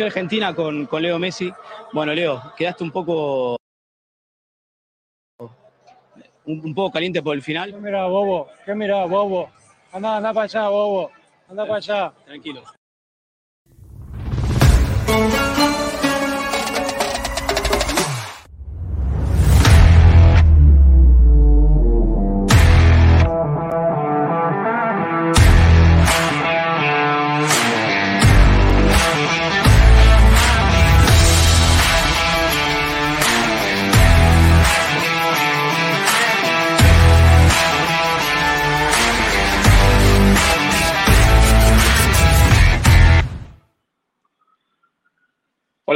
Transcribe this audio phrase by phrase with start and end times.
[0.00, 1.52] Argentina con, con Leo Messi.
[1.92, 3.56] Bueno, Leo, quedaste un poco
[6.46, 7.72] un, poco caliente por el final.
[7.72, 8.48] ¿Qué mira, bobo?
[8.64, 9.50] ¿Qué mira, bobo?
[9.92, 11.10] Anda, anda para allá, bobo.
[11.48, 12.12] Anda para allá.
[12.24, 12.62] Tranquilo.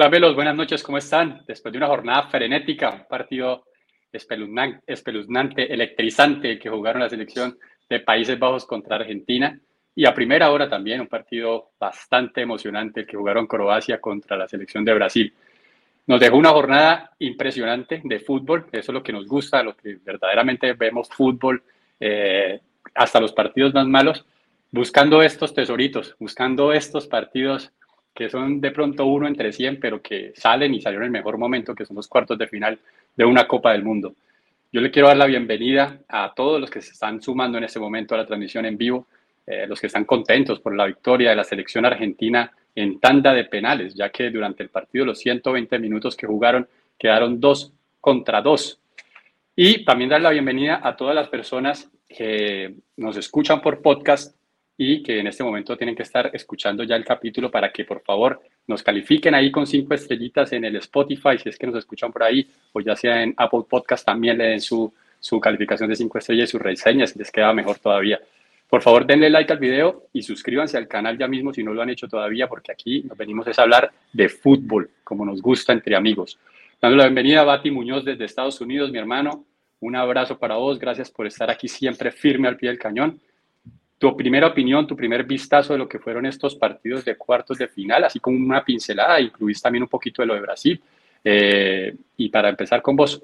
[0.09, 1.43] Hola, buenas noches, ¿cómo están?
[1.49, 3.65] Después de una jornada frenética, un partido
[4.13, 7.59] espeluznante, electrizante que jugaron la selección
[7.91, 9.59] de Países Bajos contra Argentina
[9.97, 14.85] y a primera hora también un partido bastante emocionante que jugaron Croacia contra la selección
[14.85, 15.35] de Brasil.
[16.07, 19.99] Nos dejó una jornada impresionante de fútbol, eso es lo que nos gusta, lo que
[20.05, 21.65] verdaderamente vemos fútbol,
[21.99, 22.61] eh,
[22.95, 24.25] hasta los partidos más malos,
[24.71, 27.73] buscando estos tesoritos, buscando estos partidos
[28.17, 31.39] que son de pronto uno entre 100, pero que salen y salieron en el mejor
[31.39, 32.79] momento, que son los cuartos de final
[33.15, 34.15] de una Copa del Mundo.
[34.73, 37.79] Yo le quiero dar la bienvenida a todos los que se están sumando en este
[37.79, 39.07] momento a la transmisión en vivo,
[39.47, 43.45] eh, los que están contentos por la victoria de la selección argentina en tanda de
[43.45, 46.67] penales, ya que durante el partido, los 120 minutos que jugaron,
[46.99, 48.81] quedaron dos contra dos.
[49.55, 54.36] Y también dar la bienvenida a todas las personas que nos escuchan por podcast
[54.79, 58.03] y que en este momento tienen que estar escuchando ya el capítulo para que por
[58.03, 62.13] favor nos califiquen ahí con cinco estrellitas en el Spotify, si es que nos escuchan
[62.13, 65.97] por ahí, o ya sea en Apple Podcast también le den su, su calificación de
[65.97, 68.21] cinco estrellas y sus reseñas, si les queda mejor todavía.
[68.69, 71.81] Por favor, denle like al video y suscríbanse al canal ya mismo si no lo
[71.83, 75.97] han hecho todavía, porque aquí nos venimos a hablar de fútbol, como nos gusta entre
[75.97, 76.39] amigos.
[76.83, 79.45] Dando la bienvenida a Bati Muñoz desde Estados Unidos, mi hermano.
[79.81, 83.21] Un abrazo para vos, gracias por estar aquí siempre firme al pie del cañón
[83.99, 87.69] tu primera opinión, tu primer vistazo de lo que fueron estos partidos de cuartos de
[87.69, 90.83] final, así como una pincelada, incluís también un poquito de lo de Brasil.
[91.25, 93.23] Eh, y para empezar con vos.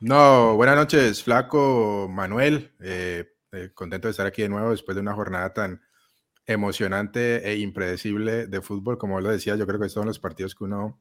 [0.00, 2.72] No, buenas noches, Flaco, Manuel.
[2.80, 5.80] Eh, eh, contento de estar aquí de nuevo después de una jornada tan
[6.44, 8.98] emocionante e impredecible de fútbol.
[8.98, 11.00] Como lo decía, yo creo que estos son los partidos que uno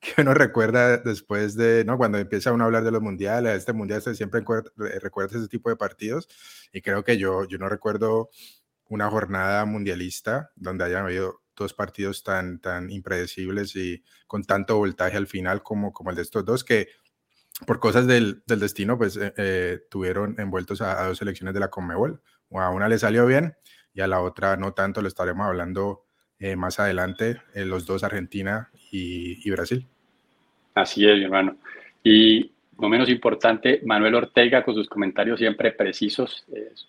[0.00, 1.98] que uno recuerda después de, ¿no?
[1.98, 4.42] Cuando empieza uno a hablar de los mundiales, este mundial siempre
[5.00, 6.28] recuerda ese tipo de partidos
[6.72, 8.30] y creo que yo, yo no recuerdo
[8.88, 15.16] una jornada mundialista donde hayan habido dos partidos tan, tan impredecibles y con tanto voltaje
[15.18, 16.88] al final como, como el de estos dos que
[17.66, 21.68] por cosas del, del destino pues eh, eh, tuvieron envueltos a, dos selecciones de la
[21.68, 22.22] Conmebol.
[22.52, 23.54] A una le salió bien
[23.92, 26.06] y a la otra no tanto, lo estaremos hablando
[26.38, 29.84] eh, más adelante, los dos Argentina y, Brasil.
[30.74, 31.56] Así es, mi hermano.
[32.02, 36.44] Y no menos importante, Manuel Ortega con sus comentarios siempre precisos.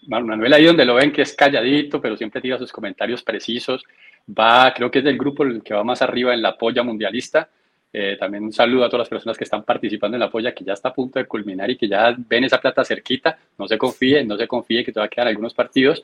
[0.08, 3.84] Manuel ahí donde lo ven que es calladito, pero siempre tira sus comentarios precisos.
[4.28, 7.50] Va, creo que es del grupo el que va más arriba en la polla mundialista.
[7.94, 10.64] Eh, también un saludo a todas las personas que están participando en la polla, que
[10.64, 13.38] ya está a punto de culminar y que ya ven esa plata cerquita.
[13.58, 16.04] No se confíe, no se confíe que todavía quedan algunos partidos.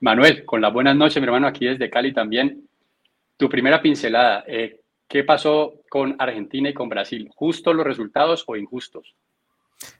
[0.00, 2.62] Manuel, con la buenas noches, mi hermano, aquí desde Cali también.
[3.36, 4.77] Tu primera pincelada, eh,
[5.08, 7.30] ¿Qué pasó con Argentina y con Brasil?
[7.34, 9.16] ¿Justos los resultados o injustos?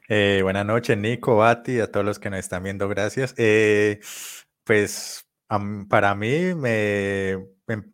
[0.07, 3.35] Eh, buenas noches, Nico, Bati, a todos los que nos están viendo, gracias.
[3.39, 4.01] Eh,
[4.65, 5.27] pues
[5.89, 7.39] para mí me,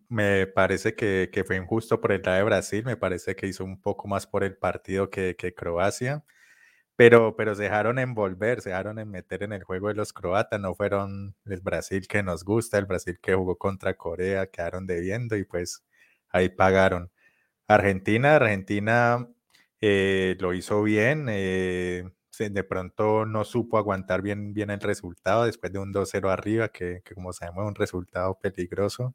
[0.08, 3.64] me, parece que, que, fue injusto por el lado de Brasil, me parece que hizo
[3.64, 6.24] un poco más por el partido que, que Croacia,
[6.96, 10.60] pero, pero se dejaron envolver, se dejaron en meter en el juego de los croatas,
[10.60, 15.36] no fueron el Brasil que nos gusta, el Brasil que jugó contra Corea, quedaron debiendo
[15.36, 15.84] y pues
[16.34, 17.10] ahí pagaron.
[17.68, 19.28] Argentina, Argentina
[19.80, 22.04] eh, lo hizo bien, eh,
[22.38, 27.02] de pronto no supo aguantar bien, bien el resultado después de un 2-0 arriba, que,
[27.14, 29.14] como sabemos es un resultado peligroso.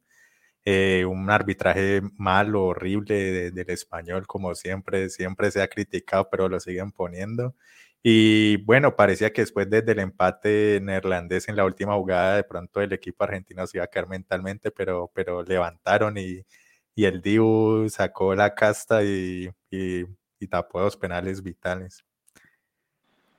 [0.66, 6.60] Eh, un arbitraje malo, horrible del español, como siempre, siempre se ha criticado, pero lo
[6.60, 7.56] siguen poniendo.
[8.04, 12.94] Y bueno, parecía que después del empate neerlandés en la última jugada, de pronto el
[12.94, 16.46] equipo argentino se iba a caer mentalmente, pero, pero levantaron y,
[17.00, 19.50] y el Dibu sacó la casta y,
[20.50, 22.04] tapó dos penales vitales.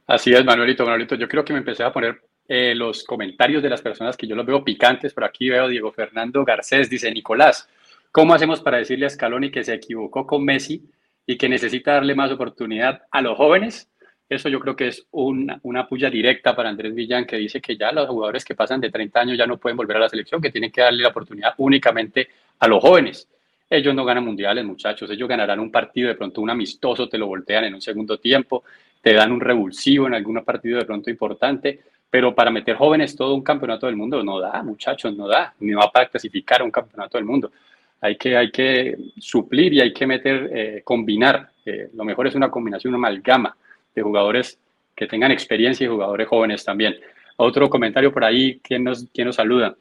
[0.07, 1.15] Así es, Manuelito, Manuelito.
[1.15, 4.35] Yo creo que me empecé a poner eh, los comentarios de las personas que yo
[4.35, 7.69] los veo picantes, pero aquí veo Diego Fernando Garcés, dice Nicolás,
[8.11, 10.89] ¿cómo hacemos para decirle a Scaloni que se equivocó con Messi
[11.27, 13.91] y que necesita darle más oportunidad a los jóvenes?
[14.27, 17.77] Eso yo creo que es una, una puya directa para Andrés Villán, que dice que
[17.77, 20.41] ya los jugadores que pasan de 30 años ya no pueden volver a la selección,
[20.41, 23.29] que tienen que darle la oportunidad únicamente a los jóvenes.
[23.71, 25.09] Ellos no ganan mundiales, muchachos.
[25.11, 28.65] Ellos ganarán un partido, de pronto un amistoso, te lo voltean en un segundo tiempo,
[29.01, 31.81] te dan un revulsivo en algún partido de pronto importante,
[32.11, 35.73] pero para meter jóvenes todo un campeonato del mundo no da, muchachos, no da, ni
[35.73, 37.53] va para clasificar a un campeonato del mundo.
[38.01, 41.51] Hay que, hay que suplir y hay que meter, eh, combinar.
[41.65, 43.57] Eh, lo mejor es una combinación, una amalgama
[43.95, 44.59] de jugadores
[44.97, 46.97] que tengan experiencia y jugadores jóvenes también.
[47.37, 49.77] Otro comentario por ahí, ¿quién nos, quién nos saluda?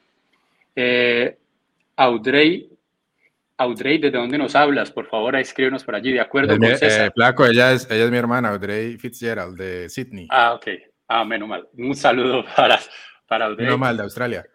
[0.76, 1.36] Eh,
[1.96, 2.70] Audrey,
[3.60, 4.90] Audrey, ¿desde dónde nos hablas?
[4.90, 7.12] Por favor, escríbenos por allí, de acuerdo con César.
[7.14, 10.26] Flaco, ella es, ella es mi hermana, Audrey Fitzgerald, de Sydney.
[10.30, 10.66] Ah, ok.
[11.06, 11.68] Ah, menos mal.
[11.76, 12.80] Un saludo para,
[13.28, 13.66] para Audrey.
[13.66, 14.46] Menos mal, de Australia.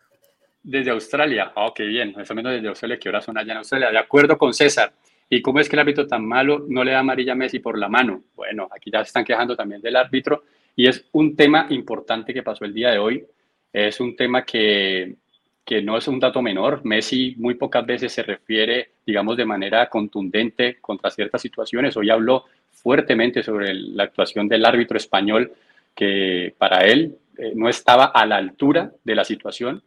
[0.63, 1.53] Desde Australia.
[1.55, 2.15] Ah, qué bien.
[2.19, 3.91] Eso menos desde Australia, ¿qué horas son allá en Australia?
[3.91, 4.91] De acuerdo con César.
[5.29, 7.77] ¿Y cómo es que el árbitro tan malo no le da amarilla a Messi por
[7.77, 8.23] la mano?
[8.33, 12.41] Bueno, aquí ya se están quejando también del árbitro y es un tema importante que
[12.41, 13.23] pasó el día de hoy.
[13.71, 15.15] Es un tema que,
[15.63, 16.81] que no es un dato menor.
[16.83, 21.95] Messi muy pocas veces se refiere, digamos, de manera contundente contra ciertas situaciones.
[21.95, 25.51] Hoy habló fuertemente sobre la actuación del árbitro español
[25.95, 29.81] que para él eh, no estaba a la altura de la situación.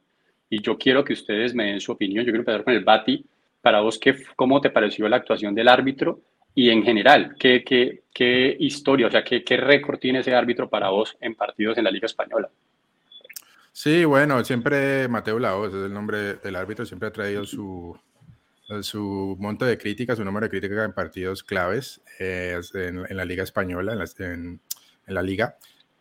[0.50, 2.25] Y yo quiero que ustedes me den su opinión.
[2.25, 3.25] Yo quiero empezar con el Bati.
[3.61, 6.20] Para vos, ¿qué, ¿cómo te pareció la actuación del árbitro?
[6.55, 10.69] Y en general, ¿qué, qué, qué historia, o sea, qué, qué récord tiene ese árbitro
[10.69, 12.49] para vos en partidos en la Liga Española?
[13.73, 17.97] Sí, bueno, siempre Mateo Laos es el nombre del árbitro, siempre ha traído su,
[18.82, 23.43] su monto de críticas, su número de críticas en partidos claves eh, en, la Liga
[23.43, 24.61] Española, en
[25.06, 25.56] la, Liga.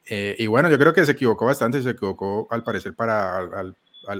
[0.06, 3.50] Eh, y bueno, yo creo que se equivocó bastante, se equivocó al parecer para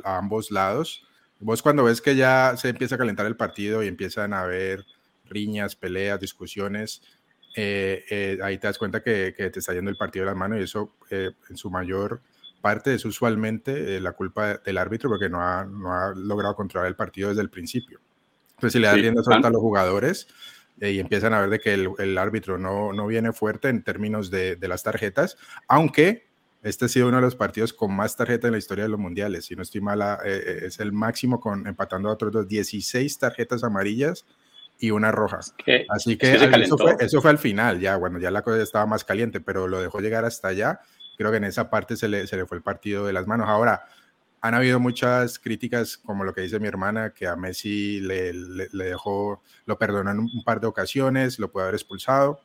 [0.04, 1.06] ambos lados.
[1.40, 4.86] Vos cuando ves que ya se empieza a calentar el partido y empiezan a haber
[5.26, 7.02] riñas, peleas, discusiones,
[7.56, 10.38] eh, eh, ahí te das cuenta que, que, te está yendo el partido de las
[10.38, 12.22] manos y eso en su mayor
[12.62, 16.96] parte es usualmente la culpa del árbitro porque no ha, no ha logrado controlar el
[16.96, 18.00] partido desde el principio.
[18.58, 20.28] Entonces, si le das sí, rienda suelta a los jugadores,
[20.82, 23.84] eh, y empiezan a ver de que el, el árbitro no, no, viene fuerte en
[23.84, 25.38] términos de, de, las tarjetas,
[25.68, 26.28] aunque
[26.64, 29.00] este ha sido uno de los partidos con más tarjetas en la historia de los
[29.00, 29.46] mundiales.
[29.46, 33.20] Si no estoy mala, eh, eh es el máximo con empatando a otros dos, 16
[33.20, 34.26] tarjetas amarillas
[34.80, 35.40] y una roja.
[35.64, 35.86] ¿Qué?
[35.90, 38.62] Así que es que eso, fue, eso, fue, al final, ya, bueno, ya la cosa
[38.62, 40.82] estaba más caliente, pero lo dejó llegar hasta allá.
[41.16, 43.48] Creo que en esa parte se le, se le fue el partido de las manos.
[43.50, 43.84] Ahora,
[44.42, 48.68] han habido muchas críticas, como lo que dice mi hermana, que a Messi le, le,
[48.72, 52.40] le dejó, lo perdonó en un par de ocasiones, lo puede haber expulsado,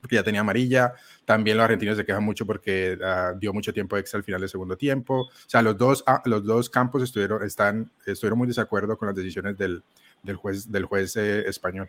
[0.00, 0.94] porque ya tenía amarilla.
[1.24, 4.50] También los argentinos se quejan mucho porque uh, dio mucho tiempo extra al final del
[4.50, 5.22] segundo tiempo.
[5.22, 9.16] O sea, los dos, uh, los dos campos estuvieron, están, estuvieron muy desacuerdo con las
[9.16, 9.82] decisiones del,
[10.22, 11.88] del juez, del juez eh, español.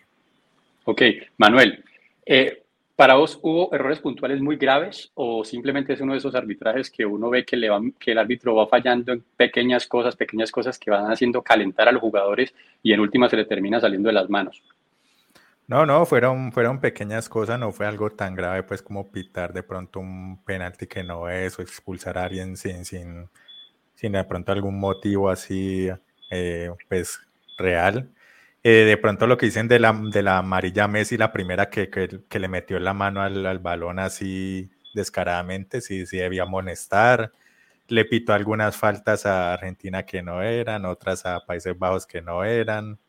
[0.86, 1.01] Ok,
[1.38, 1.83] Manuel.
[2.25, 2.63] Eh,
[2.98, 7.06] ¿Para vos hubo errores puntuales muy graves o simplemente es uno de esos arbitrajes que
[7.06, 10.80] uno ve que, le va, que el árbitro va fallando en pequeñas cosas, pequeñas cosas
[10.80, 14.14] que van haciendo calentar a los jugadores y en última se le termina saliendo de
[14.14, 14.64] las manos?
[15.68, 19.62] No, no, fueron, fueron pequeñas cosas, no fue algo tan grave pues como pitar de
[19.62, 23.30] pronto un penalti que no es o expulsar a alguien sin, sin,
[23.94, 25.88] sin de pronto algún motivo así
[26.32, 27.20] eh, pues
[27.60, 28.10] real.
[28.69, 31.90] Eh, de pronto lo que dicen de la, de la amarilla Messi, la primera que,
[31.90, 37.31] que, le metió la mano al, al, balón así descaradamente, sí, sí debía amonestar.
[37.88, 42.44] Le pitó algunas faltas a Argentina que no eran, otras a Países Bajos que no
[42.44, 43.00] eran.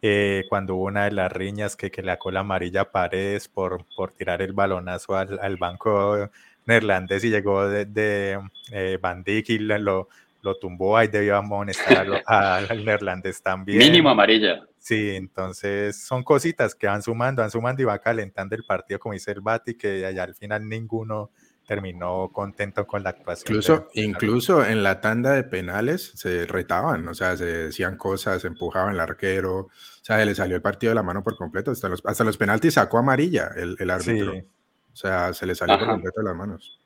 [0.00, 3.84] Eh, cuando hubo una de las riñas que, que le la amarilla a Paredes por,
[3.94, 6.30] por tirar el balonazo al, al banco
[6.64, 8.40] neerlandés y llegó de, de
[8.72, 10.08] eh, Van Dijk y lo,
[10.42, 13.78] lo tumbó, ahí debió amonestar al neerlandés también.
[13.78, 14.66] Mínimo amarilla.
[14.78, 19.14] Sí, entonces son cositas que van sumando, van sumando y va calentando el partido, como
[19.14, 21.30] dice el Bati, que allá al final ninguno
[21.66, 23.54] terminó contento con la actuación.
[23.54, 24.02] Incluso, de...
[24.02, 28.94] incluso en la tanda de penales se retaban, o sea, se decían cosas, se empujaban
[28.94, 29.70] el arquero, o
[30.02, 32.74] sea, le salió el partido de la mano por completo, hasta los, hasta los penaltis
[32.74, 34.32] sacó amarilla el, el árbitro.
[34.32, 34.44] Sí.
[34.92, 35.84] O sea, se le salió Ajá.
[35.84, 36.80] por completo de las manos.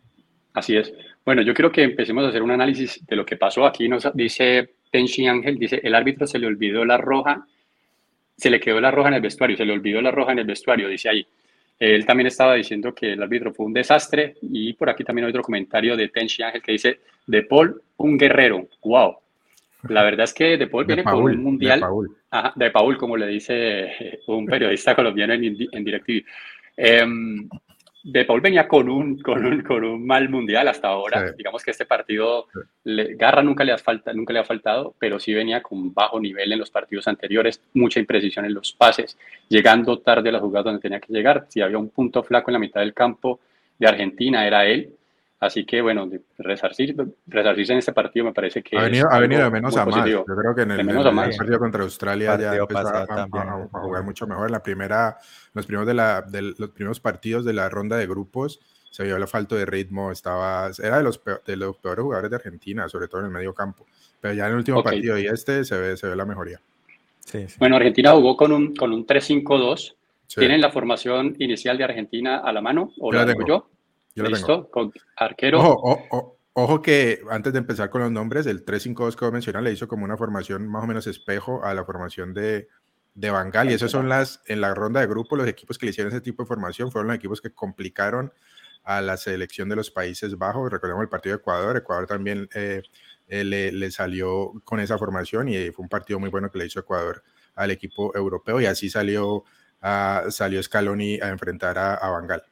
[0.53, 0.93] Así es.
[1.27, 3.89] Bueno, yo quiero que empecemos a hacer un análisis de lo que pasó aquí.
[3.89, 7.47] Nos dice Tenchi Ángel, dice, el árbitro se le olvidó la roja
[8.37, 10.47] se le quedó la roja en el vestuario, se le olvidó la roja en el
[10.47, 11.27] vestuario, dice ahí.
[11.79, 15.31] Él también estaba diciendo que el árbitro fue un desastre y por aquí también hay
[15.31, 19.17] otro comentario de Tenchi Ángel que dice, De Paul, un guerrero, wow.
[19.89, 22.17] La verdad es que De Paul viene de Paul, con un mundial, de Paul.
[22.31, 26.25] Ajá, de Paul, como le dice un periodista colombiano en, en DirecTV.
[26.79, 27.07] Eh,
[28.07, 31.29] de Paul venía con un, con un, con un mal mundial hasta ahora.
[31.29, 31.35] Sí.
[31.39, 32.61] Digamos que este partido, sí.
[32.85, 36.21] le, Garra nunca le, ha falta, nunca le ha faltado, pero sí venía con bajo
[36.21, 40.71] nivel en los partidos anteriores, mucha imprecisión en los pases, llegando tarde a la jugada
[40.71, 41.47] donde tenía que llegar.
[41.49, 43.41] Si había un punto flaco en la mitad del campo
[43.77, 44.91] de Argentina, era él.
[45.39, 48.79] Así que, bueno, resarcir, resarcirse en este partido me parece que.
[48.79, 50.09] Ha venido, ha venido de menos a más.
[50.09, 54.51] Yo creo que en el, partido contra Australia ya empezó a, jugar mucho mejor.
[54.51, 55.19] La primera,
[55.53, 59.19] los primeros, de la, de los primeros partidos de la ronda de grupos se vio
[59.19, 60.11] la falta de ritmo.
[60.11, 63.53] Estaba, era de los, de los peores jugadores de Argentina, sobre todo en el medio
[63.53, 63.85] campo.
[64.19, 66.63] Pero ya en el último partido y este se ve, se ve la mejoría.
[67.59, 69.97] Bueno, Argentina jugó con un, con un 3-5-2.
[70.35, 72.93] ¿Tienen la formación inicial de Argentina a la mano?
[72.99, 73.69] ¿O la tengo yo?
[74.17, 74.71] Yo ¿Listo?
[74.71, 75.61] Con arquero.
[76.59, 80.07] Ojo, que antes de empezar con los nombres, el 3-5-2 que vos le hizo como
[80.07, 82.69] una formación más o menos espejo a la formación de,
[83.15, 83.71] de Bangal.
[83.71, 86.23] Y esos son las, en la ronda de grupo, los equipos que le hicieron ese
[86.23, 88.33] tipo de formación fueron los equipos que complicaron
[88.85, 90.73] a la selección de los Países Bajos.
[90.73, 91.77] Recordemos el partido de Ecuador.
[91.77, 92.83] Ecuador también eh,
[93.29, 96.81] eh, le, salió con esa formación y fue un partido muy bueno que le hizo
[96.81, 97.23] Ecuador
[97.55, 98.63] al equipo europeo.
[98.63, 99.45] Y así salió,
[99.83, 102.45] uh, salió Scaloni a enfrentar a, a Bangal.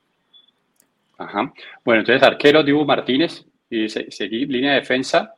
[1.18, 1.52] Ajá.
[1.84, 5.34] Bueno, entonces arquero Dibu Martínez y seguí línea de defensa.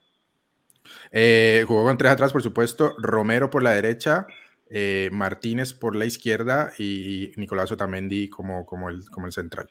[1.11, 2.95] Eh, jugó con tres atrás, por supuesto.
[2.99, 4.27] Romero por la derecha,
[4.71, 9.69] eh, Martínez por la izquierda y Nicolás Otamendi como, como, el, como el central.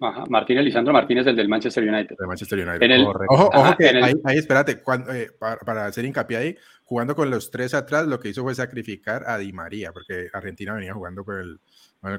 [0.00, 0.24] Ajá.
[0.28, 2.16] Martínez, Lisandro Martínez, el del Manchester United.
[2.18, 3.06] De Manchester United.
[3.28, 3.88] ojo, ojo que
[4.24, 4.82] ahí, espérate,
[5.14, 9.22] eh, para, hacer hincapié ahí, jugando con los tres atrás, lo que hizo fue sacrificar
[9.28, 11.60] a Di María, porque Argentina venía jugando con el,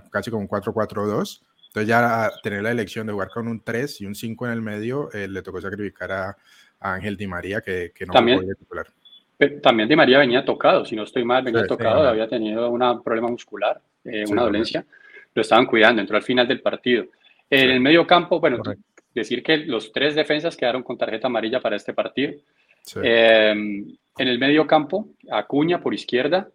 [0.10, 1.42] casi con un 4-4-2
[1.74, 4.62] entonces ya tener la elección de jugar con un 3 y un 5 en el
[4.62, 6.38] medio, eh, le tocó sacrificar a,
[6.80, 8.86] Ángel Di María, que, que no también, titular.
[9.62, 13.30] también Di María venía tocado, si no estoy mal, venía tocado, había tenido un problema
[13.30, 14.86] muscular, eh, una dolencia.
[15.34, 17.06] Lo estaban cuidando, entró al final del partido.
[17.50, 18.62] En el medio campo, bueno,
[19.16, 22.34] decir que los tres defensas quedaron con tarjeta amarilla para este partido.
[23.02, 26.50] Em, en el medio campo, Acuña por izquierda,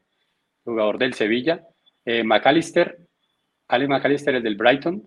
[0.62, 1.64] jugador del Sevilla.
[2.04, 3.07] Eh, McAllister
[3.68, 5.02] Alex McAllister, el del Brighton,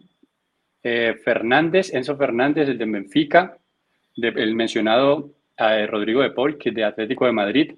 [0.83, 3.57] eh, Fernández, Enzo Fernández, el de Benfica,
[4.15, 7.73] el mencionado eh, Rodrigo de Paul, que es de Atlético de Madrid,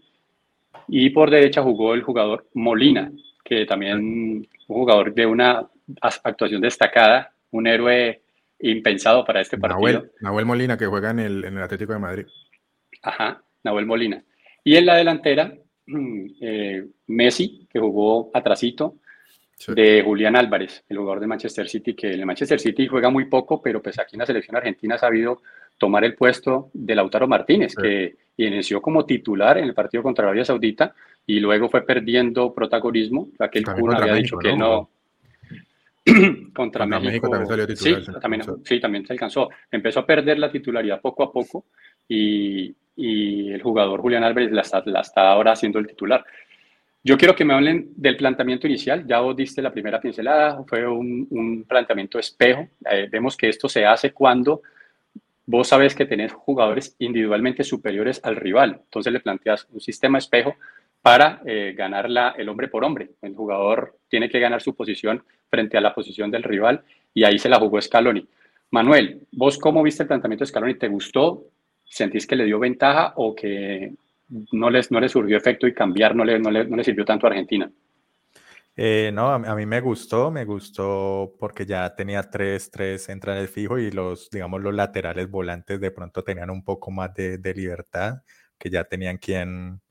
[0.88, 3.12] y por derecha jugó el jugador Molina,
[3.44, 5.68] que también un jugador de una
[6.02, 8.22] actuación destacada, un héroe
[8.60, 10.06] impensado para este partido.
[10.22, 12.26] Nahuel, Molina, que juega en el, en el, Atlético de Madrid.
[13.02, 14.24] Ajá, Nahuel Molina.
[14.64, 15.54] Y en la delantera,
[16.42, 18.96] eh, Messi, que jugó atrasito,
[19.68, 23.62] de Julián Álvarez, el jugador de Manchester City, que el Manchester City juega muy poco,
[23.62, 25.42] pero pues aquí en la selección argentina ha sabido
[25.78, 30.46] tomar el puesto de Lautaro Martínez, que inició como titular en el partido contra Arabia
[30.46, 30.94] Saudita
[31.26, 33.30] y luego fue perdiendo protagonismo.
[33.40, 34.90] Aquel Kun había dicho que no.
[36.54, 38.04] contra, México, también salió titular.
[38.04, 39.50] Sí, también, sí, también se alcanzó.
[39.72, 41.66] Empezó a perder la titularidad poco a poco
[42.08, 46.26] y, y el jugador Julián Álvarez la está, la está ahora haciendo el titular.
[47.06, 49.06] Yo quiero que me hablen del planteamiento inicial.
[49.06, 52.70] Ya vos diste la primera pincelada, fue un, planteamiento espejo.
[52.90, 54.62] Eh, vemos que esto se hace cuando
[55.46, 58.80] vos sabes que tenés jugadores individualmente superiores al rival.
[58.86, 60.56] Entonces le planteas un sistema espejo
[61.02, 62.08] para eh, ganar
[62.38, 63.10] el hombre por hombre.
[63.22, 66.84] El jugador tiene que ganar su posición frente a la posición del rival
[67.14, 68.26] y ahí se la jugó Scaloni.
[68.72, 70.76] Manuel, ¿vos cómo viste el planteamiento de Scaloni?
[70.76, 71.44] ¿Te gustó?
[71.84, 73.94] ¿Sentís que le dio ventaja o que
[74.30, 77.06] no les, no les surgió efecto y cambiar no le, no le, no le sirvió
[77.06, 77.72] tanto a Argentina.
[78.76, 83.80] Eh, no, a, mí me gustó, me gustó porque ya tenía tres, tres centrales fijos
[83.80, 88.24] y los, digamos, los laterales volantes de pronto tenían un poco más de, libertad,
[88.58, 89.82] que ya tenían quien,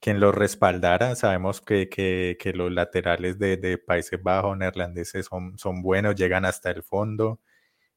[0.00, 1.14] quien los respaldara.
[1.14, 6.44] Sabemos que, que, que los laterales de, de, Países Bajos, neerlandeses, son, son buenos, llegan
[6.44, 7.40] hasta el fondo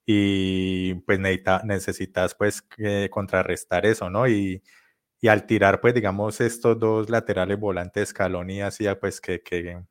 [0.06, 2.64] y pues necesita, necesitas pues
[3.12, 4.28] contrarrestar eso, ¿no?
[4.28, 4.64] Y,
[5.22, 9.82] y al tirar, pues digamos, estos dos laterales volantes, Scaloni hacía pues que, que,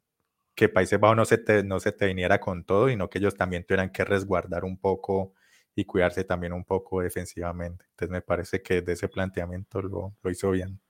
[0.55, 3.35] que Países Bajos no se, te, no se te viniera con todo, sino que ellos
[3.37, 5.35] también tuvieran que resguardar un poco
[5.75, 7.85] y cuidarse también un poco defensivamente.
[7.91, 10.81] Entonces me parece que de ese planteamiento lo, lo hizo bien.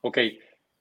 [0.00, 0.18] Ok.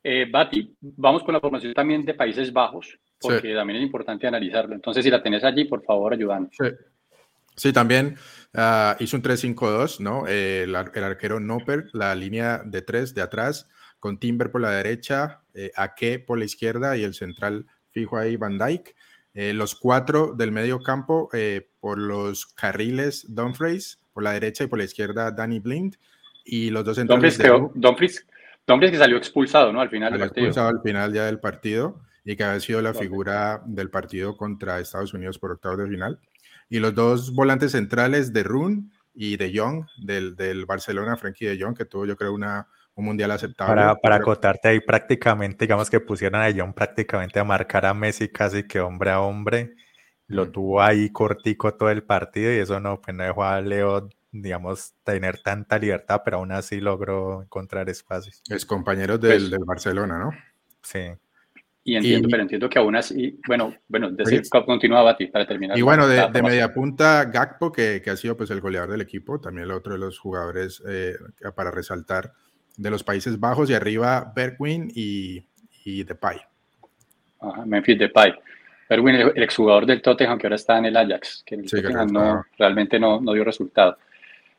[0.04, 4.74] Eh, Bati, vamos con la formación también de Países Bajos, porque también es importante analizarlo.
[4.74, 6.50] Entonces, si la tenés allí, por favor, ayúdanos.
[6.52, 6.68] Sí.
[7.58, 8.18] Sí, también
[8.54, 10.28] uh, hizo un 3-5-2, ¿no?
[10.28, 13.68] Eh, el, el, arquero Noper, la línea de tres de atrás,
[14.00, 18.38] con Timber por la derecha, eh, Ake por la izquierda y el central fijo ahí
[18.38, 18.96] Van Dyke.
[19.34, 24.68] Eh, los cuatro del medio campo eh, por los carriles Dumfries por la derecha y
[24.68, 25.96] por la izquierda Danny Blind.
[26.46, 27.38] Y los dos centrales.
[27.76, 28.26] Dumfries,
[28.66, 29.82] Dumfries, que salió expulsado, ¿no?
[29.82, 30.48] Al final del partido.
[30.48, 34.80] Expulsado al final ya del partido y que había sido la figura del partido contra
[34.80, 36.20] Estados Unidos por octavos de final
[36.70, 41.60] y los dos volantes centrales de Run y de Young, del, del Barcelona, Frankie de
[41.60, 43.76] Jong, que tuvo yo creo una, un mundial aceptable.
[43.76, 48.30] Para, para acotarte ahí prácticamente, digamos que pusieron a Young prácticamente a marcar a Messi
[48.30, 49.74] casi que hombre a hombre,
[50.28, 54.10] lo tuvo ahí cortico todo el partido y eso no, pues no dejó a Leo
[54.32, 58.42] digamos, tener tanta libertad, pero aún así logró encontrar espacios.
[58.50, 60.32] Es compañero del, del Barcelona, ¿no?
[60.82, 61.12] Sí.
[61.88, 65.78] Y entiendo, Y- pero entiendo que aún así, bueno, bueno, decir, continúa Bati para terminar.
[65.78, 69.00] Y bueno, de, de media punta, Gakpo, que, que ha sido pues el goleador del
[69.00, 71.16] equipo, también el otro de los jugadores eh,
[71.56, 72.34] para resaltar
[72.76, 75.48] de los Países Bajos, y arriba Bergwijn y,
[75.86, 76.40] y Depay.
[77.40, 78.34] Ajá, Memphis Depay.
[78.90, 81.70] Erwin, el, el exjugador del Tottenham que ahora está en el Ajax, que en el
[81.70, 83.98] Sí, Tottenham no, realmente no, no dio resultado.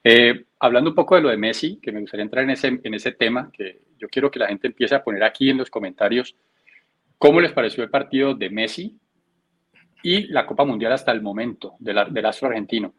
[0.03, 2.95] Eh, hablando un poco de lo de Messi, que me gustaría entrar en ese, en
[2.95, 6.35] ese tema, que yo quiero que la gente empiece a poner aquí en los comentarios
[7.19, 8.97] cómo les pareció el partido de Messi
[10.03, 12.95] y la Copa Mundial hasta el momento del, astro argentino.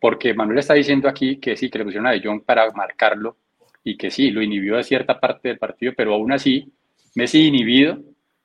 [0.00, 3.36] Porque Manuel está diciendo aquí que sí, que le pusieron a De Jong para marcarlo
[3.84, 6.72] y que sí, lo inhibió de cierta parte del partido, pero aún así,
[7.14, 7.98] Messi inhibido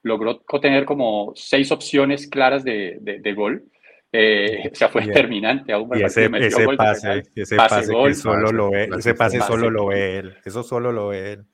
[0.04, 3.64] logró tener como seis opciones claras de, de- de gol.
[4.12, 6.28] Eh, o sea, fue Y- determinante aún para ese,
[6.64, 7.24] gol pase, penal.
[7.36, 9.52] ese Pase, pase, gol, que solo pase, lo ve, ese pase pase.
[9.52, 11.46] solo lo ve él, eso solo lo ve él.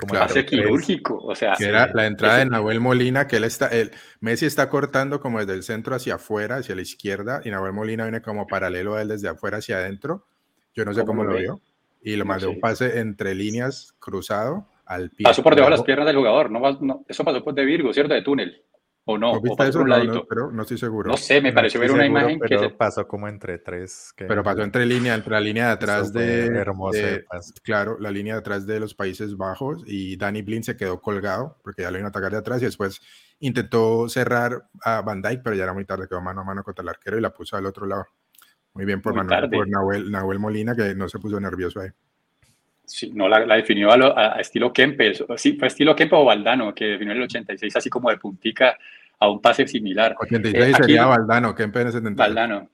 [0.00, 0.44] Como tres.
[0.46, 3.90] quirúrgico, o sea, Que era la entrada de ese- Nahuel Molina, que él está, el,
[4.20, 8.04] Messi está cortando como desde el centro hacia afuera, hacia la izquierda, y Nahuel Molina
[8.04, 10.26] viene como paralelo a él desde afuera hacia adentro.
[10.74, 11.60] Yo no sé ¿Cómo cómo lo lo vio.
[12.02, 12.54] Y le No mandó sé.
[12.54, 15.24] un pase entre líneas cruzado al pie.
[15.24, 16.50] pasó por debajo de las piernas del jugador.
[16.50, 18.14] No, no, eso pasó por de Virgo, ¿cierto?
[18.14, 18.62] De túnel.
[19.10, 19.32] ¿O no?
[19.32, 19.78] ¿No ¿O viste pasó eso?
[19.80, 20.14] un No, ladito?
[20.14, 21.10] no, pero no estoy seguro.
[21.10, 23.58] No sé, me No pareció ver una seguro, imagen que pero se- pasó como entre
[23.58, 24.12] tres.
[24.16, 27.52] que- Pero pasó entre línea, entre la línea de atrás de, hermoso de- pase.
[27.62, 31.56] claro, la línea de atrás de los Países Bajos y Danny Blind se quedó colgado
[31.62, 33.00] porque ya lo iban a atacar de atrás y después
[33.40, 36.82] intentó cerrar a Van Dijk, pero ya era muy tarde, quedó mano a mano contra
[36.82, 38.06] el arquero y la puso al otro lado.
[38.74, 41.88] Muy bien por, Muy Manuel, por Nahuel, Nahuel Molina que no se puso nervioso ahí.
[42.84, 45.24] Sí, no, la, la definió a, lo- a estilo Kempes.
[45.36, 48.76] Sí, fue estilo Kempes o Valdano, que definió en el 86 así como de puntica
[49.20, 50.16] a un pase similar.
[50.18, 52.16] 86 Eh, aquí- sería Valdano, que en 73.
[52.16, 52.68] Valdano.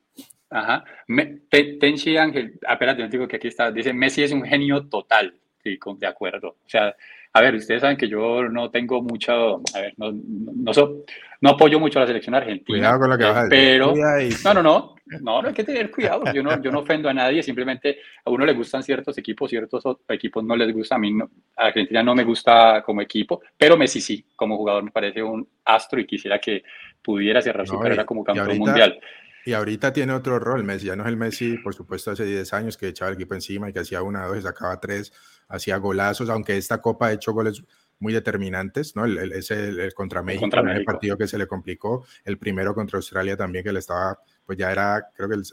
[0.49, 0.85] Ajá.
[1.09, 4.87] Me- Te- Tenchi Ángel, espérate, yo digo que aquí está, dice, Messi es un genio
[4.89, 5.35] total.
[5.63, 6.49] Sí, con- de acuerdo.
[6.65, 6.95] O sea,
[7.33, 11.03] a ver, ustedes saben que yo no tengo mucho, a ver, no, no, no, so-
[11.41, 12.79] no apoyo mucho a la selección argentina.
[12.79, 13.51] Cuidado con lo que vas a decir.
[13.59, 16.23] Pero, no, no, no, no, no hay que tener cuidado.
[16.33, 19.83] Yo no, yo no ofendo a nadie, simplemente a uno le gustan ciertos equipos, ciertos
[20.09, 20.95] equipos no les gusta.
[20.97, 24.83] A mí, no, a Argentina no me gusta como equipo, pero Messi sí, como jugador
[24.83, 26.63] me parece un astro y quisiera que
[27.03, 29.01] pudiera cerrar su No, carrera como y campeón ahorita- mundial.
[29.45, 30.87] Y ahorita tiene otro rol, Messi.
[30.87, 33.71] Ya no es el Messi, por supuesto, hace 10 años que echaba el equipo encima
[33.71, 35.13] y que hacía una, dos y sacaba tres,
[35.49, 37.63] hacía golazos, aunque esta Copa ha hecho goles
[37.99, 39.05] muy determinantes, ¿no?
[39.07, 40.93] El, el- ese el, el contra México, contra el México.
[40.93, 44.71] partido que se le complicó, el primero contra Australia también, que le estaba, pues ya
[44.71, 45.45] era, creo que el-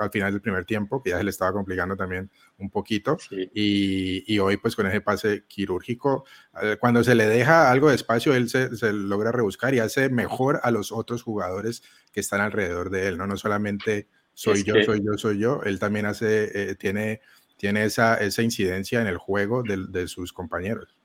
[0.00, 3.16] al final del primer tiempo, que ya se le estaba complicando también un poquito.
[3.20, 3.48] Sí.
[3.54, 6.24] Y, y hoy, pues con ese pase quirúrgico,
[6.60, 10.08] eh, cuando se le deja algo de espacio, él se, se logra rebuscar y hace
[10.08, 13.26] mejor a los otros jugadores que están alrededor de él, ¿no?
[13.28, 17.20] No solamente soy Es yo, que- soy yo, soy yo, él también hace, eh, tiene,
[17.56, 20.96] tiene esa, esa incidencia en el juego de, de sus compañeros.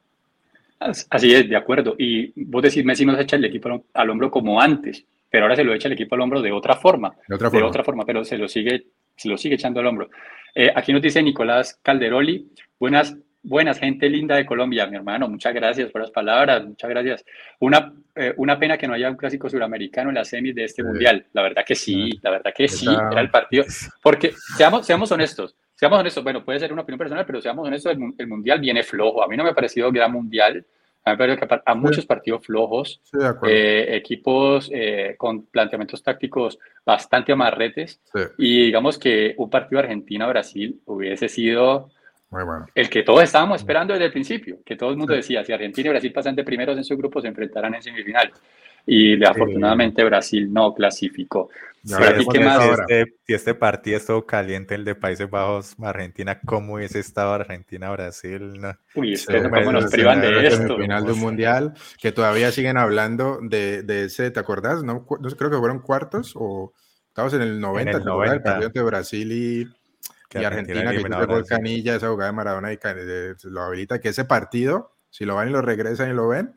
[0.79, 1.95] As- Así es, de acuerdo.
[1.97, 5.55] Y vos decís, Messi no se echa el equipo al- hombro como antes, pero ahora
[5.55, 7.67] se lo echa el equipo al hombro de otra forma, De otra de forma.
[7.67, 8.85] otra forma, pero se lo sigue,
[9.15, 10.09] se lo sigue echando al hombro.
[10.55, 12.47] Eh, aquí nos dice Nicolás Calderoli,
[12.79, 17.25] buenas, buenas, gente linda de Colombia, mi hermano, muchas gracias por las palabras, muchas gracias.
[17.59, 20.81] Una, eh, una pena que no haya un clásico suramericano en la semis de este
[20.81, 20.87] Sí.
[20.87, 21.25] mundial.
[21.33, 23.65] La verdad que sí, la verdad que sí, era el partido.
[24.01, 27.93] Porque seamos, seamos honestos, seamos honestos, bueno, puede ser una opinión personal, pero seamos honestos,
[27.93, 29.23] el, el mundial viene flojo.
[29.23, 30.65] A mí no me ha parecido gran mundial.
[31.05, 33.55] A mí me parece que a, a muchos partidos flojos, Sí, de acuerdo.
[33.55, 38.01] eh, equipos eh, con planteamientos tácticos bastante amarretes.
[38.13, 41.89] Sí, Y digamos que un partido Argentina-Brasil hubiese sido
[42.29, 42.65] muy bueno.
[42.75, 45.87] el que todos estábamos esperando desde el principio, que todo el mundo decía, si Argentina
[45.87, 48.29] y Brasil pasan de primeros en su grupo, se enfrentarán en semifinal.
[48.89, 51.49] Y afortunadamente Brasil no clasificó.
[51.83, 52.79] Ya Pero aquí, veremos ¿qué más?
[52.79, 58.59] Este, si este partido estuvo caliente, el de Países Bajos, Argentina, ¿cómo hubiese estado Argentina-Brasil?
[58.59, 58.73] No.
[58.95, 60.67] Uy, es Sí, que cómo nos privan de la esto.
[60.67, 64.83] semifinal de un mundial que todavía siguen hablando de, de ese, ¿te acordás?
[64.83, 66.73] No, no creo que fueron cuartos o
[67.09, 68.33] estábamos en el 90, el ¿te acordás?
[68.33, 68.43] El 90.
[68.43, 69.65] partido entre Brasil y,
[70.29, 71.45] Que y Argentina Argentina, que el gol.
[71.45, 75.49] Canilla, esa jugada de Maradona y de- lo habilita, que ese partido, si lo van
[75.49, 76.53] y lo regresan y lo ven,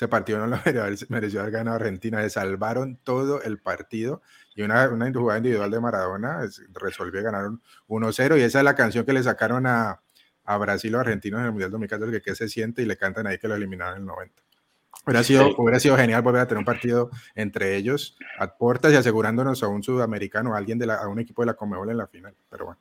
[0.00, 4.22] ese partido no lo mereció, haber- mereció haber ganado Argentina, le salvaron todo el partido
[4.54, 8.64] y una, una jugada individual de Maradona es- resolvió ganar un 1-0 y esa es
[8.64, 10.00] la canción que le sacaron a,
[10.44, 13.26] a Brasil o argentinos en el Mundial 2014, que qué se siente y le cantan
[13.26, 14.42] ahí que lo eliminaron en el 90.
[15.06, 15.54] Hubiera sido, Sí.
[15.58, 19.68] hubiera sido genial volver a tener un partido entre ellos a puertas y asegurándonos a
[19.68, 22.34] un sudamericano, a alguien de la, a un equipo de la Comebol en la final.
[22.50, 22.80] Pero bueno.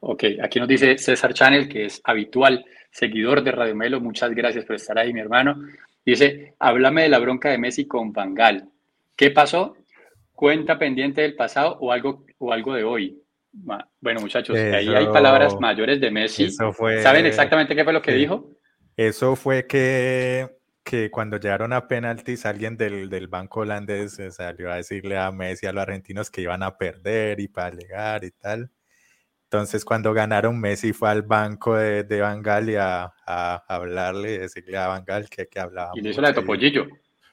[0.00, 4.00] Ok, aquí nos dice César Channel, que es habitual seguidor de Radio Melo.
[4.00, 5.56] Muchas gracias por estar ahí, mi hermano.
[6.04, 8.68] Dice, háblame de la bronca de Messi con Bangal.
[9.16, 9.76] ¿Qué pasó?
[10.32, 13.22] ¿Cuenta pendiente del pasado o algo, o algo de hoy?
[13.52, 16.50] Bueno, muchachos, ahí hay palabras mayores de Messi.
[16.50, 18.50] ¿Saben exactamente qué fue lo que dijo?
[18.96, 20.48] Eso fue que,
[20.82, 25.66] que cuando llegaron a penaltis, alguien del, del banco holandés salió a decirle a Messi,
[25.66, 28.70] a los argentinos, que iban a perder y para llegar y tal.
[29.52, 34.88] Entonces, cuando ganaron, Messi fue al banco de, de Bangal a, a hablarle, decirle a
[34.88, 35.90] Bangal que, que hablaba.
[35.94, 36.86] Y le hizo la de Topollillo.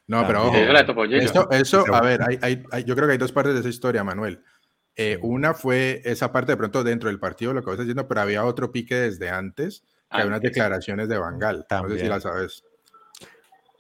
[0.05, 3.53] No, pero ojo, eso, eso, a ver, hay, hay, yo creo que hay dos partes
[3.53, 4.43] de esa historia, Manuel.
[4.97, 8.19] Eh, una fue esa parte de pronto dentro del partido, lo que estás diciendo, pero
[8.19, 11.65] había otro pique desde antes, que hay unas declaraciones de Bangal.
[11.71, 12.65] No sé si la sabes.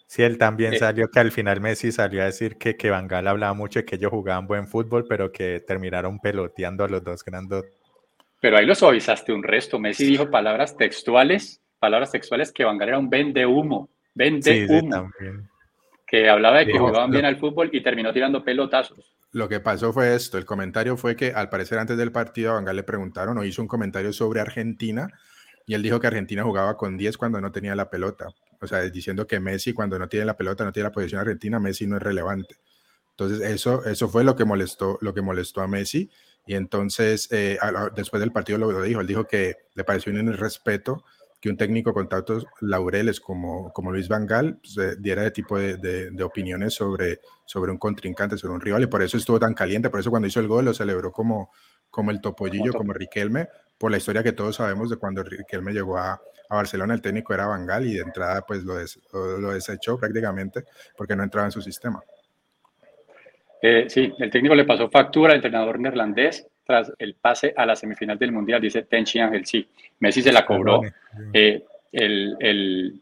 [0.07, 3.27] Sí, él también eh, salió que al final Messi salió a decir que, que Bangal
[3.27, 7.25] hablaba mucho de que ellos jugaban buen fútbol, pero que terminaron peloteando a los dos
[7.25, 7.65] grandes.
[8.39, 9.79] Pero ahí lo suavizaste un resto.
[9.79, 15.11] Messi dijo palabras textuales, palabras textuales que Bangal era un vende humo, vende humo.
[16.07, 19.15] Que hablaba de que jugaban bien al fútbol y terminó tirando pelotazos.
[19.31, 22.53] Lo que pasó fue esto, el comentario fue que al parecer antes del partido a
[22.55, 25.07] Bangal le preguntaron o hizo un comentario sobre Argentina
[25.67, 28.29] y él dijo que Argentina jugaba con 10 cuando no tenía la pelota.
[28.59, 31.59] O sea, diciendo que Messi cuando no tiene la pelota, no tiene la posición argentina,
[31.59, 32.55] Messi no es relevante.
[33.11, 36.09] Entonces, eso, eso fue lo que molestó, lo que molestó a Messi.
[36.49, 37.59] Y entonces, eh,
[37.95, 41.03] después del partido lo, dijo, él dijo que le pareció un irrespeto
[41.39, 45.59] que un técnico con tantos laureles como, como Luis Vangal pues, eh, diera de tipo
[45.59, 49.53] de, de, opiniones sobre, sobre un contrincante, sobre un rival, y por eso estuvo tan
[49.53, 51.51] caliente, por eso cuando hizo el gol lo celebró como,
[51.91, 55.99] como el topollillo, como Riquelme, por la historia que todos sabemos de cuando Riquelme llegó
[55.99, 56.13] a,
[56.49, 58.73] a Barcelona, el técnico era Vangal y de entrada pues lo,
[59.37, 60.65] lo, desechó prácticamente
[60.97, 62.01] porque no entraba en su sistema.
[63.61, 67.75] Eh, sí, el técnico le pasó factura al entrenador neerlandés tras el pase a la
[67.75, 69.67] semifinal del Mundial, dice Tenchi Ángel, sí,
[69.99, 70.81] Messi se la cobró,
[71.33, 72.93] eh, el, el,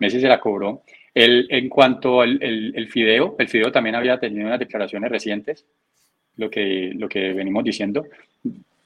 [0.00, 0.82] Messi se la cobró.
[1.14, 5.64] El, en cuanto al el, Fideo, el Fideo también había tenido unas declaraciones recientes,
[6.36, 8.04] lo que, lo que venimos diciendo,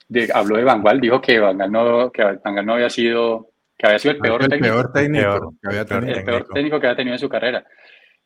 [0.09, 2.23] de, habló de Vangual, dijo que Vangual no, que
[2.63, 6.19] no había sido, que había sido el peor, técnico, técnico, que había tenido.
[6.19, 7.65] el peor técnico que había tenido en su carrera.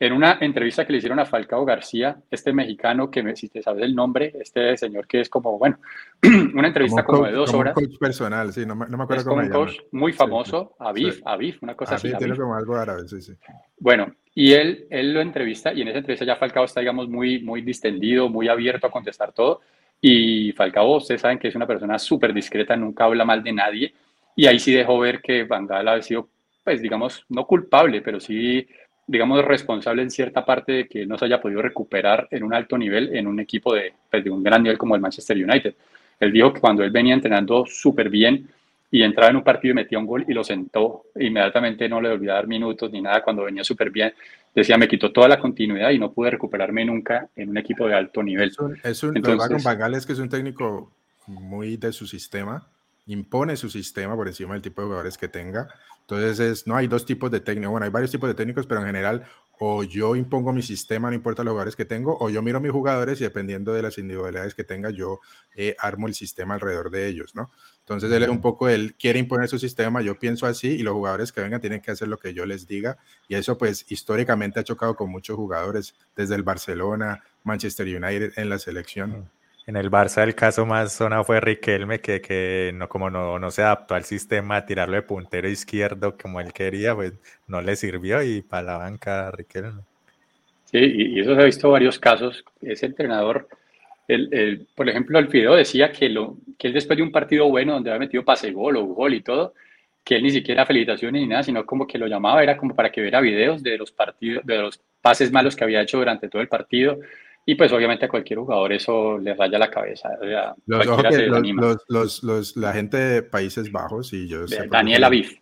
[0.03, 3.85] En una entrevista que le hicieron a Falcao García, este mexicano que, si te sabes
[3.85, 5.79] el nombre, este señor que es como, bueno,
[6.55, 7.77] una entrevista como, de dos horas.
[7.77, 11.59] Un coach personal, sí, no, me acuerdo es como un coach muy famoso, Aviv, Aviv,
[11.61, 12.13] una cosa así.
[12.19, 13.35] tiene como algo árabe, sí, sí.
[13.79, 17.41] Bueno, y él, él lo entrevista y en esa entrevista ya Falcao está, digamos, muy,
[17.41, 19.61] muy distendido, muy abierto a contestar todo.
[20.01, 23.95] Y Falcao, ustedes saben que es una persona súper discreta, nunca habla mal de nadie.
[24.35, 26.29] Y ahí sí dejó ver que Van Gaal ha sido,
[26.65, 28.67] pues, digamos, no culpable, pero sí
[29.13, 32.79] digamos, responsable en cierta parte de que no se haya podido recuperar en un alto
[32.79, 35.75] nivel en un equipo de, pues, de un gran nivel como el Manchester United.
[36.19, 38.49] Él dijo que cuando él venía entrenando súper bien
[38.91, 42.09] y entraba en un partido y metía un gol y lo sentó, inmediatamente no le
[42.09, 44.15] volvió a dar minutos ni nada cuando venía súper bien.
[44.55, 47.95] Decía, me quitó toda la continuidad y no pude recuperarme nunca en un equipo de
[47.95, 48.49] alto nivel.
[48.49, 50.91] Es un, es un Entonces, es que es un técnico
[51.27, 52.67] muy de su sistema,
[53.07, 55.69] impone su sistema por encima del tipo de jugadores que tenga
[56.03, 57.71] entonces, es, no hay dos tipos de técnicos.
[57.71, 59.25] Bueno, hay varios tipos de técnicos, pero en general,
[59.59, 62.61] o yo impongo mi sistema, no importa los jugadores que tengo, o yo miro a
[62.61, 65.21] mis jugadores y dependiendo de las individualidades que tenga, yo
[65.55, 67.51] eh, armo el sistema alrededor de ellos, ¿no?
[67.79, 70.95] Entonces, él es un poco, él quiere imponer su sistema, yo pienso así, y los
[70.95, 72.99] jugadores que vengan tienen que hacer lo que yo les diga.
[73.29, 78.49] Y eso, pues, históricamente ha chocado con muchos jugadores, desde el Barcelona, Manchester United en
[78.49, 79.31] la selección.
[79.67, 83.51] En el Barça el caso más sonado fue Riquelme, que, que no, como no, no
[83.51, 87.13] se adaptó al sistema tirarlo de puntero izquierdo como él quería, pues
[87.47, 89.83] no le sirvió y para la banca Riquelme.
[90.65, 92.45] Sí, y, eso se ha visto varios casos.
[92.61, 93.47] Ese entrenador,
[94.09, 97.75] el, el, por ejemplo, Fideo decía que, lo, que él después de un partido bueno
[97.75, 99.55] donde había metido pase gol o gol y todo,
[100.03, 102.91] que él ni siquiera felicitaciones ni nada, sino como que lo llamaba, era como para
[102.91, 106.43] que viera videos de los partidos, de los pases malos que había hecho durante todo
[106.43, 106.99] el partido
[107.45, 110.11] y pues obviamente a cualquier jugador eso le raya la cabeza.
[111.89, 114.67] los, la gente de Países Bajos, y yo sé...
[114.69, 115.39] Daniel Aviv.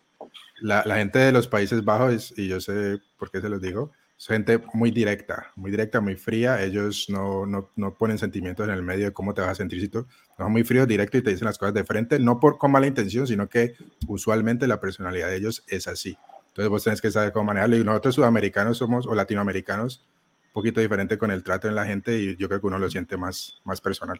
[0.61, 3.91] La, la, gente de los Países Bajos, y yo sé por qué se los digo,
[4.21, 6.61] es gente muy directa, muy directa, muy fría.
[6.61, 9.81] Ellos no, no, no, ponen sentimientos en el medio de cómo te vas a sentir
[9.81, 10.05] si tú
[10.37, 12.85] no muy frío, directo y te dicen las cosas de frente, no por con mala
[12.85, 13.73] intención, sino que
[14.07, 16.15] usualmente la personalidad de ellos es así.
[16.49, 17.77] Entonces vos tenés que saber cómo manejarlo.
[17.77, 20.05] Y nosotros sudamericanos somos, o latinoamericanos,
[20.51, 23.17] poquito diferente con el trato en la gente y yo creo que uno lo siente
[23.17, 24.19] más, más personal.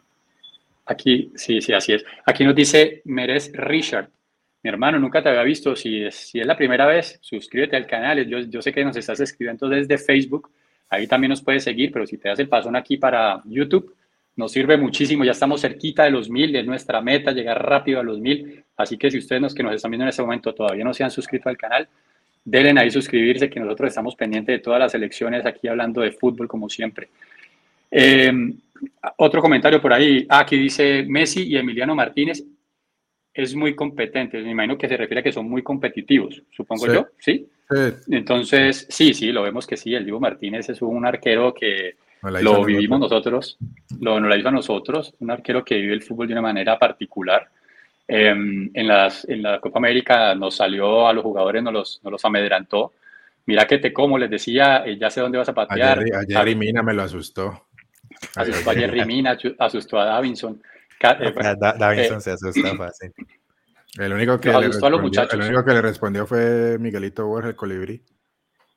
[0.86, 2.04] Aquí, sí, sí, así es.
[2.26, 4.08] Aquí nos dice Meres Richard.
[4.62, 5.74] Mi hermano, nunca te había visto.
[5.76, 8.24] Si es, si es la primera vez, suscríbete al canal.
[8.26, 10.50] Yo, yo sé que nos estás escribiendo desde Facebook.
[10.88, 13.94] Ahí también nos puedes seguir, pero si te das el pasón aquí para YouTube,
[14.36, 15.24] nos sirve muchísimo.
[15.24, 18.64] Ya estamos cerquita de los mil, es nuestra meta, llegar rápido a los mil.
[18.76, 21.04] Así que si ustedes nos, que nos están viendo en este momento todavía no se
[21.04, 21.88] han suscrito al canal,
[22.44, 26.48] Denle ahí suscribirse, que nosotros estamos pendientes de todas las elecciones aquí hablando de fútbol
[26.48, 27.08] como siempre.
[27.90, 28.54] Em,
[29.18, 30.26] otro comentario por ahí.
[30.28, 32.42] Ah, aquí dice Messi y Emiliano Martínez
[33.34, 34.42] es muy competente.
[34.42, 37.46] Me imagino que se refiere a que son muy competitivos, supongo yo, ¿sí?
[38.10, 39.94] Entonces, sí, sí, lo vemos que sí.
[39.94, 43.56] El Diego Martínez es un arquero que lo vivimos nosotros,
[44.00, 46.78] lo, nos la hizo a nosotros, un arquero que vive el fútbol de una manera
[46.78, 47.48] particular.
[48.08, 52.12] Em, en, las, en la Copa América nos salió a los jugadores, nos los, nos
[52.12, 52.92] los amedrantó.
[53.46, 55.98] Mira que te como, les decía, eh, ya sé dónde vas a patear.
[55.98, 57.66] Ayer, ayer Mina me lo asustó.
[58.36, 60.62] Asustó a Jerry Mina, asustó a Davinson.
[61.00, 63.12] Eh, Davinson eh, se asusta fácil.
[63.98, 68.02] El único, que le respondió, el único que le respondió fue Miguelito Borges, el colibrí.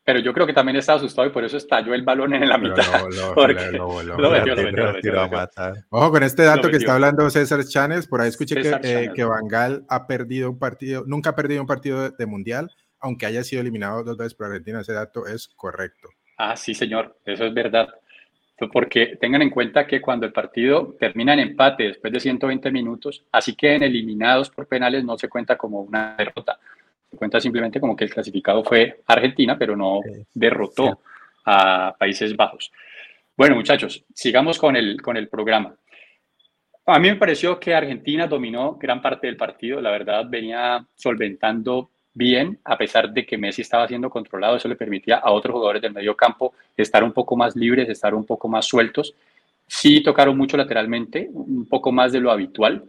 [0.05, 2.59] Pero yo creo que también estaba asustado y por eso estalló el balón en la
[2.59, 2.83] mitad.
[5.89, 8.07] Ojo con este dato que está hablando César Chanes.
[8.07, 11.67] Por ahí escuché que, eh, que Bangal ha perdido un partido, nunca ha perdido un
[11.67, 14.81] partido de, mundial, aunque haya sido eliminado dos veces por Argentina.
[14.81, 16.09] Ese dato es correcto.
[16.37, 17.17] Ah, sí, señor.
[17.25, 17.89] Eso es verdad.
[18.71, 23.25] Porque tengan en cuenta que cuando el partido termina en empate después de 120 minutos,
[23.31, 26.59] así que en eliminados por penales no se cuenta como una derrota.
[27.15, 30.01] Cuenta simplemente como que el clasificado fue Argentina, pero no
[30.33, 30.99] derrotó
[31.45, 32.71] a Países Bajos.
[33.37, 35.75] Bueno, muchachos, sigamos con el, con el programa.
[36.87, 39.81] A mí me pareció que Argentina dominó gran parte del partido.
[39.81, 44.75] La verdad, venía solventando bien, a pesar de que Messi estaba siendo controlado, eso le
[44.75, 48.47] permitía a otros jugadores del medio campo estar un poco más libres, estar un poco
[48.47, 49.13] más sueltos.
[49.67, 52.83] Sí tocaron mucho lateralmente, un poco más de lo habitual,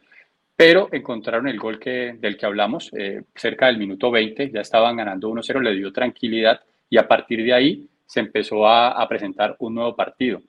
[0.57, 4.97] pero encontraron el gol que, del que hablamos eh, cerca del minuto 20, ya estaban
[4.97, 9.75] ganando 1-0, le dio tranquilidad y a partir de ahí se empezó a, presentar un
[9.75, 10.41] nuevo partido.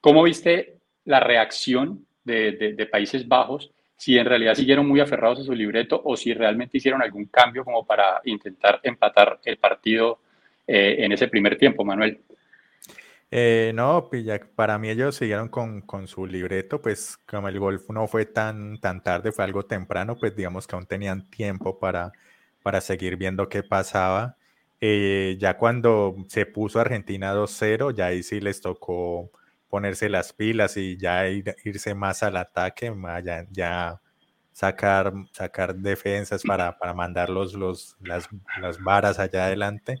[0.00, 5.54] ¿Cómo viste la reacción de, Países Bajos si en realidad siguieron muy aferrados a su
[5.54, 10.20] libreto o si realmente hicieron algún cambio como para intentar empatar el partido
[10.66, 12.20] eh, en ese primer tiempo, Manuel.
[13.30, 14.08] Eh, no,
[14.54, 18.80] para mí ellos siguieron con, con, su libreto, pues como el golf no fue tan,
[18.80, 22.10] tan tarde, fue algo temprano, pues digamos que aún tenían tiempo para,
[22.62, 24.36] para seguir viendo qué pasaba.
[24.80, 29.30] Eh, ya cuando se puso Argentina 2-0, ya ahí sí les tocó
[29.68, 32.92] ponerse las pilas y ya irse más al ataque,
[33.24, 34.00] ya, ya
[34.52, 40.00] sacar, sacar defensas para, para mandar los, las, las, varas allá adelante.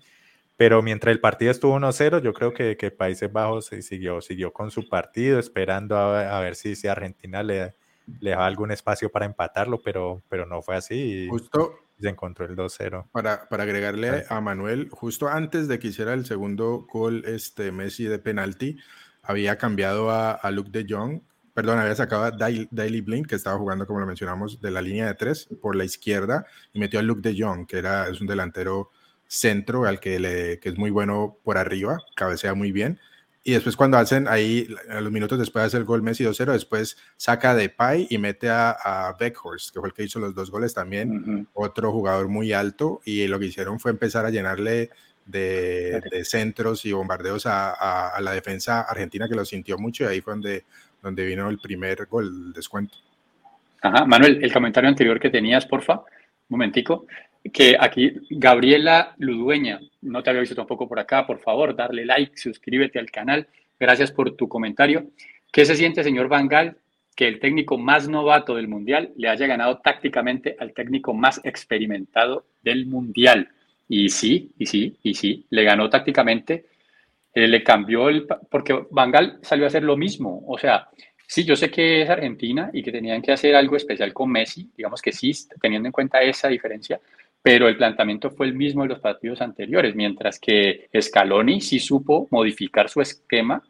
[0.58, 4.72] Pero mientras el partido estuvo 1-0, yo creo que, que, Países Bajos siguió, siguió con
[4.72, 7.76] su partido, esperando a, ver si, si Argentina le,
[8.20, 11.28] le daba algún espacio para empatarlo, pero, pero no fue así.
[11.30, 13.06] Justo se encontró el 2-0.
[13.12, 18.04] Para, para agregarle a Manuel, justo antes de que hiciera el segundo gol este Messi
[18.06, 18.78] de penalti,
[19.22, 21.20] había cambiado a, Luke de Jong,
[21.54, 25.06] perdón, había sacado a Daily Blink, que estaba jugando, como lo mencionamos, de la línea
[25.06, 28.26] de tres por la izquierda, y metió a Luke de Jong, que era, es un
[28.26, 28.90] delantero
[29.28, 32.98] centro, al que, le, que es muy bueno por arriba, cabecea muy bien.
[33.44, 36.98] Y después cuando hacen ahí, a los minutos después hace el gol Messi 2-0, después
[37.16, 40.50] saca de Pai y mete a, a Beckhorst, que fue el que hizo los dos
[40.50, 44.90] goles también, otro jugador muy alto, y lo que hicieron fue empezar a llenarle
[45.28, 50.32] de, centros y bombardeos a, la defensa argentina que lo sintió mucho y ahí fue
[50.32, 50.64] donde,
[51.02, 52.96] donde vino el primer gol, el descuento.
[53.80, 56.04] Ajá, Manuel, el comentario anterior que tenías, porfa, un
[56.48, 57.06] momentico,
[57.52, 62.36] que aquí Gabriela Ludueña, no te había visto tampoco por acá, por favor, darle like,
[62.36, 63.46] suscríbete al canal,
[63.78, 65.10] gracias por tu comentario.
[65.52, 66.76] ¿Qué se siente, señor Vangal,
[67.14, 72.46] que el técnico más novato del Mundial le haya ganado tácticamente al técnico más experimentado
[72.62, 73.48] del Mundial?
[73.88, 76.66] Y sí, y sí, y sí, le ganó tácticamente,
[77.34, 78.26] eh, le cambió el...
[78.50, 80.88] porque Bangal salió a hacer lo mismo, o sea,
[81.26, 84.70] sí, yo sé que es Argentina y que tenían que hacer algo especial con Messi,
[84.76, 87.00] digamos que sí, teniendo en cuenta esa diferencia,
[87.42, 92.28] pero el planteamiento fue el mismo de los partidos anteriores, mientras que Scaloni sí supo
[92.30, 93.62] modificar su esquema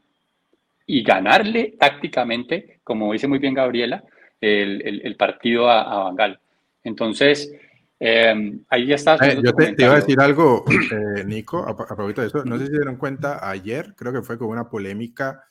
[0.87, 4.05] y ganarle tácticamente, como dice muy bien Gabriela,
[4.41, 6.41] el, partido a, a Bangal.
[6.83, 7.53] Entonces,
[8.01, 9.17] Em, ahí ya está.
[9.17, 10.65] Eh, yo te, iba a decir algo,
[11.19, 12.45] eh, Nico, a, propósito de eso.
[12.45, 15.45] No sé si se dieron cuenta ayer, creo que fue con una polémica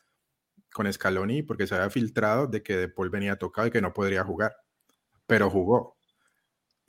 [0.71, 3.93] con Scaloni porque se había filtrado de que De Paul venía tocado y que no
[3.93, 4.55] podría jugar,
[5.25, 5.96] pero jugó.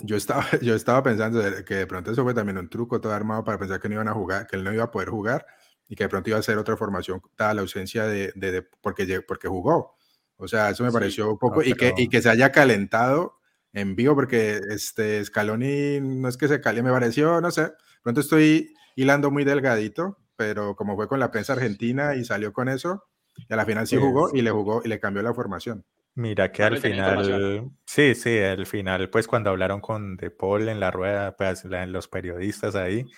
[0.01, 3.45] Yo estaba, yo estaba pensando que de pronto eso fue también un truco todo armado
[3.45, 5.47] para pensar que no iban a jugar, que él no iba a poder jugar
[5.89, 9.23] y que de pronto iba a ser otra formación dada la ausencia de, de, porque,
[9.27, 9.97] porque jugó.
[10.37, 13.39] O sea, eso me pareció un poco y, que, y que se haya calentado
[13.73, 18.21] en vivo porque este Scaloni no es que se caliente, me pareció, no sé, pronto
[18.21, 23.05] estoy hilando muy delgadito, pero como fue con la prensa argentina y salió con eso,
[23.49, 25.85] y a la final sí jugó y le jugó y le cambió la formación.
[26.19, 30.81] Mira que al final, sí, sí, al final, pues cuando hablaron con De Paul en
[30.81, 33.09] la rueda, pues en los periodistas ahí,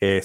[0.00, 0.22] eh,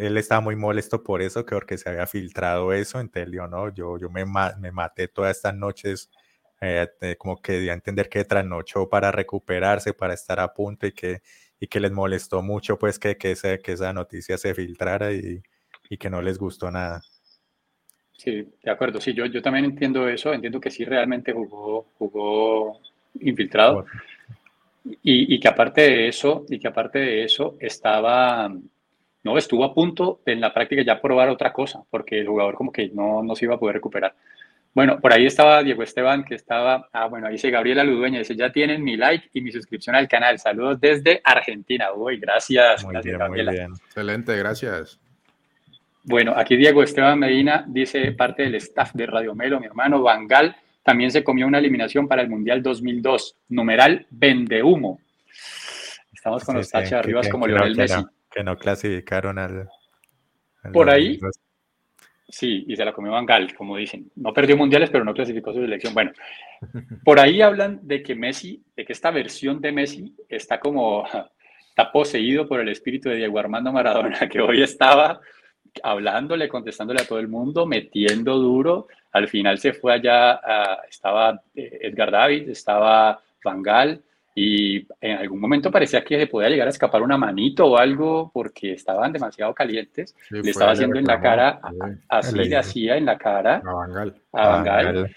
[0.00, 3.72] él estaba muy molesto por eso, que porque se había filtrado eso, entonces yo, no,
[3.72, 6.10] yo, yo me, me maté todas estas noches,
[6.60, 6.86] eh,
[7.18, 11.22] como que di a entender que trasnochó para recuperarse, para estar a punto y que,
[11.58, 15.42] y que les molestó mucho pues que, que, que esa noticia se filtrara y,
[15.88, 17.00] y que no les gustó nada.
[18.20, 19.00] Sí, de acuerdo.
[19.00, 20.34] Sí, yo, yo también entiendo eso.
[20.34, 22.78] Entiendo que sí realmente jugó, jugó
[23.18, 23.86] infiltrado.
[24.84, 28.52] Y, y, que aparte de eso, y que aparte de eso, estaba,
[29.24, 32.56] no, estuvo a punto de en la práctica ya probar otra cosa, porque el jugador
[32.56, 34.14] como que no, no se iba a poder recuperar.
[34.74, 38.36] Bueno, por ahí estaba Diego Esteban, que estaba, ah, bueno, ahí dice Gabriela Ludueña, dice,
[38.36, 40.38] ya tienen mi like y mi suscripción al canal.
[40.38, 41.90] Saludos desde Argentina.
[41.94, 42.84] Uy, gracias.
[42.84, 43.72] Muy gracias, bien, muy bien.
[43.86, 45.00] Excelente, gracias.
[46.04, 50.56] Bueno, aquí Diego Esteban Medina dice parte del staff de Radio Melo, mi hermano Vangal
[50.82, 55.00] también se comió una eliminación para el Mundial 2002, numeral vende humo.
[56.12, 58.02] Estamos con los tachas arriba como Lionel Messi.
[58.30, 59.68] que no clasificaron al...
[60.72, 61.18] Por ahí,
[62.28, 64.10] sí, y se la comió Vangal, como dicen.
[64.16, 65.94] No perdió mundiales, pero no clasificó su selección.
[65.94, 66.12] Bueno,
[67.04, 71.04] por ahí hablan de que Messi, de que esta versión de Messi está como,
[71.70, 75.20] está poseído por el espíritu de Diego Armando Maradona, que hoy estaba
[75.82, 78.88] hablándole, contestándole a todo el mundo, metiendo duro.
[79.12, 80.40] Al final se fue allá,
[80.88, 84.02] estaba eh, Edgar David, estaba Vangal,
[84.34, 88.30] y en algún momento parecía que se podía llegar a escapar una manito o algo
[88.32, 90.14] porque estaban demasiado calientes.
[90.30, 91.60] le estaba haciendo en la cara,
[92.08, 94.14] así le hacía en la cara a Vangal.
[94.32, 95.16] A Vangal.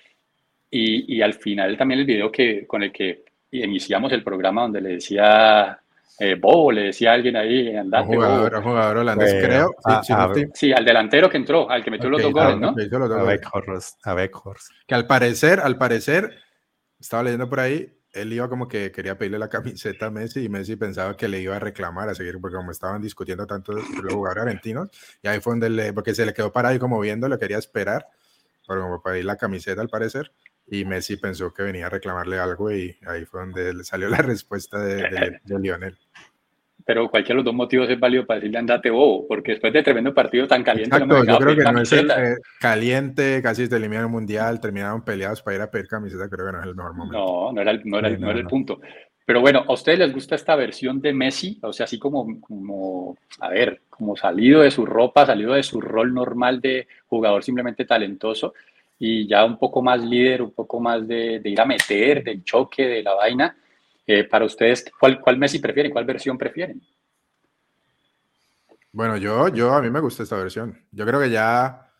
[0.69, 4.81] Y, y, al final también el video que, con el que iniciamos el programa donde
[4.81, 5.79] le decía
[6.19, 8.09] eh, Bobo, le decía a alguien ahí, andate.
[8.09, 9.71] Un jugador, un jugador holandés, creo.
[10.53, 12.75] sí, al delantero que entró, al que metió los dos goles, ¿no?
[14.03, 14.71] A Beckhorst.
[14.87, 16.37] Que al parecer, al parecer,
[16.99, 20.49] estaba leyendo por ahí, él iba como que quería pedirle la camiseta a Messi y
[20.49, 24.13] Messi pensaba que le iba a reclamar a seguir, porque como estaban discutiendo tanto los
[24.13, 24.89] jugadores argentinos,
[25.21, 27.57] y ahí fue donde le, porque se le quedó para ahí como viendo, lo quería
[27.57, 28.07] esperar,
[28.67, 30.31] pero como para pedir la camiseta al parecer,
[30.67, 34.17] y Messi pensó que venía a reclamarle algo y ahí fue donde le salió la
[34.21, 35.97] respuesta de, de, Lionel.
[36.85, 39.83] Pero cualquiera de los dos motivos es válido para decirle andate bobo, porque después de
[39.83, 43.75] tremendo partido tan caliente, Exacto, yo creo que no es el, eh, caliente, casi se
[43.77, 46.75] eliminó el mundial, terminaron peleados para ir a pedir camiseta, creo que no es el
[46.75, 47.17] mejor momento.
[47.17, 48.81] No, no era el, no era, no, era el punto.
[49.25, 51.57] Pero bueno, ¿a ustedes les gusta esta versión de Messi?
[51.61, 55.79] O sea, así como, como, a ver, como salido de su ropa, salido de su
[55.79, 58.53] rol normal de jugador simplemente talentoso
[59.05, 62.87] y ya un poco más líder, un poco más de, ir a meter, del choque,
[62.87, 63.57] de la vaina.
[64.07, 65.91] Eh, para ustedes, ¿cuál, ¿cuál Messi prefieren?
[65.91, 66.81] ¿Cuál versión prefieren?
[68.93, 70.79] Bueno, yo, yo, a mí me gusta esta versión.
[70.89, 71.91] Yo creo que ya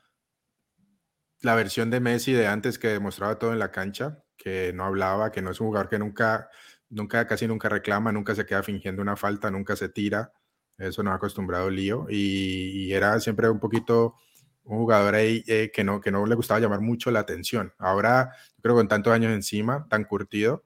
[1.42, 5.30] la versión de Messi de antes que demostraba todo en la cancha, que no hablaba,
[5.30, 6.50] que no es un jugador que nunca,
[6.90, 10.32] nunca, casi nunca reclama, nunca se queda fingiendo una falta, nunca se tira.
[10.78, 14.16] Eso nos ha acostumbrado Lío y era siempre un poquito
[14.66, 17.74] un jugador ahí eh, que, no, que no le gustaba llamar mucho la atención.
[17.78, 20.64] Ahora, creo que con tantos años encima, tan curtido,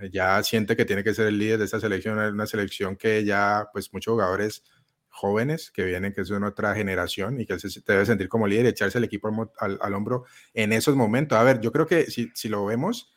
[0.00, 3.24] eh, ya siente que tiene que ser el líder de esta selección, una selección que
[3.24, 4.64] ya, pues muchos jugadores
[5.08, 8.68] jóvenes que vienen, que son otra generación y que se debe sentir como líder y
[8.68, 11.36] echarse el equipo al, al, hombro en esos momentos.
[11.36, 13.12] A ver, yo creo que si, si lo vemos,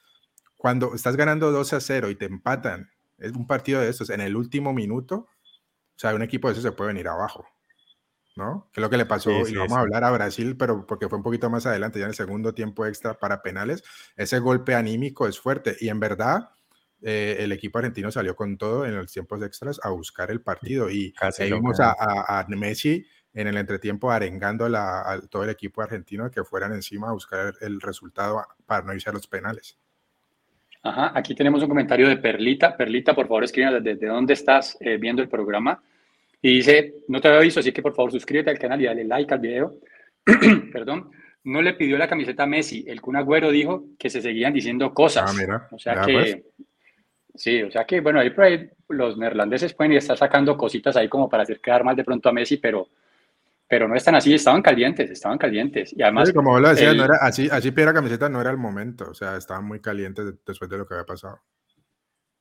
[0.58, 4.22] cuando estás ganando 2 a 0 y te empatan, es un partido de estos en
[4.22, 5.28] el último minuto,
[5.96, 7.46] o sea, un equipo de eso se puede venir abajo.
[8.36, 8.69] ¿No?
[8.72, 11.17] Que es lo que le pasó, y vamos a hablar a Brasil, pero porque fue
[11.17, 13.84] un poquito más adelante, ya en el segundo tiempo extra para penales,
[14.15, 16.50] ese golpe anímico es fuerte y en verdad
[17.02, 20.89] eh, el equipo argentino salió con todo en los tiempos extras a buscar el partido
[20.89, 26.32] y ahí vimos a, a, Messi en el entretiempo arengando a, todo el equipo argentino
[26.32, 29.78] que fueran encima a buscar el resultado para no irse a los penales.
[30.82, 32.76] Ajá, aquí tenemos un comentario de Perlita.
[32.76, 35.82] Perlita, por favor, escríbanos desde dónde estás eh, viendo el programa.
[36.45, 39.06] Y dice, no te había visto, así que por favor suscríbete al canal y dale
[39.06, 39.75] like al video.
[40.73, 41.10] Perdón.
[41.45, 42.84] No le pidió la camiseta a Messi.
[42.86, 45.23] El Kun Agüero dijo que se seguían diciendo cosas.
[45.25, 45.67] Ah, mira.
[45.71, 46.65] O sea que, pues.
[47.34, 51.08] sí, o sea que, bueno, ahí por ahí los neerlandeses pueden estar sacando cositas ahí
[51.08, 52.89] como para hacer quedar mal de pronto a Messi, pero,
[53.65, 55.93] pero no están así, estaban calientes, estaban calientes.
[55.97, 56.27] Y además.
[56.27, 59.10] Sí, como lo decía, no era, así, así pide la camiseta no era el momento,
[59.10, 61.39] o sea, estaban muy calientes después de lo que había pasado.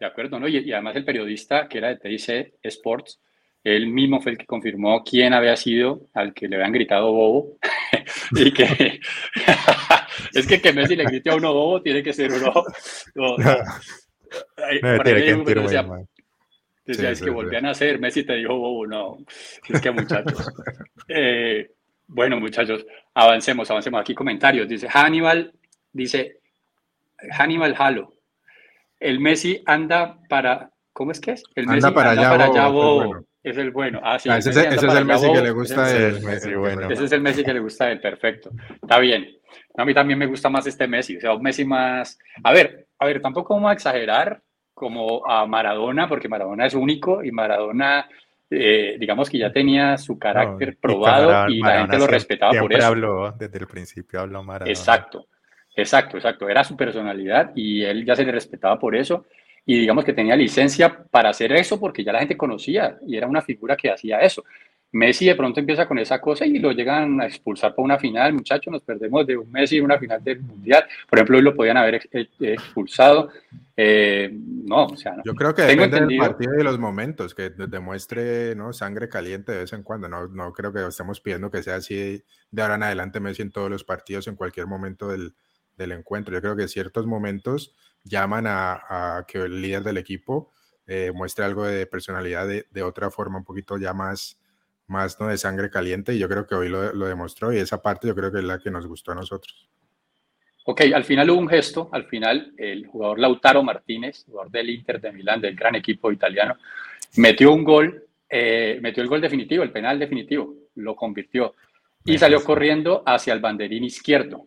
[0.00, 0.48] De acuerdo, ¿no?
[0.48, 3.20] Y, y además el periodista que era de TIC Sports
[3.64, 7.58] él mismo fue el que confirmó quién había sido al que le habían gritado bobo.
[8.32, 9.00] y que
[10.34, 12.52] es que que Messi le grite a uno bobo tiene que ser uno.
[13.14, 13.36] No,
[16.84, 19.18] decía, es que volvían a hacer, Messi te dijo bobo, no.
[19.68, 20.50] Es que muchachos.
[21.06, 21.70] Eh,
[22.08, 22.84] bueno, muchachos,
[23.14, 24.00] avancemos, avancemos.
[24.00, 24.68] Aquí comentarios.
[24.68, 25.52] Dice Hannibal,
[25.92, 26.40] dice
[27.30, 28.14] Hannibal Halo.
[28.98, 31.42] El Messi anda para, ¿cómo es que es?
[31.54, 33.26] El Messi anda para allá, para allá bobo.
[33.42, 34.00] Es el bueno.
[34.02, 34.28] Ah, sí.
[34.28, 35.86] Ah, ese, es, ese es el Messi que le gusta.
[35.86, 36.88] Ese, el, es, Messi, bueno.
[36.88, 38.50] ese es el Messi que le gusta el perfecto.
[38.80, 39.26] Está bien.
[39.76, 41.16] A mí también me gusta más este Messi.
[41.16, 42.18] O sea, un Messi más.
[42.44, 44.40] A ver, a ver, tampoco vamos a exagerar
[44.74, 48.08] como a Maradona, porque Maradona es único y Maradona,
[48.50, 51.98] eh, digamos que ya tenía su carácter No, y probado Maradona y la gente lo
[51.98, 52.86] siempre- respetaba por eso.
[52.86, 54.70] habló, desde el principio habló Maradona.
[54.70, 55.26] Exacto,
[55.76, 56.48] exacto, exacto.
[56.48, 59.26] Era su personalidad y él ya se le respetaba por eso.
[59.64, 63.26] Y digamos que tenía licencia para hacer eso porque ya la gente conocía y era
[63.28, 64.44] una figura que hacía eso.
[64.94, 68.34] Messi de pronto empieza con esa cosa y lo llegan a expulsar por una final.
[68.34, 70.84] Muchachos, nos perdemos de un Messi en una final del Mundial.
[71.08, 73.30] Por ejemplo, hoy lo podían haber ex- ex- expulsado.
[73.74, 75.22] Eh, no, o sea, no.
[75.24, 78.54] Yo creo que Tengo depende del entendido- partido y de los momentos, que de- demuestre
[78.54, 78.74] ¿no?
[78.74, 80.08] sangre caliente de vez en cuando.
[80.08, 83.50] No, no creo que estemos pidiendo que sea así de ahora en adelante Messi en
[83.50, 85.32] todos los partidos, en cualquier momento del,
[85.78, 86.34] del encuentro.
[86.34, 87.74] Yo creo que ciertos momentos
[88.04, 90.52] llaman a, a que el líder del equipo
[90.86, 94.38] eh, muestre algo de personalidad de, de otra forma, un poquito ya más,
[94.86, 95.28] más ¿no?
[95.28, 96.14] de sangre caliente.
[96.14, 98.44] Y yo creo que hoy lo, lo demostró y esa parte yo creo que es
[98.44, 99.68] la que nos gustó a nosotros.
[100.64, 105.00] Ok, al final hubo un gesto, al final el jugador Lautaro Martínez, jugador del Inter
[105.00, 106.56] de Milán, del gran equipo italiano,
[107.16, 111.54] metió un gol, eh, metió el gol definitivo, el penal definitivo, lo convirtió
[112.04, 114.46] y salió corriendo hacia el banderín izquierdo.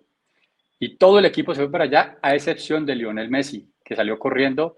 [0.80, 4.20] Y todo el equipo se fue para allá, a excepción de Lionel Messi, que salió
[4.20, 4.78] corriendo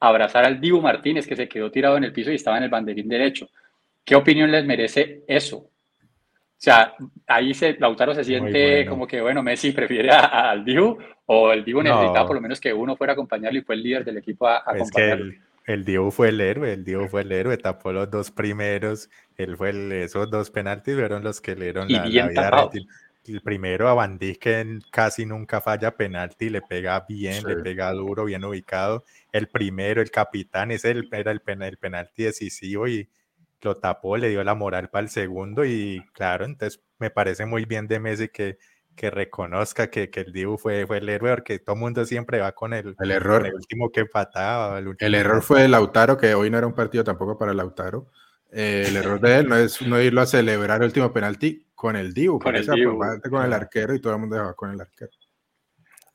[0.00, 2.64] a abrazar al Dibu Martínez, que se quedó tirado en el piso y estaba en
[2.64, 3.48] el banderín derecho.
[4.04, 5.56] ¿Qué opinión les merece eso?
[5.58, 6.94] O sea,
[7.26, 8.90] ahí se, Lautaro se siente bueno.
[8.90, 11.94] como que, bueno, Messi prefiere a- a- al Dibu o el Dibu No.
[11.94, 14.46] necesitaba por lo menos que uno fuera a acompañarlo y fue el líder del equipo
[14.48, 17.56] a, a Es que el, el Dibu fue el héroe, el Dibu fue el héroe,
[17.58, 21.88] tapó los dos primeros, él fue el- esos dos penaltis fueron los que le dieron
[21.88, 22.70] Y la, la vida.
[23.28, 27.62] El primero a que casi nunca falla penalti, le pega bien, le Sí.
[27.62, 29.04] pega duro, bien ubicado.
[29.32, 33.08] El primero, el capitán, ese era el, pena- el penalti decisivo y
[33.60, 37.64] lo tapó, le dio la moral para el segundo y claro, entonces me parece muy
[37.64, 38.58] bien de Messi que,
[38.94, 42.40] que reconozca que, que el Dibu fue, fue el héroe, porque todo el mundo siempre
[42.40, 44.78] va con el, El error, el último que pataba.
[44.78, 48.08] El, error fue de Lautaro, que hoy no era un partido tampoco para Lautaro.
[48.50, 51.94] Eh, el error de él no es no irlo a celebrar el último penalti con
[51.94, 52.98] el Dibu, Con el esa Dibu.
[52.98, 55.12] parte con el arquero y todo el mundo dejaba con el arquero.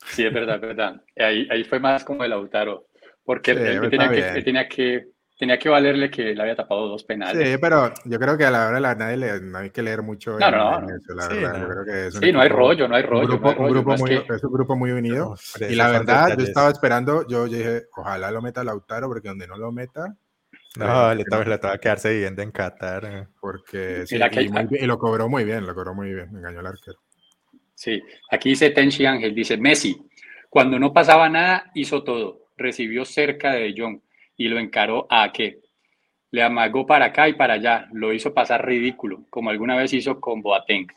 [0.08, 1.02] Sí, es verdad, es verdad.
[1.18, 2.88] Ahí, ahí fue más como el Lautaro,
[3.24, 5.08] porque Sí, él, él tenía, que, él tenía, que,
[5.40, 7.48] tenía que valerle que él había tapado dos penales.
[7.48, 9.82] Sí, pero yo creo que a la hora de la nadie le, no hay que
[9.82, 10.96] leer mucho No, en- no, en no.
[10.98, 11.54] eso, la Sí, verdad.
[11.54, 11.60] no.
[11.60, 13.22] Yo creo que es Sí, no hay rollo, no hay rollo.
[13.22, 14.92] un grupo, no hay un rollo, grupo no es muy, que- es un grupo muy
[14.92, 15.36] unido.
[15.62, 19.48] No, y la verdad, yo estaba esperando, yo dije, ojalá lo meta Lautaro, porque donde
[19.48, 20.14] no lo meta,
[20.78, 23.06] No, le que toca, le toca quedarse viviendo en Qatar.
[23.06, 23.28] eh.
[23.40, 26.60] porque sí, que y, muy lo cobró muy bien, lo cobró muy bien, me engañó
[26.62, 27.00] el arquero.
[27.76, 28.02] Sí,
[28.32, 29.96] aquí dice Tenchi Ángel, dice Messi,
[30.50, 34.00] cuando no pasaba nada, hizo todo, recibió cerca de De Jong
[34.38, 35.60] y lo encaró a qué.
[36.32, 40.20] Le amagó para acá y para allá, lo hizo pasar ridículo, como alguna vez hizo
[40.22, 40.88] con Boateng.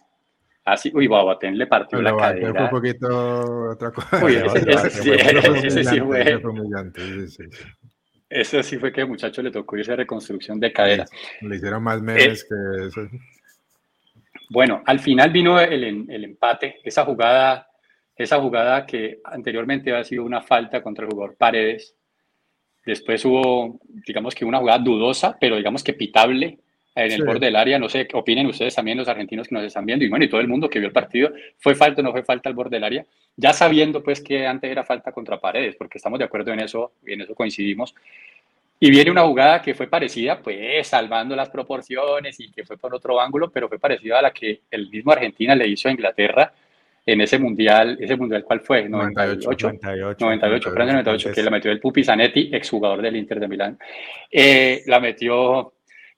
[0.65, 2.65] Así, uy, Boateng le partió la Boateng fue cadera.
[2.65, 4.25] un poquito otra cosa.
[4.25, 6.23] Uy, ese- Boateng ese fue sí, humillante, ese sí fue.
[6.23, 7.45] ese fue humillante, sí, sí,
[8.29, 11.05] Eso sí fue que al muchacho le tocó irse a reconstrucción de cadera.
[11.43, 13.09] Le hicieron más Eh, memes que eso.
[14.51, 17.69] Bueno, al final vino el, el- el empate, esa jugada,
[18.17, 21.95] esa jugada que anteriormente había sido una falta contra el jugador Paredes.
[22.85, 26.59] Después hubo, digamos que una jugada dudosa, pero digamos que pitable
[26.97, 27.23] en el Sí.
[27.23, 27.79] borde del área.
[27.79, 30.41] No sé opinen ustedes también, los argentinos que nos están viendo, y bueno, y todo
[30.41, 31.31] el mundo que vio el partido.
[31.59, 33.05] ¿Fue falta o no fue falta al borde del área?
[33.37, 36.93] Ya sabiendo pues que antes era falta contra Paredes, porque estamos de acuerdo en eso,
[37.07, 37.95] y en eso coincidimos.
[38.79, 42.95] Y viene una jugada que fue parecida, pues salvando las proporciones y que fue por
[42.95, 46.53] otro ángulo, pero fue parecida a la que el mismo Argentina le hizo a Inglaterra
[47.07, 47.97] en ese mundial.
[48.01, 48.87] ¿Ese mundial cuál fue?
[48.89, 49.67] 98, 98.
[49.69, 50.25] 98.
[50.27, 53.79] 98, Francia 98, que la metió el Pupi Zanetti, exjugador del Inter de Milán.
[54.31, 55.73] Eh, la metió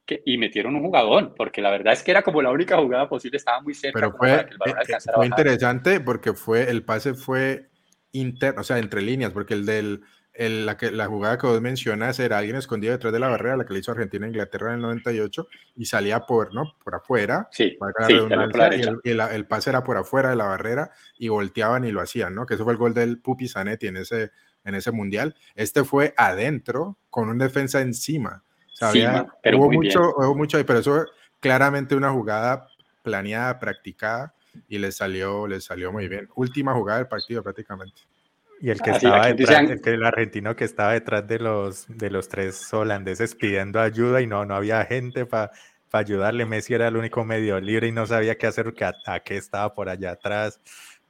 [0.08, 3.08] que- y metieron un jugadón, porque la verdad es que era como la única jugada
[3.10, 6.32] posible, estaba muy cerca Pero fue, para que el balón eh, eh, fue interesante porque
[6.32, 7.68] fue el pase fue
[8.12, 10.00] interno, o sea, entre líneas, porque el del
[10.32, 13.56] el- la, que, la jugada que vos mencionas era alguien escondido detrás de la barrera,
[13.56, 16.76] la que le hizo Argentina a Inglaterra en el 98, y salía por, ¿no?
[16.82, 20.30] por afuera, Sí, la sí, la y, el, y la- el pase era por afuera
[20.30, 22.46] de la barrera y volteaban y lo hacían, ¿no?
[22.46, 24.30] Que eso fue el gol del Pupi Zanetti en ese,
[24.64, 25.34] en ese mundial.
[25.56, 28.44] Este fue adentro con un defensa encima.
[28.80, 31.04] O sea, Sí, había- pero hubo, mucho, hubo mucho ahí, pero eso
[31.40, 32.68] claramente una jugada
[33.02, 34.34] planeada, practicada
[34.68, 36.28] y le salió, le salió muy bien.
[36.36, 38.02] Última jugada del partido prácticamente.
[38.60, 41.86] Y el que estaba detrás, dicen- el, que el argentino que estaba detrás de los,
[41.88, 45.50] de los tres holandeses pidiendo ayuda y no, no había gente para
[45.90, 46.44] ayudarle.
[46.46, 49.36] Messi era el único medio libre y no sabía qué hacer, que a, a qué
[49.36, 50.60] estaba por allá atrás.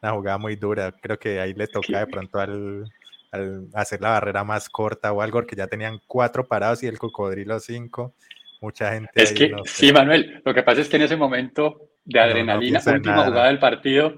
[0.01, 0.93] Una jugada muy dura.
[1.03, 2.91] Creo que ahí le toca de pronto al,
[3.33, 6.99] al hacer la barrera más corta o algo, porque ya tenían cuatro parados y el
[6.99, 8.14] cocodrilo cinco.
[8.61, 9.11] mucha gente.
[9.14, 13.24] Es que, sí, Manuel, lo que pasa es que en ese momento de adrenalina, última
[13.24, 14.16] jugada del partido,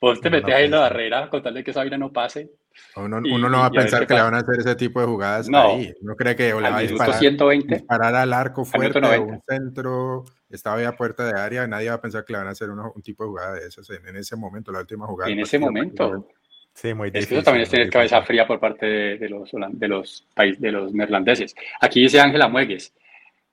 [0.00, 2.50] vos te metes ahí en la barrera con tal de que esa vaina no pase.
[2.96, 5.58] Uno, no va a pensar que le van a hacer ese tipo de jugadas no,
[5.58, 5.92] ahí.
[6.02, 9.42] No cree que o le va a disparar, 120, disparar al arco fuerte o un
[9.46, 12.70] centro, estaba ya puerta de área, nadie va a pensar que le van a hacer
[12.70, 15.30] un tipo de jugada de esas en, ese momento, la última jugada.
[15.30, 16.28] En ese momento.
[16.74, 17.38] Sí, muy difícil.
[17.38, 20.26] Eso también es tener cabeza fría por parte de, los, de, los,
[20.58, 21.54] de los neerlandeses.
[21.80, 22.94] Aquí dice Ángela Muegues.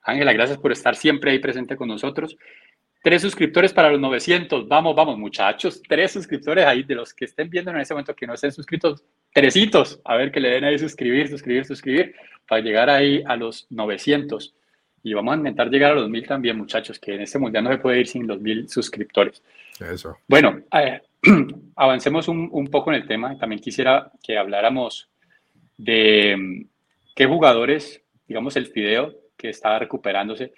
[0.04, 2.38] Ángela, gracias por estar siempre ahí presente con nosotros.
[3.04, 4.68] Tres suscriptores para los 900.
[4.68, 5.82] Vamos, vamos, muchachos.
[5.88, 9.04] Tres suscriptores ahí de los que estén viendo en ese momento que no estén suscritos.
[9.34, 10.00] Tresitos.
[10.06, 12.16] A ver que le den ahí suscribir, suscribir, suscribir
[12.48, 14.54] para llegar ahí a los 900.
[15.04, 17.72] Y vamos a intentar llegar a los 1000 también, muchachos, que en este mundial no
[17.72, 19.42] se puede ir sin los 1000 suscriptores.
[19.80, 20.18] Eso.
[20.28, 21.02] Bueno, eh,
[21.76, 23.38] avancemos un, poco en el tema.
[23.38, 25.10] También quisiera que habláramos
[25.78, 26.66] de mm,
[27.16, 30.54] qué jugadores, digamos, el Fideo que estaba recuperándose,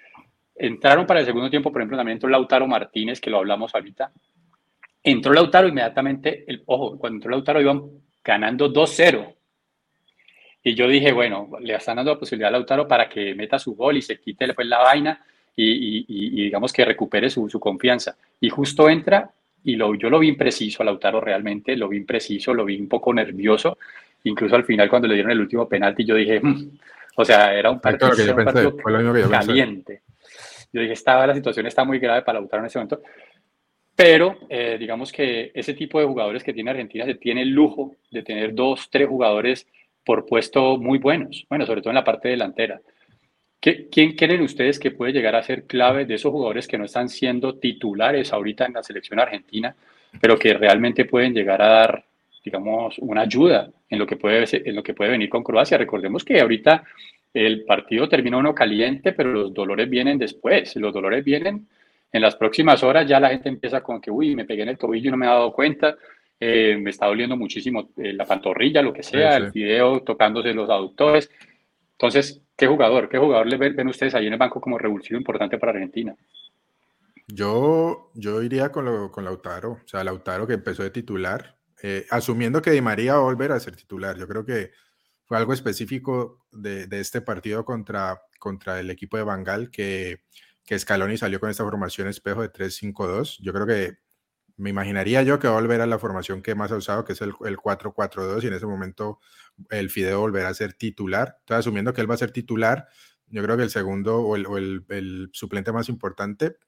[0.54, 4.10] entraron para el segundo tiempo, por ejemplo, también entró Lautaro Martínez, que lo hablamos ahorita.
[5.02, 7.82] Entró Lautaro inmediatamente, el, ojo, cuando entró Lautaro iban
[8.24, 9.34] ganando 2-0.
[10.62, 13.74] Y yo dije, bueno, le están dando la posibilidad a Lautaro para que meta su
[13.74, 15.24] gol y se quite pues, la vaina
[15.56, 18.16] y, digamos que recupere su, confianza.
[18.40, 19.30] Y justo entra
[19.64, 22.88] y lo, yo lo vi impreciso a Lautaro realmente, lo vi impreciso, lo vi un
[22.88, 23.78] poco nervioso.
[24.24, 26.70] Incluso al final cuando le dieron el último penalti yo dije, mm,
[27.16, 28.10] o sea, era un partido,
[29.30, 30.02] caliente.
[30.72, 33.02] Yo dije, estaba, la situación está muy grave para Lautaro en ese momento.
[33.96, 37.96] Pero eh, digamos que ese tipo de jugadores que tiene Argentina se tiene el lujo
[38.10, 39.66] de tener dos, tres jugadores
[40.04, 41.44] por puesto muy buenos.
[41.50, 42.80] Bueno, sobre todo en la parte delantera.
[43.60, 47.10] ¿Quién creen ustedes que puede llegar a ser clave de esos jugadores que no están
[47.10, 49.76] siendo titulares ahorita en la selección argentina,
[50.18, 52.04] pero que realmente pueden llegar a dar,
[52.42, 55.76] digamos, una ayuda en lo que puede, en lo que puede venir con Croacia?
[55.76, 56.84] Recordemos que ahorita
[57.34, 60.74] el partido termina uno caliente, pero los dolores vienen después.
[60.76, 61.68] Los dolores vienen
[62.12, 64.78] en las próximas horas, ya la gente empieza con que, uy, me pegué en el
[64.78, 65.96] tobillo y no me he dado cuenta.
[66.40, 70.70] Eh, me está doliendo muchísimo eh, la pantorrilla, lo que sea, el video tocándose los
[70.70, 71.30] aductores.
[72.00, 73.10] Entonces, ¿qué jugador?
[73.10, 76.16] ¿Qué jugador le ven, ustedes ahí en el banco como revulsivo importante para Argentina?
[77.28, 82.06] Yo, yo iría con, lo, con Lautaro, o sea, Lautaro que empezó de titular, eh,
[82.08, 84.16] asumiendo que Di María va a volver a ser titular.
[84.16, 84.70] Yo creo que
[85.26, 90.22] fue algo específico de, de este partido contra, contra el equipo de Bangal que,
[90.64, 93.40] que Scaloni salió con esta formación espejo de 3-5-2.
[93.42, 93.98] Yo creo que
[94.60, 97.14] me imaginaría yo que va a volver a la formación que más ha usado, que
[97.14, 99.18] es el, el 4-4-2, y en ese momento
[99.70, 101.36] el Fideo volverá a ser titular.
[101.40, 102.86] Estoy asumiendo que él va a ser titular.
[103.28, 106.58] Yo creo que el segundo o el, suplente más importante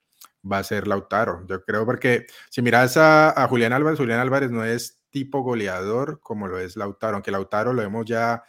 [0.50, 1.46] va a ser Lautaro.
[1.46, 6.20] Yo creo porque si miras a, a, Julián Álvarez, Julián Álvarez no es tipo goleador
[6.20, 8.42] como lo es Lautaro, aunque Lautaro lo hemos ya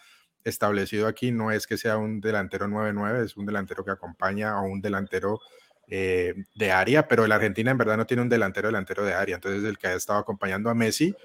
[0.45, 4.61] establecido aquí, no es que sea un delantero 9-9, es un delantero que acompaña a
[4.61, 5.41] un delantero
[5.87, 9.35] eh, de área, pero la Argentina en verdad no tiene un delantero delantero de área,
[9.35, 11.15] entonces el que ha estado acompañando a Messi,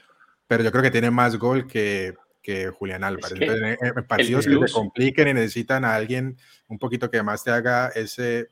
[0.47, 3.39] pero yo creo que tiene más gol que, que Julián Álvarez.
[3.41, 6.37] entonces, en, partidos que se compliquen y necesitan a alguien
[6.69, 8.49] un poquito que más te haga ese,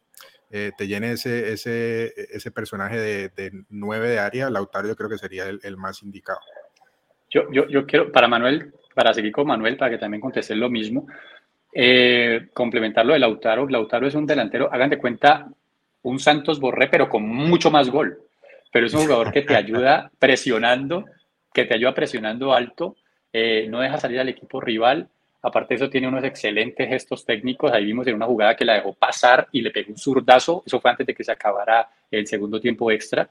[0.50, 5.08] eh, te llene ese, ese, ese personaje de, de, nueve de área, Lautaro yo creo
[5.08, 6.40] que sería el, el más indicado.
[7.30, 10.70] Yo, yo, yo, quiero, para Manuel, para seguir con Manuel, para que también conteste lo
[10.70, 11.06] mismo,
[11.72, 13.68] eh, complementarlo de Lautaro.
[13.68, 15.48] Lautaro es un delantero, hagan de cuenta,
[16.06, 18.18] un Santos Borré, pero con mucho más gol.
[18.72, 21.04] Pero es un jugador que te ayuda presionando,
[21.52, 22.96] que te ayuda presionando alto,
[23.32, 25.08] eh, no deja salir al equipo rival.
[25.42, 27.72] Aparte de eso, tiene unos excelentes gestos técnicos.
[27.72, 30.62] Ahí vimos en una jugada que la dejó pasar y le pegó un zurdazo.
[30.64, 33.28] Eso fue antes de que se acabara el segundo tiempo extra.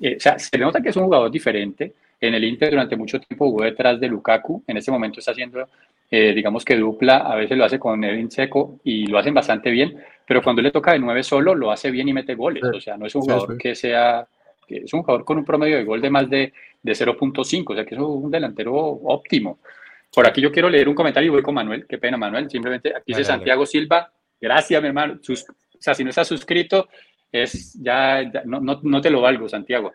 [0.00, 1.94] Eh, o sea, se nota que es un jugador diferente.
[2.20, 4.64] En el Inter durante mucho tiempo jugó detrás de Lukaku.
[4.66, 5.68] En este momento está haciendo,
[6.10, 7.18] eh, digamos que dupla.
[7.18, 9.96] A veces lo hace con Edin Seco y lo hacen bastante bien
[10.26, 12.64] pero cuando le toca de nueve solo, lo hace bien y mete goles.
[12.64, 14.26] O sea, no es un jugador que sea,
[14.66, 16.52] que es un jugador con un promedio de gol de más de,
[16.82, 19.60] de 0.5, o sea, que es un delantero óptimo.
[20.12, 21.86] Por aquí yo quiero leer un comentario y voy con Manuel.
[21.86, 22.50] Qué pena, Manuel.
[22.50, 24.10] Simplemente aquí dice Santiago Silva.
[24.40, 25.14] Gracias, mi hermano.
[25.14, 26.88] o sea, si no estás suscrito,
[27.30, 29.94] es ya, no, no, no, te lo valgo, Santiago.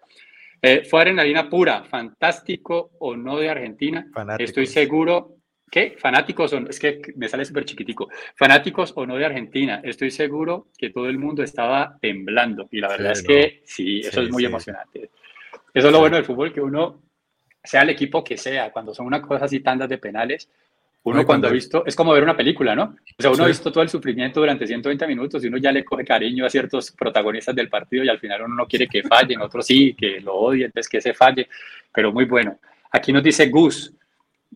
[0.61, 4.05] Eh, fue adrenalina pura, fantástico o no de Argentina.
[4.37, 5.41] Estoy seguro
[5.71, 5.95] ¿Qué?
[5.97, 8.09] Fanáticos, es que me sale súper chiquitico.
[8.35, 12.67] Fanáticos o no de Argentina, estoy seguro que todo el mundo estaba temblando.
[12.71, 15.11] Y la verdad es que sí, eso es muy emocionante.
[15.73, 17.01] Eso es lo bueno del fútbol, que uno,
[17.63, 20.49] sea el equipo que sea, cuando son una cosa así, tandas de penales,
[21.03, 22.95] uno cuando ha visto, es como ver una película, ¿no?
[23.17, 25.83] O sea, uno ha visto todo el sufrimiento durante 120 minutos y uno ya le
[25.83, 29.41] coge cariño a ciertos protagonistas del partido y al final uno no quiere que fallen,
[29.41, 31.47] otros sí, que lo odien, entonces que se falle,
[31.91, 32.59] pero muy bueno.
[32.91, 33.93] Aquí nos dice Gus,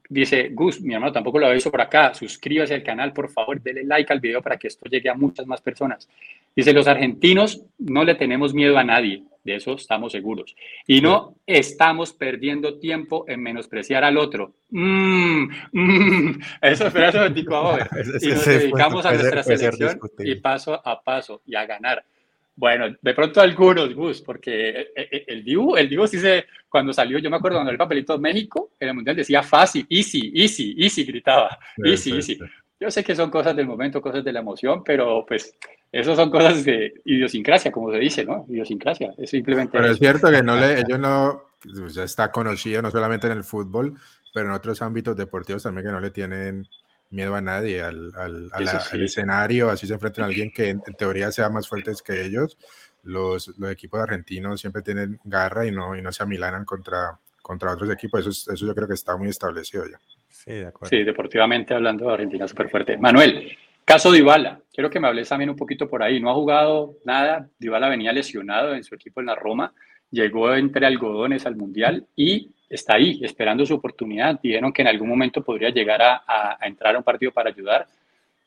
[0.10, 2.14] Dice Gus, mi hermano tampoco lo ha visto por acá.
[2.14, 5.48] Suscríbase al canal, por favor, denle like al video para que esto llegue a muchas
[5.48, 6.08] más personas.
[6.56, 10.56] Dice, los argentinos no le tenemos miedo a nadie, de eso estamos seguros.
[10.88, 14.56] Y no estamos perdiendo tiempo en menospreciar al otro.
[14.72, 16.42] Mm, mm.
[16.62, 17.28] eso, espera eso,
[18.22, 22.04] Y nos dedicamos a nuestra selección y paso a paso y a ganar.
[22.58, 26.94] Bueno, de pronto algunos, Gus, porque eh, eh, el Dibu, el Dibu sí se, cuando
[26.94, 30.74] salió, yo me acuerdo cuando el papelito México, en el Mundial decía fácil, easy, easy,
[30.78, 32.40] easy, gritaba, easy, easy.
[32.80, 35.56] Yo sé que son cosas del momento, cosas de la emoción, pero pues
[35.96, 38.46] eso son cosas de idiosincrasia, como se dice, ¿no?
[38.50, 39.78] Idiosincrasia, es simplemente...
[39.78, 43.34] Pero es cierto que no le, ellos no, pues, ya está conocido no solamente en
[43.34, 43.98] el fútbol,
[44.34, 46.68] pero en otros ámbitos deportivos también que no le tienen
[47.12, 48.52] miedo a nadie, al, al,
[49.04, 52.58] escenario, así se enfrentan a alguien que en, teoría sea más fuerte que ellos.
[53.04, 57.72] Los, los, equipos argentinos siempre tienen garra y no, y no se amilanan contra, contra
[57.72, 58.28] otros equipos.
[58.28, 59.98] Eso, eso yo creo que está muy establecido ya.
[60.28, 60.90] Sí, de acuerdo.
[60.90, 62.98] Sí, deportivamente hablando Argentina súper fuerte.
[62.98, 66.20] Manuel, caso Dybala, quiero que me hables también un poquito por ahí.
[66.20, 69.74] No ha jugado nada, Dybala venía lesionado en su equipo en la Roma,
[70.10, 74.40] llegó entre algodones al Mundial y está ahí esperando su oportunidad.
[74.42, 77.88] Dijeron que en algún momento podría llegar a, entrar a un partido para ayudar.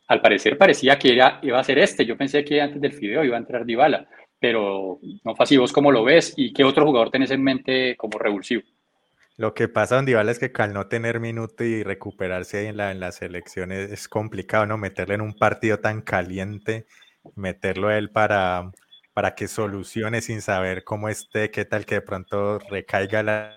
[0.08, 2.04] Al parecer parecía que era, iba a ser este.
[2.04, 4.06] Yo pensé que antes del Fideo iba a entrar Dybala,
[4.38, 5.56] pero no fue así.
[5.56, 6.34] ¿Vos cómo lo ves?
[6.36, 8.62] ¿Y qué otro jugador tenés en mente como revulsivo?
[9.38, 12.76] Lo que pasa con Dybala es que al no tener minuto y recuperarse ahí en
[12.76, 14.78] la, en la selección es, complicado, ¿no?
[14.78, 16.86] Meterle en un partido tan caliente,
[17.36, 18.72] meterlo a él para,
[19.14, 23.56] para que solucione sin saber cómo esté, qué tal que de pronto recaiga la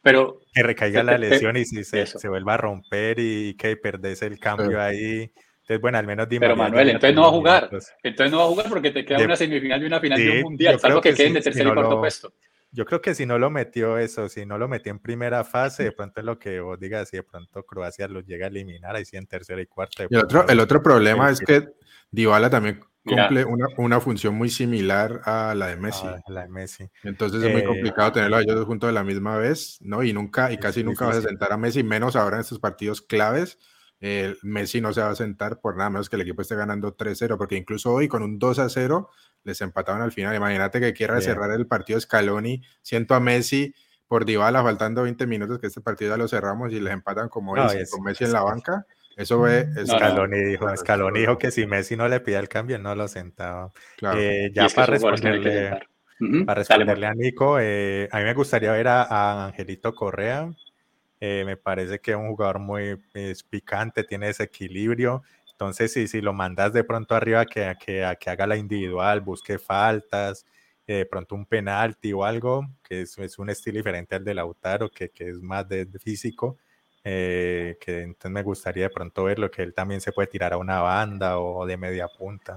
[0.00, 4.22] pero, que recaiga la lesión y si se, se, vuelva a romper y que perdes
[4.22, 5.30] el cambio ahí.
[5.60, 6.46] Entonces, bueno, al menos dime.
[6.46, 7.70] Pero Manuel, entonces no va a jugar.
[8.02, 10.40] Entonces no va a jugar porque te queda una semifinal y una final de un
[10.40, 12.32] mundial, salvo que, que queden de tercer y cuarto puesto.
[12.74, 15.84] Yo creo que si no lo metió eso, si no lo metió en primera fase,
[15.84, 18.96] de pronto es lo que vos digas, si de pronto Croacia lo llega a eliminar,
[18.96, 20.06] ahí sí en tercera y cuarta.
[20.10, 21.68] Y el otro, el otro problema es que
[22.10, 26.04] Dybala también cumple una, una, función muy similar a la de Messi.
[26.04, 26.90] A la de Messi.
[27.04, 30.02] Entonces es muy eh, complicado tenerlo a ellos juntos de la misma vez, ¿no?
[30.02, 33.02] Y nunca, y casi nunca vas a sentar a Messi, menos ahora en estos partidos
[33.02, 33.56] claves.
[34.00, 36.96] El Messi no se va a sentar por nada menos que el equipo esté ganando
[36.96, 39.08] 3-0, porque incluso hoy con un 2-0
[39.44, 40.34] les empataron al final.
[40.34, 43.74] Imagínate que quiera cerrar el partido Scaloni, siento a Messi
[44.08, 47.52] por Dybala faltando 20 minutos que este partido ya lo cerramos y les empatan como
[47.52, 48.86] hoy, con Messi en la banca
[49.16, 52.94] eso fue Scaloni, dijo, Scaloni dijo que si Messi no le pide el cambio, no
[52.94, 53.70] lo sentaba.
[54.16, 55.78] Eh, ya para responderle,
[56.44, 60.50] para responderle a Nico, eh, a mí me gustaría ver a, Angelito Correa.
[61.20, 63.00] Eh, me parece que es un jugador muy
[63.48, 65.22] picante, tiene ese equilibrio.
[65.54, 69.58] Entonces, si, si lo mandas de pronto arriba que, que, que haga la individual, busque
[69.58, 70.46] faltas,
[70.86, 75.10] de pronto un penalti o algo, que es, un estilo diferente al de Lautaro, que,
[75.10, 75.66] que es más
[76.00, 76.58] físico
[77.06, 80.56] eh, que entonces me gustaría de pronto verlo, que él también se puede tirar a
[80.56, 82.56] una banda o de media punta.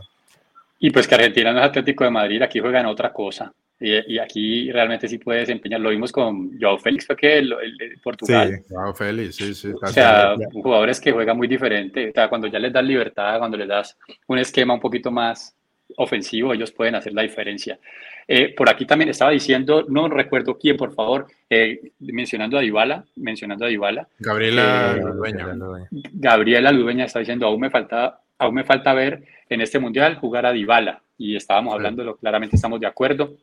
[0.79, 3.53] Y pues que Argentina no es Atlético de Madrid, aquí juegan otra cosa.
[3.79, 5.79] Y, aquí realmente sí puede desempeñar.
[5.79, 7.55] Lo vimos con Joao Félix, fue que el,
[8.03, 8.49] Portugal.
[8.49, 9.71] Sí, Joao Félix, sí, sí.
[9.79, 12.09] O sea, jugadores que juegan muy diferente.
[12.09, 13.97] O sea, cuando ya les das libertad, cuando les das
[14.27, 15.55] un esquema un poquito más
[15.95, 17.79] ofensivo, ellos pueden hacer la diferencia.
[18.27, 23.05] Eh, por aquí también estaba diciendo, no recuerdo quién, por favor, eh, mencionando a Dybala,
[23.15, 24.07] mencionando a Dybala.
[24.19, 25.47] Gabriela eh, Ludueña.
[25.91, 30.45] Gabriela Ludueña está diciendo, aún me falta, aún me falta ver en este mundial jugar
[30.45, 31.01] a Dybala.
[31.17, 33.37] Y estábamos hablando, claramente estamos de acuerdo.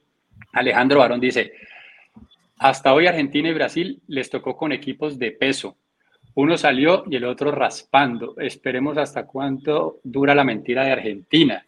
[0.55, 1.53] Alejandro Barón dice,
[2.59, 5.77] hasta hoy Argentina y Brasil les tocó con equipos de peso.
[6.35, 8.35] Uno salió y el otro raspando.
[8.39, 11.65] Esperemos hasta cuánto dura la mentira de Argentina.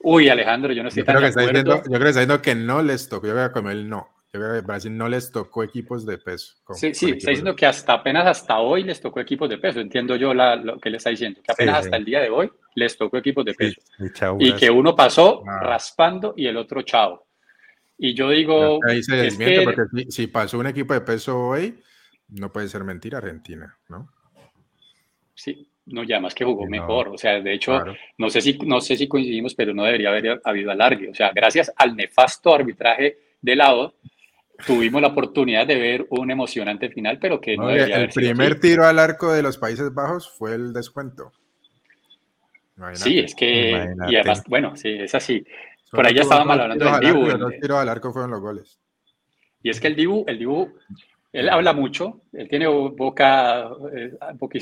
[0.00, 2.42] Uy, Alejandro, yo no estoy yo creo que está diciendo, Yo creo que está diciendo
[2.42, 4.08] que no les tocó, yo creo que como él no.
[4.32, 6.54] Yo creo que Brasil no les tocó equipos de peso.
[6.74, 9.80] sí, sí, está diciendo que hasta apenas hasta hoy les tocó equipos de peso.
[9.80, 12.96] Entiendo yo lo que le está diciendo, que apenas hasta el día de hoy les
[12.96, 13.80] tocó equipos de peso.
[14.38, 15.60] y que uno pasó ah.
[15.62, 17.27] raspando y el otro chao.
[17.98, 18.78] Y yo digo...
[18.88, 21.82] Ahí se desmiente, porque si, si pasó un equipo de peso hoy,
[22.28, 24.08] no puede ser mentira Argentina, ¿no?
[25.34, 27.08] Sí, no, ya más que jugó mejor.
[27.08, 27.78] O sea, de hecho,
[28.18, 31.10] no, sé si, no sé si coincidimos, pero no debería haber habido alargue.
[31.10, 33.94] O sea, gracias al nefasto arbitraje de lado,
[34.66, 38.84] tuvimos la oportunidad de ver un emocionante final, pero que no, debería El primer tiro
[38.84, 41.32] al arco de los Países Bajos fue el descuento.
[42.92, 45.44] Sí, es que, y además, bueno, sí, es así.
[45.90, 47.26] Por ahí ya estaba mal hablando del Dibu.
[47.38, 48.78] Los tiros al arco fueron los goles.
[49.62, 50.72] Y es que el Dibu, el Dibu
[51.32, 54.16] él habla mucho, él tiene boca, eh,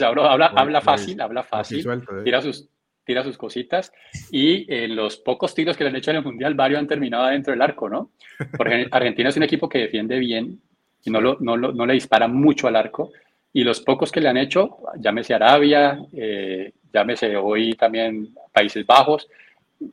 [0.04, 2.00] habla, habla fácil, habla fácil, eh.
[2.24, 2.68] tira, sus,
[3.04, 3.92] tira sus cositas
[4.32, 7.26] y en los pocos tiros que le han hecho en el Mundial, varios han terminado
[7.26, 8.10] dentro del arco, ¿no?
[8.56, 10.60] Porque Argentina es un equipo que defiende bien
[11.04, 13.12] y no, lo, no, no le dispara mucho al arco
[13.52, 19.28] y los pocos que le han hecho, llámese Arabia, eh, llámese hoy también Países Bajos,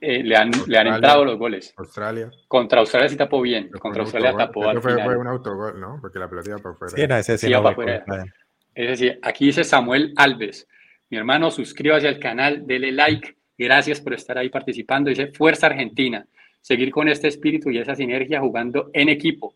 [0.01, 1.73] eh, le han, le han entrado los goles.
[1.77, 2.31] Australia.
[2.47, 3.69] Contra Australia sí tapó bien.
[3.69, 5.05] Contra Australia tapó al fue, final.
[5.05, 5.97] fue un autogol, ¿no?
[6.01, 6.93] Porque la pelota iba para afuera.
[6.95, 8.03] Sí, no, ese sí Sí, no va fue fuera.
[8.03, 8.31] culpa de-
[8.75, 10.67] Es decir, aquí dice Samuel Alves.
[11.09, 13.35] Mi hermano, suscríbase al canal, dele like.
[13.57, 15.09] Gracias por estar ahí participando.
[15.09, 16.25] Dice Fuerza Argentina.
[16.61, 19.53] Seguir con este espíritu y esa sinergia jugando en equipo.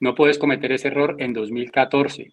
[0.00, 2.32] No puedes cometer ese error en 2014.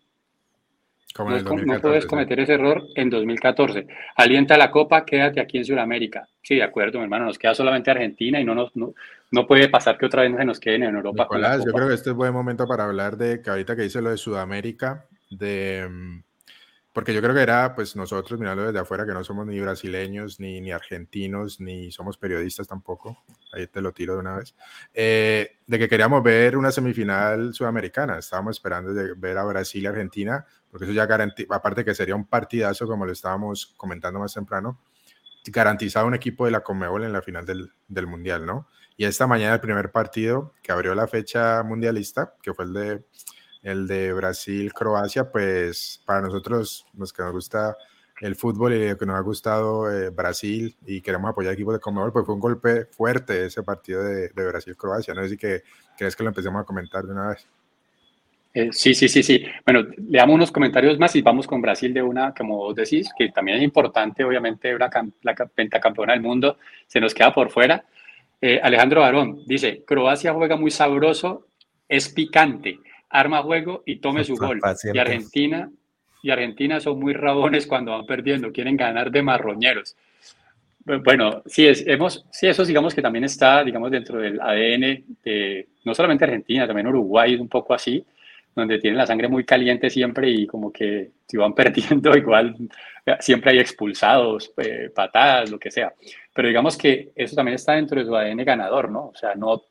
[1.15, 3.87] Como No, en el es com- no 2014, puedes cometer ese error en 2014.
[4.15, 6.27] Alienta la Copa, quédate aquí en Sudamérica.
[6.41, 7.25] Sí, de acuerdo, mi hermano.
[7.25, 8.93] Nos queda solamente Argentina y no, nos, no,
[9.31, 11.23] no puede pasar que otra vez se nos queden en Europa.
[11.23, 14.01] Nicolás, yo creo que este es buen momento para hablar de que ahorita que dice
[14.01, 16.23] lo de Sudamérica, de mm,
[16.93, 20.39] porque yo creo que era pues nosotros mirando desde afuera que no somos ni brasileños,
[20.39, 24.53] ni, ni argentinos, ni somos periodistas tampoco, ahí te lo tiro de una vez,
[24.93, 29.87] eh, de que queríamos ver una semifinal sudamericana, estábamos esperando de ver a Brasil y
[29.87, 34.33] Argentina, porque eso ya garantiza, aparte que sería un partidazo como lo estábamos comentando más
[34.33, 34.79] temprano,
[35.45, 38.67] garantizado un equipo de la Conmebol en la final del, del Mundial, ¿no?
[38.97, 43.05] Y esta mañana el primer partido que abrió la fecha mundialista, que fue el de,
[43.61, 47.77] el de Brasil-Croacia, pues para nosotros, los que nos gusta
[48.21, 52.11] el fútbol y que nos ha gustado eh, Brasil y queremos apoyar equipos de Conmebol,
[52.11, 55.13] pues fue un golpe fuerte ese partido de, de Brasil-Croacia.
[55.13, 55.61] No si que
[55.95, 57.47] crees que lo empecemos a comentar de una vez.
[58.55, 59.43] Eh, sí, sí, sí, sí.
[59.65, 63.29] Bueno, leamos unos comentarios más y vamos con Brasil de una, como vos decís, que
[63.29, 64.89] también es importante, obviamente, una,
[65.23, 67.83] la ca- pentacampeona del mundo, se nos queda por fuera.
[68.39, 71.47] Eh, Alejandro Barón dice, Croacia juega muy sabroso,
[71.89, 72.77] es picante,
[73.09, 74.59] arma juego y tome su gol.
[74.93, 74.99] Y.
[74.99, 75.71] Argentina,
[76.21, 79.95] y Argentina son muy rabones cuando van perdiendo, quieren ganar de marroñeros.
[80.85, 85.03] Bu- Bueno, sí, es, hemos, sí, eso digamos que también está, digamos, dentro del ADN
[85.23, 88.05] de no solamente Argentina, también Uruguay es un poco así,
[88.55, 92.55] donde tienen la sangre muy caliente siempre y como que si van perdiendo igual
[93.05, 95.93] eh, siempre hay expulsados, eh, patadas, lo que sea.
[96.33, 99.07] Pero digamos que eso también está dentro de su ADN ganador, ¿no?
[99.07, 99.63] O sea, no,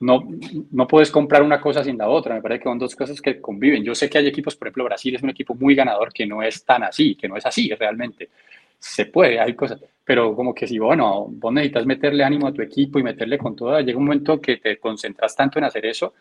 [0.00, 0.26] no,
[0.70, 2.34] no puedes comprar una cosa sin la otra.
[2.34, 3.84] Me parece que son dos cosas que conviven.
[3.84, 6.42] Yo sé que hay equipos, por ejemplo, Brasil es un equipo muy ganador que no
[6.42, 8.30] es tan así, que no es así realmente.
[8.78, 12.62] Se puede, hay cosas, pero como que si, bueno, vos necesitas meterle ánimo a tu
[12.62, 16.14] equipo y meterle con todo, llega un momento que te concentras tanto en hacer eso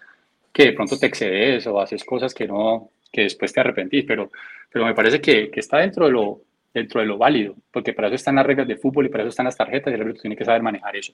[0.54, 4.32] que de pronto te excedes o haces cosas que no, que después te arrepentís, pero,
[4.72, 6.42] pero me parece que, que está dentro de lo
[6.74, 9.30] dentro de lo válido, porque para eso están las reglas de fútbol y para eso
[9.30, 11.14] están las tarjetas y el árbitro tiene que saber manejar eso.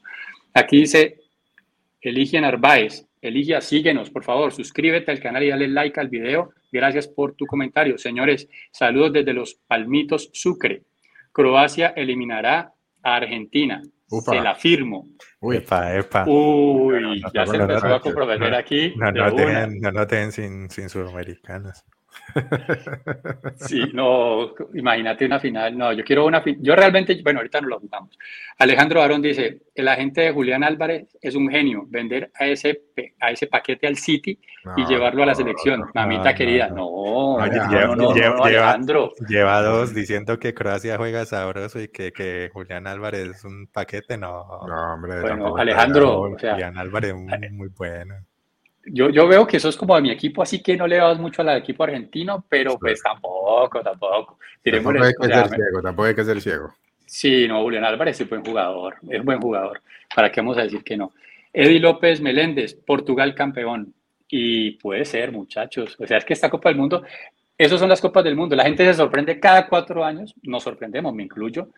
[0.53, 1.21] Aquí dice
[2.01, 6.53] Eligia Narváez, Eligia, síguenos, por favor, suscríbete al canal y dale like al video.
[6.71, 7.97] Gracias por tu comentario.
[7.97, 10.83] Señores, saludos desde los Palmitos Sucre.
[11.31, 13.81] Croacia eliminará a Argentina.
[14.09, 14.31] Ufa.
[14.31, 15.09] Se la firmo.
[15.41, 16.25] Uy, Epa, epa.
[16.27, 18.93] Uy, ya se no, empezó no, a comprometer no, aquí.
[18.95, 19.45] No, no, una.
[19.45, 21.83] dejen, no nos dejen sin, sin sudamericanos.
[23.57, 25.77] Sí, no, imagínate una final.
[25.77, 26.61] No, yo quiero una final.
[26.63, 28.17] Yo realmente, bueno, ahorita no lo jugamos.
[28.57, 31.83] Alejandro Barón dice: el agente de Julián Álvarez es un genio.
[31.87, 32.81] Vender a ese,
[33.19, 34.39] a ese paquete al City
[34.77, 35.79] y no, llevarlo a la selección.
[35.81, 37.37] no, Mamita no, querida, no.
[37.37, 39.11] no, lleva- no, no, lleva- no, Alejandro.
[39.27, 44.17] Lleva dos diciendo que Croacia juega sabroso y que, que Julián Álvarez es un paquete.
[44.17, 48.15] No, No, hombre, Bueno, Alejandro, está o sea, Julián Álvarez es muy, muy bueno.
[48.85, 51.19] Yo, yo veo que eso es como de mi equipo, así que no le damos
[51.19, 54.37] mucho al equipo argentino, pero pues tampoco, tampoco.
[54.63, 56.73] Tampoco hay o que sea, ser me- ciego, tampoco hay que ser ciego.
[57.05, 59.81] Sí, no, Julián Álvarez es buen jugador, es buen jugador.
[60.15, 61.13] ¿Para qué vamos a decir que no?
[61.53, 63.93] Eddie López Meléndez, Portugal campeón.
[64.27, 65.95] Y puede ser, muchachos.
[65.99, 67.03] O sea, es que esta Copa del Mundo,
[67.57, 68.55] esas son las Copas del Mundo.
[68.55, 71.69] La gente se sorprende cada cuatro años, nos sorprendemos, me incluyo,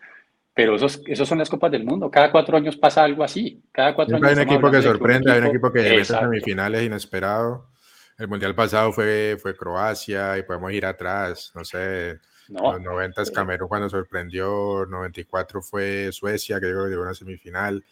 [0.58, 2.10] pero esos, esos son las Copas del Mundo.
[2.10, 3.62] Cada cuatro años pasa algo así.
[3.70, 6.82] Cada cuatro Siempre hay un años equipo que sorprende, hay un equipo que mete semifinales
[6.82, 7.68] inesperado.
[8.18, 13.22] El mundial pasado fue, fue Croacia y podemos ir atrás, no sé, No, los 90
[13.32, 17.84] Camerún cuando sorprendió, 94 fue Suecia, que yo creo que llegó a una semifinal,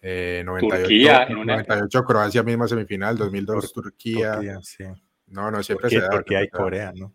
[0.00, 4.32] eh, 98, Turquía en una- 98 Croacia misma semifinal, 2002 Turquía.
[4.36, 4.84] Turquía, sí.
[5.26, 6.10] No, no, siempre Turquía, se da.
[6.10, 6.48] Turquía y.
[6.48, 7.12] Corea, ¿no?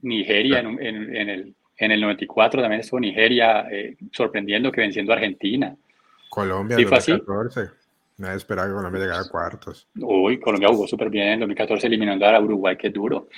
[0.00, 5.12] Nigeria en, en- en el, en el 94 también estuvo Nigeria eh, sorprendiendo que venciendo
[5.12, 5.76] a Argentina.
[6.28, 7.12] Colombia, Sí, fue así.
[7.12, 7.70] 2014.
[8.16, 9.88] Nadie esperaba que Colombia llegara a cuartos.
[9.96, 13.28] Uy, Colombia jugó súper bien en 2014 eliminando a Uruguay, que duro.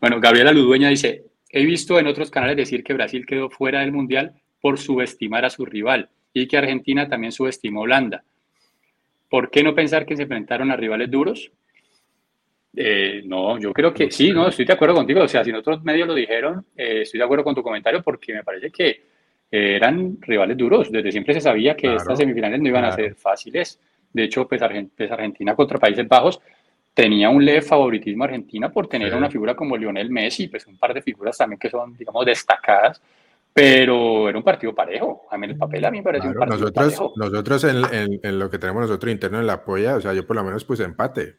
[0.00, 3.92] Bueno, Gabriela Ludueña dice, he visto en otros canales decir que Brasil quedó fuera del
[3.92, 8.24] Mundial por subestimar a su rival y que Argentina también subestimó a Holanda.
[9.30, 11.50] ¿Por qué no pensar que se enfrentaron a rivales duros?
[12.78, 15.22] Eh, no, yo creo que sí, no, estoy de acuerdo contigo.
[15.22, 18.02] O sea, si en otros medios lo dijeron, eh, estoy de acuerdo con tu comentario
[18.02, 18.88] porque me parece que
[19.50, 20.92] eh, eran rivales duros.
[20.92, 23.02] Desde siempre se sabía que Claro, estas semifinales no iban a claro.
[23.02, 23.80] ser fáciles.
[24.12, 24.60] De hecho, pues,
[24.96, 26.40] pues, Argentina contra Países Bajos
[26.92, 29.16] tenía un leve favoritismo a Argentina por tener Sí.
[29.16, 33.00] una figura como Lionel Messi, pues un par de figuras también que son, digamos, destacadas.
[33.54, 35.22] pero era un partido parejo.
[35.30, 37.12] A mí el papel a mí me pareció un partido nosotros, parejo.
[37.16, 40.36] Nosotros en, en, lo que tenemos nosotros interno en la polla, o sea, yo por
[40.36, 41.36] lo menos puse empate.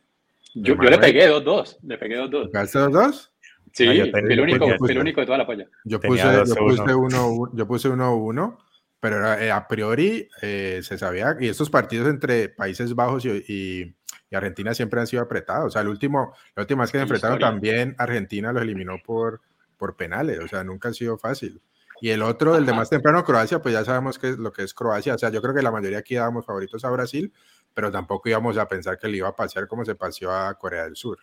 [0.53, 2.51] Yo, yo le pegué 2-2, le pegué 2-2.
[2.51, 3.29] ¿Gaste 2-2?
[3.73, 5.67] Sí, no, el, único, el único de toda la polla.
[5.83, 8.57] Yo puse 1-1, yo puse 1-1,
[8.99, 13.29] pero era, eh, a priori eh, se sabía, y estos partidos entre Países Bajos y,
[13.47, 13.95] y,
[14.31, 15.67] y, Argentina siempre han sido apretados.
[15.67, 19.41] O sea, el último, la última vez que se enfrentaron también, Argentina los eliminó por,
[19.77, 21.61] por penales, o sea, nunca ha sido fácil.
[21.99, 24.63] Y el otro, el de más temprano, Croacia, pues ya sabemos que es lo que
[24.63, 25.15] es Croacia.
[25.15, 27.33] O sea, yo creo que la mayoría aquí dábamos favoritos a Brasil,
[27.77, 30.85] pero tampoco íbamos a pensar que le iba a pasear como se paseó a Corea
[30.85, 31.19] del Sur.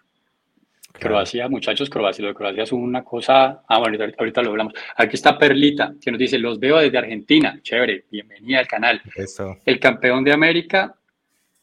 [0.93, 3.65] Croacia, muchachos, Croacia, lo de Croacia es una cosa.
[3.67, 4.73] Ah, bueno, ahorita, ahorita, lo hablamos.
[4.97, 7.59] Aquí está Perlita, que nos dice: Los veo desde Argentina.
[7.61, 9.03] Chévere, bienvenida al canal.
[9.17, 9.57] Eso.
[9.65, 10.95] El campeón de América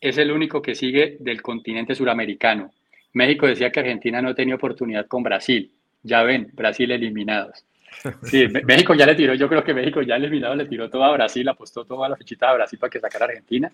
[0.01, 2.73] es el único que sigue del continente suramericano.
[3.13, 5.71] México decía que Argentina no tenía oportunidad con Brasil.
[6.03, 7.63] Ya ven, Brasil eliminados.
[8.23, 11.13] Sí, México ya le tiró, yo creo que México ya eliminado le tiró todo a
[11.13, 13.71] Brasil, apostó toda la fichita a Brasil para que sacara a Argentina,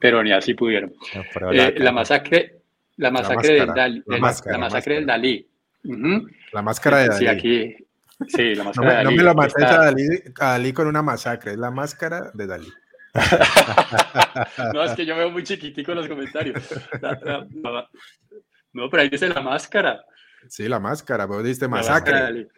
[0.00, 0.92] pero ni así pudieron.
[1.40, 2.56] No, eh, la, masacre,
[2.96, 4.02] la masacre la del Dalí.
[4.06, 5.46] La, máscara, la masacre del Dalí.
[5.84, 6.36] Uh -huh.
[6.52, 7.18] La máscara de Dalí.
[7.18, 7.76] Sí, aquí.
[8.26, 9.16] Sí, la máscara no, de Dalí.
[9.16, 10.02] No me lo a, Dalí,
[10.40, 12.68] a Dalí con una masacre, es la máscara de Dalí.
[14.74, 16.62] no, es que yo veo muy chiquitico los comentarios.
[18.72, 20.04] no, pero ahí dice la máscara.
[20.48, 22.48] Sí, la máscara, vos diste masacre.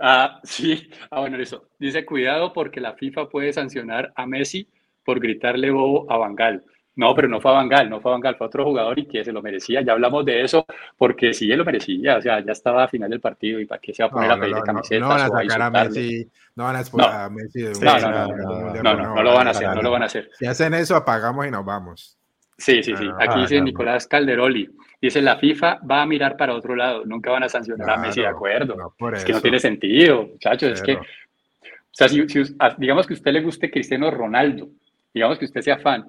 [0.00, 0.88] Ah, sí.
[1.10, 1.68] Ah, bueno, eso.
[1.78, 4.68] Dice, cuidado porque la FIFA puede sancionar a Messi
[5.04, 6.64] por gritarle bobo a Bangal.
[6.94, 9.06] No, pero no fue a Bangal, no fue a Bangal, fue a otro jugador y
[9.06, 9.80] que se lo merecía.
[9.80, 10.66] Ya hablamos de eso
[10.98, 12.18] porque sí, él lo merecía.
[12.18, 14.28] O sea, ya estaba a final del partido y para qué se va a poner
[14.28, 15.00] no, a pedir no, camisetas.
[15.00, 17.98] No, van a sacar a Messi, no van a exponer a Messi de un no,
[17.98, 20.28] no, no, no, no, no, no, lo van a hacer, no lo van a hacer.
[20.38, 22.18] Si hacen eso, apagamos y nos vamos.
[22.58, 23.08] Sí, sí, sí.
[23.18, 24.70] Aquí dice Nicolás Calderoli.
[25.00, 28.04] Dice la FIFA va a mirar para otro lado, nunca van a sancionar Claro, a
[28.04, 28.76] Messi, de acuerdo.
[29.00, 30.72] no, es que no tiene sentido, muchachos.
[30.72, 34.68] Es que, Pero- o sea, si, si- digamos que a usted le guste Cristiano Ronaldo,
[35.12, 36.08] digamos que usted sea fan,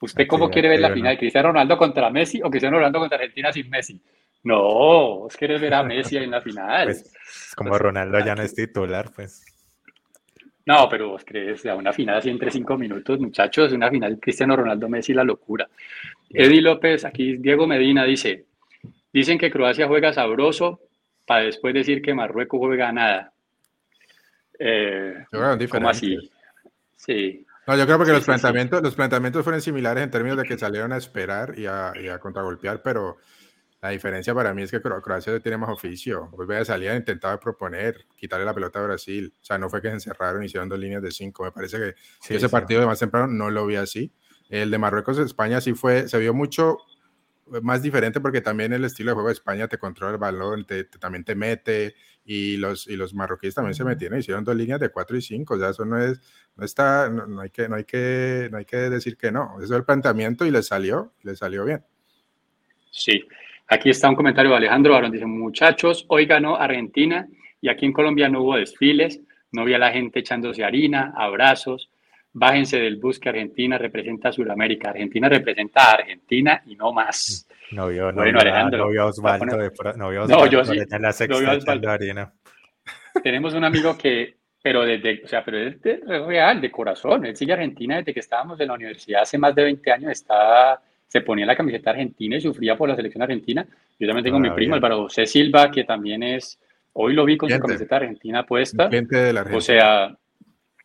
[0.00, 1.18] ¿usted cómo quiere ver la final?
[1.18, 4.00] ¿Cristiano Ronaldo contra Messi o Cristiano Ronaldo contra Argentina sin Messi?
[4.44, 6.86] No, vos querés ver a Messi en la final.
[6.86, 7.12] Pues,
[7.56, 9.44] como Ronaldo ya no es titular, pues.
[10.66, 14.56] No, pero vos crees, a una final así entre cinco minutos, muchachos, una final Cristiano
[14.56, 15.68] Ronaldo Messi, la locura.
[16.30, 18.46] Eddie López, aquí Diego Medina dice,
[19.12, 20.80] dicen que Croacia juega sabroso
[21.26, 23.32] para después decir que Marruecos juega nada.
[24.58, 25.24] Eh,
[25.70, 26.16] ¿Cómo así?
[26.96, 28.26] Sí, No, yo creo que Sí, los, sí, sí.
[28.26, 32.08] planteamientos, los planteamientos fueron similares en términos de que salieron a esperar y a, y
[32.08, 33.16] a contragolpear, pero
[33.82, 36.28] la diferencia para mí es que Cro- Croacia tiene más oficio.
[36.32, 39.32] Vuelve a salir, intentaba proponer, quitarle la pelota a Brasil.
[39.40, 41.44] O sea, no fue que se encerraron y hicieron dos líneas de cinco.
[41.44, 42.52] Me parece que Sí, ese sí.
[42.52, 44.12] partido de más temprano no lo vi así.
[44.48, 46.78] El de Marruecos-España sí fue, se vio mucho
[47.62, 50.84] más diferente porque también el estilo de juego de España te controla el balón, te,
[50.84, 54.80] te- también te mete y los, y los marroquíes también se metieron, hicieron dos líneas
[54.80, 56.20] de cuatro y cinco, o sea, eso no es,
[56.56, 59.56] no está, no, no hay que, no hay que, no hay que decir que no,
[59.58, 61.84] eso es el planteamiento y les salió, les salió bien.
[62.90, 63.24] sí.
[63.66, 67.26] Aquí está un comentario de Alejandro Barón, dice, muchachos, hoy ganó Argentina
[67.62, 69.20] y aquí en Colombia no hubo desfiles,
[69.52, 71.88] no vi a la gente echándose harina, abrazos,
[72.34, 77.48] bájense del bus que Argentina representa a Sudamérica, Argentina representa a Argentina y no más.
[77.70, 80.26] No vio, no, Bueno, vio, Alejandro, no vio Osvaldo, poner- de pro- no vio a
[80.26, 81.90] No, Osvaldo yo sí, la no sexta vio a echando Osvaldo.
[81.90, 82.32] harina.
[83.22, 87.24] Tenemos un amigo que, pero desde, o sea, pero es, de- es real, de corazón.
[87.24, 90.10] Él sigue Argentina desde que estábamos en la universidad hace más de 20 años.
[90.12, 93.64] Está, se ponía la camiseta argentina y sufría por la selección argentina.
[93.98, 94.84] Yo también tengo mi Ah, primo, bien.
[94.84, 96.58] Álvaro José Silva, que también es,
[96.94, 97.66] hoy lo vi con su Cliente.
[97.68, 98.88] camiseta argentina puesta.
[98.88, 99.60] Cliente de la O Argentina.
[99.60, 100.18] sea,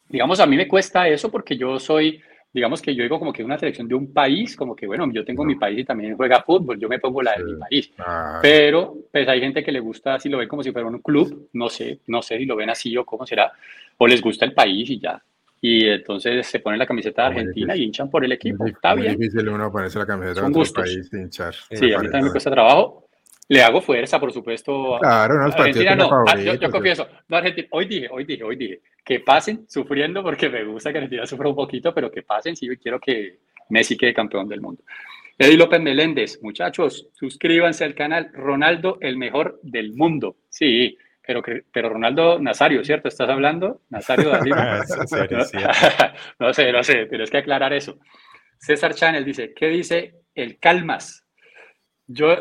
[0.10, 3.44] digamos, a mí me cuesta eso porque yo soy, digamos que yo digo como que
[3.44, 5.48] una selección de un país, como que bueno, yo tengo No.
[5.50, 7.44] mi país y también juega fútbol, yo me pongo la de Sí.
[7.52, 7.92] mi país.
[8.00, 11.00] Ah, Pero pues hay gente que le gusta, si lo ve como si fuera un
[11.00, 13.52] club, no sé, no sé si lo ven así o cómo será,
[13.98, 15.22] o les gusta el país y ya.
[15.62, 18.64] Y entonces se ponen la camiseta de Argentina y hinchan por el equipo.
[18.64, 19.18] muy, Está muy bien.
[19.18, 20.84] difícil uno ponerse la camiseta de gustos.
[20.86, 21.54] país sin hinchar.
[21.54, 23.09] Sí, a mí también me cuesta trabajo.
[23.50, 25.00] Le hago fuerza, por supuesto.
[25.02, 28.56] Claro, no, partidos Argentina no, ah, yo, confieso, no Argentina, hoy dije, hoy dije, hoy
[28.56, 32.56] dije, que pasen sufriendo porque me gusta que Argentina sufra un poquito, pero que pasen,
[32.56, 33.40] sí, quiero que
[33.70, 34.84] Messi quede campeón del mundo.
[35.36, 40.36] Eddie López Meléndez, muchachos, suscríbanse al canal Ronaldo, el mejor del mundo.
[40.48, 40.96] Sí,
[41.26, 41.42] pero,
[41.72, 43.08] pero Ronaldo Nazario, ¿cierto?
[43.08, 43.82] ¿Estás hablando?
[43.90, 44.44] Nazario no,
[45.46, 45.58] sí.
[46.40, 47.98] no sé, no sé, tienes que aclarar eso.
[48.60, 51.26] César Chanel dice, ¿qué dice el Calmas?
[52.06, 52.36] Yo,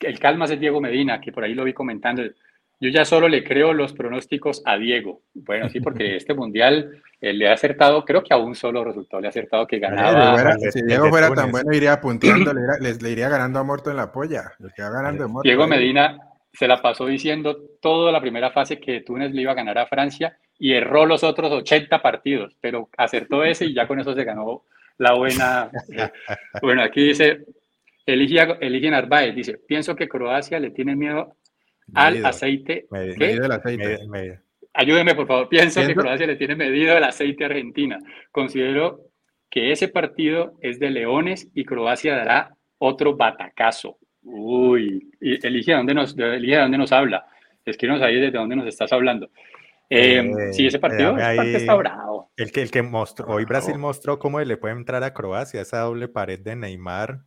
[0.00, 2.22] el Calmas es Diego Medina, que por ahí lo vi comentando.
[2.80, 5.22] Yo ya solo le creo los pronósticos a Diego.
[5.32, 9.20] Bueno, sí, porque este mundial eh, le ha acertado, creo que a un solo resultado
[9.20, 10.54] le ha acertado que ganaba.
[10.70, 13.90] si Diego fuera tan bueno, iría punteando, le, iría- les- le iría ganando a Morto
[13.90, 14.52] en la polla.
[14.58, 15.46] Le queda ganando de Morto.
[15.48, 15.70] Diego ahí.
[15.70, 16.18] Medina
[16.52, 19.86] se la pasó diciendo toda la primera fase que Túnez le iba a ganar a
[19.86, 24.22] Francia y erró los otros 80 partidos, pero acertó ese y ya con eso se
[24.24, 24.62] ganó
[24.98, 25.70] la buena.
[25.90, 26.10] Eh,
[26.62, 27.44] bueno, aquí dice,
[28.06, 31.36] Eligia, Eligia Narváez, dice, pienso que Croacia le tiene miedo
[31.94, 32.86] al aceite.
[32.90, 33.98] Medido, aceite.
[34.72, 35.48] Ayúdeme, por favor.
[35.48, 37.98] Pienso, que Croacia le tiene medido el aceite a Argentina.
[38.30, 39.00] Considero
[39.50, 43.98] que ese partido es de Leones y Croacia dará otro batacazo.
[44.22, 47.24] Uy, Eligia, ¿dónde nos, Eligia, ¿dónde nos habla?
[47.64, 49.30] Escríbenos ahí desde dónde nos estás hablando.
[49.90, 52.32] Eh, eh, sí, ese partido, está bravo.
[52.36, 55.80] El que, el que mostró, hoy Brasil mostró cómo le puede entrar a Croacia, esa
[55.80, 57.20] doble pared de Neymar.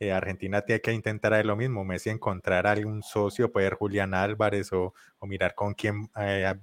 [0.00, 4.14] Eh, Argentina tiene que intentar ahí lo mismo, Messi encontrar algún socio, puede ser Julián
[4.14, 6.08] Álvarez o, o mirar con quién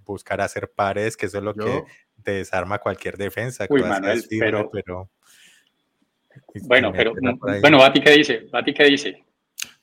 [0.05, 1.83] buscar hacer pares, que eso es lo que
[2.15, 3.65] desarma cualquier defensa.
[3.69, 5.09] Uy, Manuel, pero, pero,
[6.63, 7.13] Bueno, pero,
[7.61, 8.47] bueno, Bati, ¿qué dice?
[8.49, 9.25] Bati, ¿qué dice?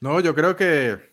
[0.01, 1.13] No, yo creo que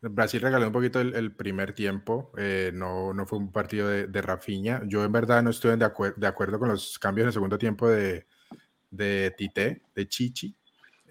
[0.00, 4.22] Brasil regaló un poquito el, primer tiempo, eh, no, no fue un partido de, de
[4.22, 4.82] Rafinha.
[4.86, 7.88] Yo en verdad no estuve de, de acuerdo con los cambios en el segundo tiempo
[7.88, 8.26] de,
[8.90, 10.54] de Tite, de Chichi.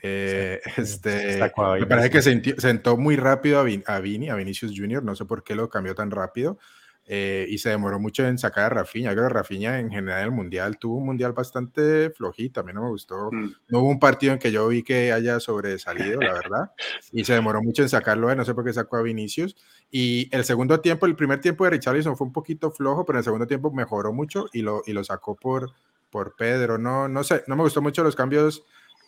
[0.05, 2.21] Eh, este, me parece que
[2.57, 5.69] sentó muy rápido a, Vin, a Vini, a Vinicius Junior, no sé por qué lo
[5.69, 6.59] cambió tan rápido.
[7.05, 9.11] Eh, y se demoró mucho en sacar a Rafinha.
[9.11, 12.61] Creo que Rafinha en general el mundial tuvo un mundial bastante flojito.
[12.61, 13.29] A mí no me gustó.
[13.29, 13.53] Mm.
[13.67, 16.71] No hubo un partido en que yo vi que haya sobresalido, la verdad.
[17.11, 18.33] Y se demoró mucho en sacarlo.
[18.33, 19.55] No sé por qué sacó a Vinicius.
[19.91, 23.25] Y el segundo tiempo, el primer tiempo de Richarlison fue un poquito flojo, pero el
[23.25, 25.71] segundo tiempo mejoró mucho y lo, y lo sacó por,
[26.09, 26.77] por Pedro.
[26.77, 28.63] No, no sé, no me gustó mucho los cambios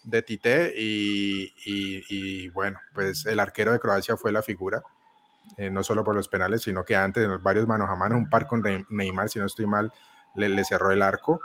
[0.05, 4.81] de Tite y, y, y bueno, pues el arquero de Croacia fue la figura.
[5.57, 8.17] Eh, no solo por los penales, sino que antes en los varios manos a mano,
[8.17, 9.91] un par con Neymar, si no estoy mal,
[10.35, 11.39] le, cerró el arco.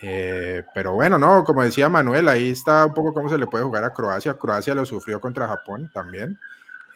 [0.00, 3.64] Eh, pero bueno, no, como decía Manuel, ahí está un poco cómo se le puede
[3.64, 4.34] jugar a Croacia.
[4.34, 6.38] Croacia lo sufrió contra Japón también.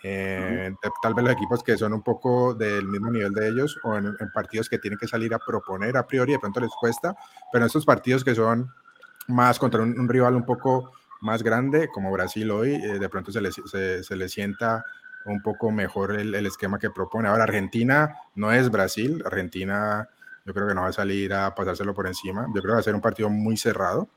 [0.03, 3.97] Eh, tal vez los equipos que son un poco del mismo nivel de ellos o
[3.97, 7.17] en, partidos que tienen que salir a proponer a priori, de pronto les cuesta,
[7.51, 8.73] pero en estos partidos que son
[9.27, 10.93] más contra un, rival un poco
[11.27, 14.85] más grande, como Brasil hoy, de pronto se le, se, se le sienta
[15.27, 17.29] un poco mejor el, esquema que propone.
[17.29, 19.23] Ahora, Argentina no es Brasil.
[19.27, 20.09] Argentina
[20.45, 22.47] yo creo que no va a salir a pasárselo por encima.
[22.55, 24.09] Yo creo que va a ser un partido muy cerrado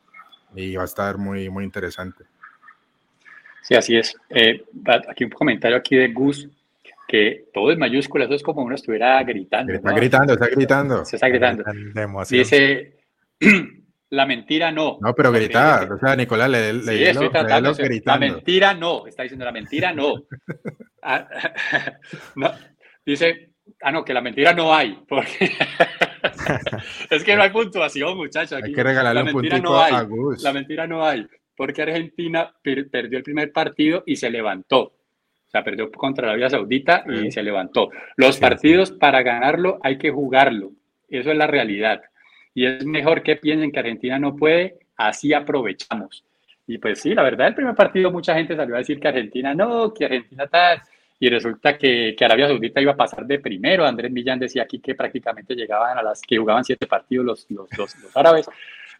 [0.55, 2.25] y va a estar muy, muy interesante.
[3.63, 4.15] Sí, así es.
[4.29, 4.63] Eh,
[5.09, 6.47] aquí un comentario aquí de Gus,
[7.07, 9.73] que todo es mayúscula, eso es como uno estuviera gritando.
[9.73, 11.05] Está gritando, está gritando.
[11.05, 11.63] Se está gritando.
[12.29, 12.97] Dice,
[14.11, 14.97] La mentira no.
[15.01, 15.91] No, pero gritar.
[15.91, 17.73] O sea, Nicolás, le, le, sí, estoy tratando
[18.05, 19.05] La mentira no.
[19.05, 20.13] Está diciendo la mentira no.
[21.01, 21.29] Ah,
[22.35, 22.51] no.
[23.05, 24.99] Dice, ah, no, que la mentira no hay.
[25.07, 25.49] Porque
[27.09, 28.61] es que no hay puntuación, muchachos.
[28.61, 29.93] Hay que regalarle la un mentira no hay.
[29.93, 30.43] a Gus.
[30.43, 31.25] La mentira no hay.
[31.55, 34.81] Porque Argentina perdió el primer partido y se levantó.
[34.81, 37.89] O sea, perdió contra la Arabia Saudita y se levantó.
[38.17, 40.73] Los partidos, para ganarlo, hay que jugarlo.
[41.07, 42.01] Eso es la realidad
[42.53, 46.23] y es mejor que piensen que Argentina no puede, así aprovechamos.
[46.67, 49.55] Y pues sí, la verdad, el primer partido mucha gente salió a decir que Argentina
[49.55, 50.81] no, que Argentina tal,
[51.19, 53.85] y resulta que, que Arabia Saudita iba a pasar de primero.
[53.85, 57.69] Andrés Millán decía aquí que prácticamente llegaban a las que jugaban siete partidos los, los,
[57.77, 58.49] los, árabes,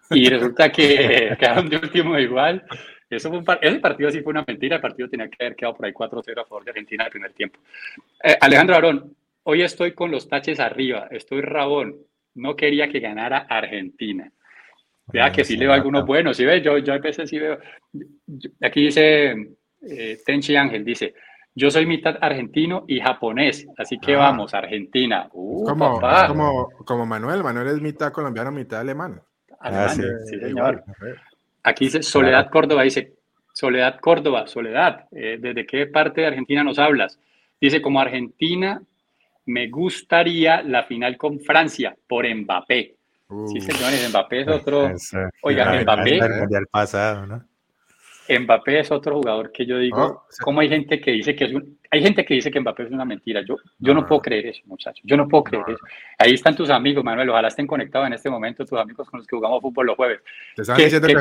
[0.09, 2.63] y resulta que quedaron de último igual.
[3.09, 5.75] Eso fue un ese partido sí fue una mentira, el partido tenía que haber quedado
[5.75, 7.59] por ahí 4-0 a favor de Argentina el primer tiempo.
[8.23, 11.95] Eh, Alejandro Arón, hoy estoy con los taches arriba, estoy rabón,
[12.35, 14.31] no quería que ganara Argentina.
[15.11, 16.61] Vea que sí le veo algunos buenos, ¿sí ve?
[16.61, 17.57] Yo, yo a veces sí veo.
[18.61, 19.35] Aquí dice
[19.81, 21.15] eh, Tenchi Ángel, dice,
[21.55, 24.19] yo soy mitad argentino y japonés, así que ah.
[24.19, 25.27] vamos, Argentina.
[25.31, 29.21] Uh, como, como, como, Manuel, Manuel es mitad colombiano, mitad alemán.
[29.59, 30.03] Ah, sí,
[30.39, 30.83] señor.
[31.63, 33.13] Aquí dice Soledad Córdoba, dice,
[33.53, 37.19] Soledad Córdoba, Soledad, eh, ¿desde qué parte de Argentina nos hablas?
[37.59, 38.81] Dice, como Argentina
[39.45, 42.95] me gustaría la final con Francia por Mbappé.
[43.47, 44.91] sí, señores, Mbappé es otro.
[45.41, 46.17] Oiga, Mbappé.
[46.17, 47.49] El pasado, ¿no?
[48.37, 51.53] Mbappé es otro jugador que yo digo, oh, ¿cómo hay gente que dice que es
[51.53, 53.41] un, hay gente que dice que Mbappé es una mentira?
[53.41, 55.01] Yo, yo no, puedo creer eso, muchachos.
[55.03, 55.79] Yo no puedo creer eso.
[56.19, 57.29] Ahí están tus amigos, Manuel.
[57.29, 60.21] Ojalá estén conectados en este momento, tus amigos con los que jugamos fútbol los jueves.
[60.55, 61.13] ¿Te están diciendo que,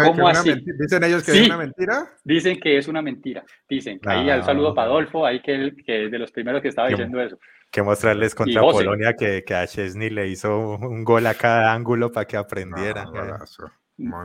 [0.78, 2.10] ¿Dicen ellos que es una mentira?
[2.24, 3.44] Dicen que es una mentira.
[3.68, 4.00] Dicen.
[4.04, 7.38] Ahí al saludo para Adolfo, ahí que, que de los primeros que estaba diciendo eso
[7.78, 12.10] que mostrarles contra Polonia que, que, a Chesney le hizo un gol a cada ángulo
[12.10, 13.08] para que aprendieran.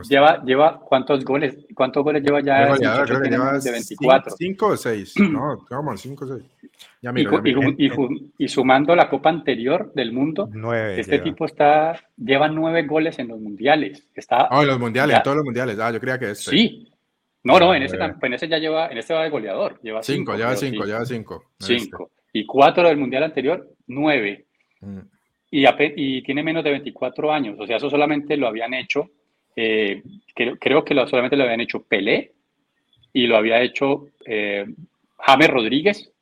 [0.08, 4.34] lleva, lleva cuántos goles, cuántos goles lleva ya de 24.
[4.36, 6.44] 5 o 6, no, vamos, 5 o 6.
[7.78, 10.48] y, y, sumando la copa anterior del mundo,
[10.96, 14.08] este tipo está, lleva nueve goles en los mundiales.
[14.14, 15.78] Está, oh, en los mundiales, en todos los mundiales.
[15.78, 16.50] Ah, yo creía que este.
[16.50, 16.90] Sí.
[17.44, 19.78] No, no, en ese, en ese ya lleva, en este va de goleador.
[19.82, 21.44] Lleva cinco, cinco lleva cinco, lleva cinco.
[21.58, 24.44] Cinco y cuatro del mundial anterior, nueve.
[24.82, 24.98] Mm.
[25.50, 25.64] y,
[25.96, 27.56] y tiene menos de 24 años.
[27.58, 29.08] O sea, eso solamente lo habían hecho,
[29.56, 30.02] eh,
[30.34, 32.32] creo, creo que lo, solamente lo habían hecho Pelé
[33.12, 34.66] y lo había hecho eh,
[35.18, 36.12] James Rodríguez.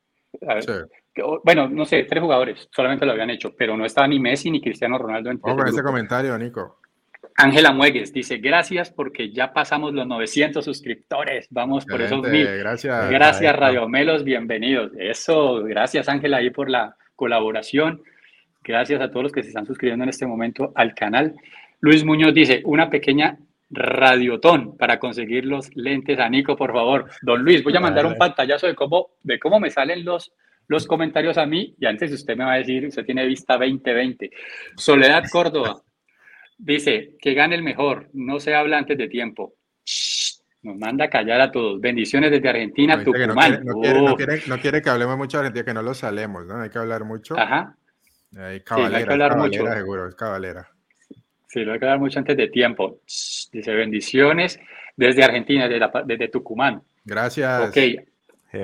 [0.47, 0.73] A ver, Sí.
[1.15, 4.21] que- o- Bueno, no sé, tres jugadores solamente lo habían hecho, pero no estaba ni
[4.21, 6.79] Messi ni Cristiano Ronaldo Ojo ese con ese comentario, Nico.
[7.37, 11.47] Ángela Muegues dice, gracias porque ya pasamos los 900 suscriptores.
[11.51, 12.47] Vamos por esos mil.
[12.47, 13.11] Gracias.
[13.11, 14.93] Gracias, Ahí Radio Melos, bienvenidos.
[14.99, 18.03] Eso, gracias Ángela ahí por la colaboración.
[18.63, 21.35] Gracias a todos los que se están suscribiendo en este momento al canal.
[21.81, 23.39] Luis Muñoz dice, una pequeña
[23.71, 27.11] radiotón para conseguir los lentes a Nico, por favor.
[27.23, 30.33] Don Luis, voy a mandar un pantallazo de cómo, de cómo me salen los,
[30.69, 34.31] los comentarios a mí y antes usted me va a decir, usted tiene vista 2020.
[34.77, 35.83] Soledad Córdoba
[36.59, 39.55] dice, que gane el mejor, no se habla antes de tiempo.
[40.63, 41.81] Nos manda a callar a todos.
[41.81, 43.35] Bendiciones desde Argentina, no Tucumán.
[43.51, 44.17] quiere, no, quiere, no Uf.
[44.17, 46.61] quiere- no quiere que hablemos mucho de Argentina, que no lo salemos, ¿no?
[46.61, 47.37] Hay que hablar mucho.
[47.39, 47.77] Ajá.
[48.37, 48.73] Hay no hay que
[49.13, 49.67] hablar cabalera, mucho.
[49.75, 50.69] seguro, es cabalera.
[51.49, 53.01] Sí, lo hay que dar mucho antes de tiempo.
[53.07, 54.59] Dice bendiciones
[54.97, 56.81] desde Argentina, desde, la pa- desde Tucumán.
[57.05, 57.69] Gracias.
[57.69, 57.77] Ok,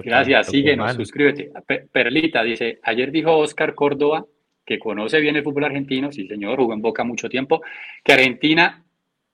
[0.05, 0.95] gracias, síguenos, Tucumán.
[1.05, 1.51] suscríbete.
[1.66, 4.24] Pe- Perlita dice, ayer dijo Oscar Córdoba,
[4.69, 7.62] que conoce bien el fútbol argentino, sí señor, jugó en Boca mucho tiempo,
[8.05, 8.85] que Argentina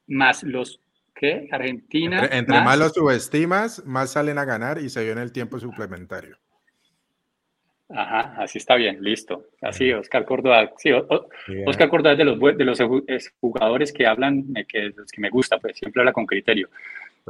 [0.07, 0.79] más los,
[1.13, 1.49] ¿qué?
[1.51, 5.33] Argentina Entre, entre más los subestimas, más salen a ganar y se vio en el
[5.33, 6.39] tiempo suplementario.
[7.89, 9.47] Ajá, así está bien, listo.
[9.61, 11.69] Así, Oscar Córdoba, sí, o- o- Bien.
[11.69, 15.11] Oscar Córdoba es de los, de los ju- es jugadores que hablan, eh, que, los
[15.11, 16.69] que me gusta, pues siempre habla con criterio.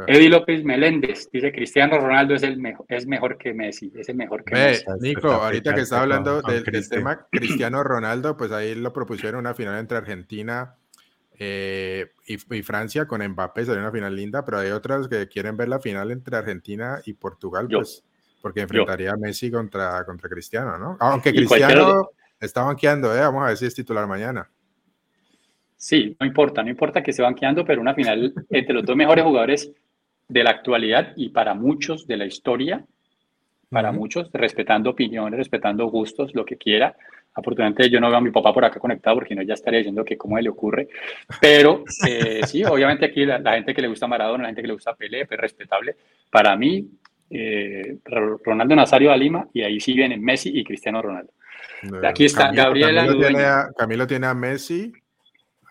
[0.07, 4.16] Eddie López Meléndez dice Cristiano Ronaldo es el mejor, es mejor que Messi, es el
[4.16, 4.84] mejor que Ve, Messi.
[5.01, 9.55] Nico, Está ahorita que estaba hablando del, tema Cristiano Ronaldo, pues ahí lo propusieron una
[9.55, 10.74] final entre Argentina
[11.38, 15.57] eh, y, y Francia con Mbappé, sería una final linda, pero hay otras que quieren
[15.57, 17.78] ver la final entre Argentina y Portugal, Yo.
[17.78, 18.05] pues
[18.45, 20.99] porque enfrentaría a Messi contra, contra Cristiano, ¿no?
[21.01, 23.20] Aunque Cristiano está banqueando, ¿eh?
[23.20, 24.51] Vamos a ver si es titular mañana.
[25.78, 28.97] Sí, no importa, no importa que se van quedando, pero una final entre los dos
[28.97, 29.72] mejores jugadores
[30.28, 32.84] de la actualidad y para muchos de la historia,
[33.70, 36.94] para muchos, respetando opiniones, respetando gustos, lo que quiera.
[37.34, 40.04] Afortunadamente yo no veo a mi papá por acá conectado porque no ya estaría diciendo
[40.04, 40.88] que cómo le ocurre.
[41.40, 44.68] Pero eh, sí, obviamente aquí la, la gente que le gusta Maradona, la gente que
[44.68, 45.96] le gusta Pelé, pues respetable.
[46.30, 46.88] Para mí,
[47.30, 51.32] eh, Ro- Ronaldo Nazario da Lima y ahí sí vienen Messi y Cristiano Ronaldo.
[52.06, 54.92] Aquí está Gabriela Camilo tiene, a, Camilo tiene a Messi,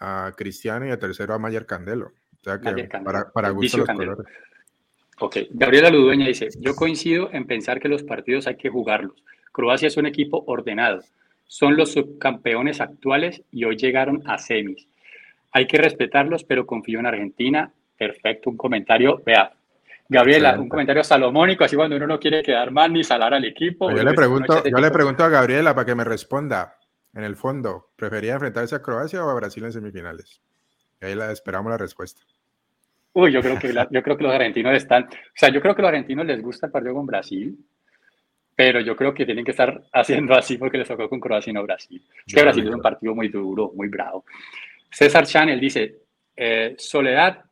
[0.02, 2.12] a Cristiano y a tercero a Mayer Candelo.
[2.46, 4.26] O sea que para, para gusto los colores.
[5.20, 9.24] Ok, Gabriela Ludueña dice, yo coincido en pensar que los partidos hay que jugarlos.
[9.52, 11.02] Croacia es un equipo ordenado.
[11.46, 14.88] Son los subcampeones actuales y hoy llegaron a semis.
[15.52, 17.72] Hay que respetarlos, pero confío en Argentina.
[17.98, 19.22] Perfecto, un comentario.
[19.24, 19.54] Vea,
[20.10, 20.64] Gabriela, Excelente.
[20.64, 23.90] un comentario salomónico, así cuando uno no quiere quedar mal ni salar al equipo.
[23.90, 26.04] Yo Uno le dice, uno echa pregunto, yo le pregunto a Gabriela para que me
[26.04, 26.78] responda.
[27.14, 30.42] En el fondo, ¿prefería enfrentarse a Croacia o a Brasil en semifinales?
[31.00, 32.24] Y ahí la esperamos la respuesta.
[33.14, 35.76] Uy, yo creo que la- yo creo que los argentinos están, o sea, yo creo
[35.76, 37.58] que los argentinos les gusta el partido con Brasil,
[38.56, 41.54] pero yo creo que tienen que estar haciendo así porque les tocó con Croacia y
[41.54, 42.04] no Brasil.
[42.26, 44.26] Es que Yo Brasil es un partido muy duro, muy bravo.
[44.92, 45.96] César Chanel dice,
[46.36, 47.44] eh, Soledad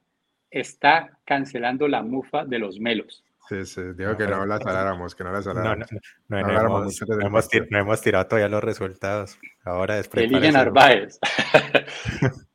[0.49, 3.23] está cancelando la mufa de los melos.
[3.49, 5.91] Sí, sí, digo No, que no la saláramos, que no la saláramos.
[5.91, 5.97] no,
[6.29, 9.37] No no habláramos hemos, tir- no tirado todavía los resultados.
[9.63, 10.51] Ahora es Elige prepárese.
[10.51, 11.19] Narváez.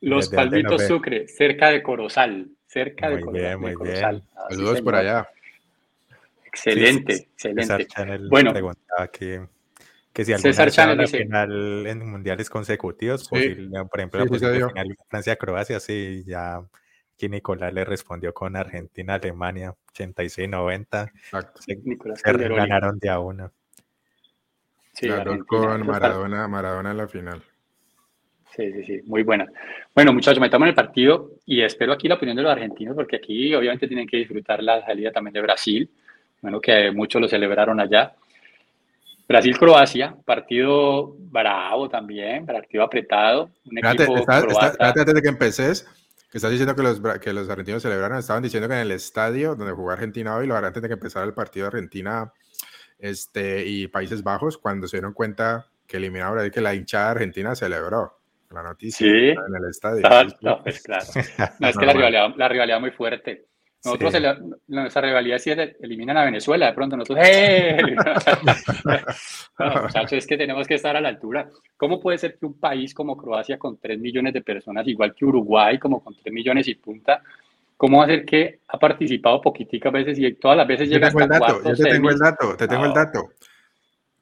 [0.00, 0.86] los Palmitos.
[0.86, 2.50] Sucre, cerca de Corozal.
[2.66, 3.40] Cerca de Muy Corozal.
[3.40, 4.14] bien, de muy Corozal.
[4.16, 4.28] bien.
[4.36, 5.28] Así, Saludos por allá.
[6.44, 7.62] Excelente, Sí, excelente.
[7.62, 8.52] César Chanel Bueno.
[8.52, 9.46] preguntaba que,
[10.12, 13.28] que si alguna César Chanel la dice- final en mundiales consecutivos, Sí.
[13.30, 16.60] posible- por ejemplo, Sí, la final Francia-Croacia, sí, ya
[17.14, 21.60] aquí Nicolás le respondió con Argentina-Alemania, 86-90, Exacto.
[21.62, 23.52] se, se ganaron de a una.
[24.94, 25.44] Sí, Argentina.
[25.46, 27.42] con Maradona, Maradona en la final.
[28.56, 29.46] Sí, sí, sí, muy buena.
[29.94, 33.16] Bueno, muchachos, metamos en el partido y espero aquí la opinión de los argentinos, porque
[33.16, 35.88] aquí obviamente tienen que disfrutar la salida también de Brasil.
[36.40, 38.14] Bueno, que muchos lo celebraron allá.
[39.28, 43.50] Brasil-Croacia, partido bravo también, partido apretado.
[43.66, 44.66] Un Espérate, equipo está- está- croata.
[44.68, 45.86] espérate antes de que empeces,
[46.30, 49.54] que estás diciendo que los, que los argentinos celebraron, estaban diciendo que en el estadio
[49.54, 52.32] donde jugó Argentina hoy, lo harán antes de que empezara el partido de Argentina
[52.98, 58.17] este, y Países Bajos, cuando se dieron cuenta que eliminaron que la hinchada argentina celebró
[58.50, 59.28] la noticia Sí.
[59.30, 60.02] en el estadio.
[60.04, 61.04] Ah, no, pues claro.
[61.60, 63.44] No, es que la rivalidad, la rivalidad muy fuerte.
[63.84, 64.22] Nosotros, Sí.
[64.66, 67.76] nuestra rivalidad de- eliminan a Venezuela, de pronto nosotros, ¡eh!
[69.58, 71.48] no, muchachos, es que tenemos que estar a la altura.
[71.76, 75.24] ¿Cómo puede ser que un país como Croacia, con 3 millones de personas, igual que
[75.24, 77.22] Uruguay, como con 3 millones y punta,
[77.76, 81.26] cómo va a ser que ha participado poquiticas veces y todas las veces llega hasta
[81.28, 82.18] dato, yo te tengo el semis?
[82.18, 83.28] dato, te tengo el dato.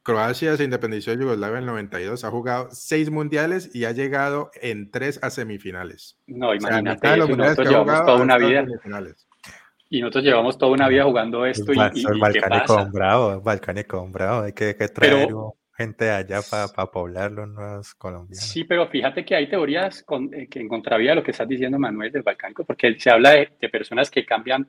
[0.06, 4.50] Croacia se independizó de Yugoslavia en el 92, ha jugado seis mundiales y ha llegado
[4.62, 6.16] en tres a semifinales.
[6.26, 8.38] No, O sea, imagínate, de los eso, mundiales nosotros que ha llevamos jugado toda una
[8.38, 9.26] vida semifinales.
[9.90, 12.76] y nosotros llevamos toda una vida jugando esto y, El, y- el y ¿qué Balcánico
[12.76, 12.90] pasa?
[12.92, 18.42] Bravo, Balcánico Bravo, hay que, que traer Pero- gente allá para poblar los nuevos colombianos.
[18.46, 21.46] Sí, pero fíjate que hay teorías con, eh, que en contravía de lo que estás
[21.46, 24.66] diciendo, Manuel, del Balcánico, porque se habla de, de personas que cambian,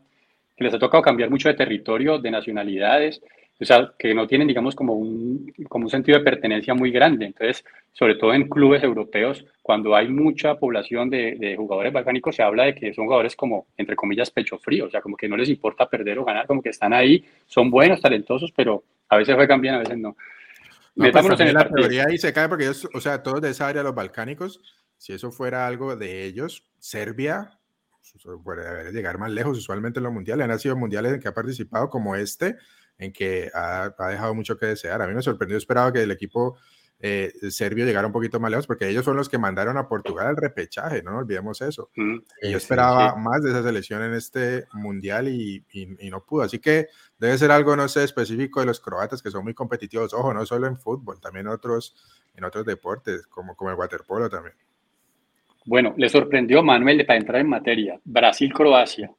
[0.58, 3.22] que les ha tocado cambiar mucho de territorio, de nacionalidades,
[3.60, 7.26] o sea, que no tienen, digamos, como un, como un sentido de pertenencia muy grande.
[7.26, 12.44] Entonces, sobre todo en clubes europeos, cuando hay mucha población de, de jugadores balcánicos, se
[12.44, 15.36] habla de que son jugadores como, entre comillas, pecho frío, o sea, como que no
[15.36, 19.36] les importa perder o ganar, como que están ahí, son buenos, talentosos, pero a veces
[19.36, 20.16] juegan bien, a veces no.
[20.96, 23.68] No, pues en la teoría ahí se cae porque ellos, o sea, todos de esa
[23.68, 24.60] área, los balcánicos,
[24.98, 27.58] si eso fuera algo de ellos, Serbia
[28.24, 30.50] pues, puede llegar más lejos usualmente en los mundiales.
[30.50, 32.58] Han sido mundiales en que ha participado como este,
[32.98, 35.02] en que ha, ha dejado mucho que desear.
[35.02, 36.58] A mí me sorprendió, esperaba que el equipo
[37.00, 40.26] eh, serbio llegara un poquito más lejos porque ellos son los que mandaron a Portugal
[40.28, 41.92] al repechaje, no nos olvidemos eso.
[41.96, 42.16] Mm.
[42.42, 43.20] Y yo sí, esperaba sí.
[43.20, 46.42] más de esa selección en este mundial y, y- y no pudo.
[46.42, 46.88] Así que
[47.20, 50.12] debe ser algo, no sé, específico de los croatas que son muy competitivos.
[50.16, 51.96] Ojo, no solo en fútbol, también en otros,
[52.34, 54.56] en otros deportes, como, como el waterpolo también.
[55.66, 58.00] Bueno, le sorprendió Manuel para entrar en materia.
[58.06, 59.12] Brasil-Croacia.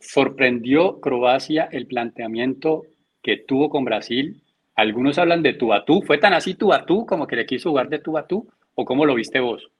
[0.00, 2.84] Sorprendió Croacia el planteamiento
[3.22, 4.42] que tuvo con Brasil.
[4.74, 6.02] Algunos hablan de tú a tú.
[6.02, 8.48] ¿Fue tan así tú a tú como que le quiso jugar de tú a tú?
[8.74, 9.70] ¿O cómo lo viste vos?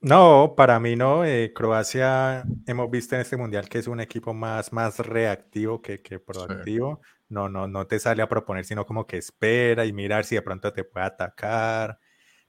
[0.00, 1.24] No, para mí no.
[1.24, 6.02] eh, Croacia hemos visto en este mundial que es un equipo más, más reactivo que,
[6.02, 7.00] que proactivo.
[7.28, 10.42] No, no, no te sale a proponer, sino como que espera y mirar si de
[10.42, 11.98] pronto te puede atacar.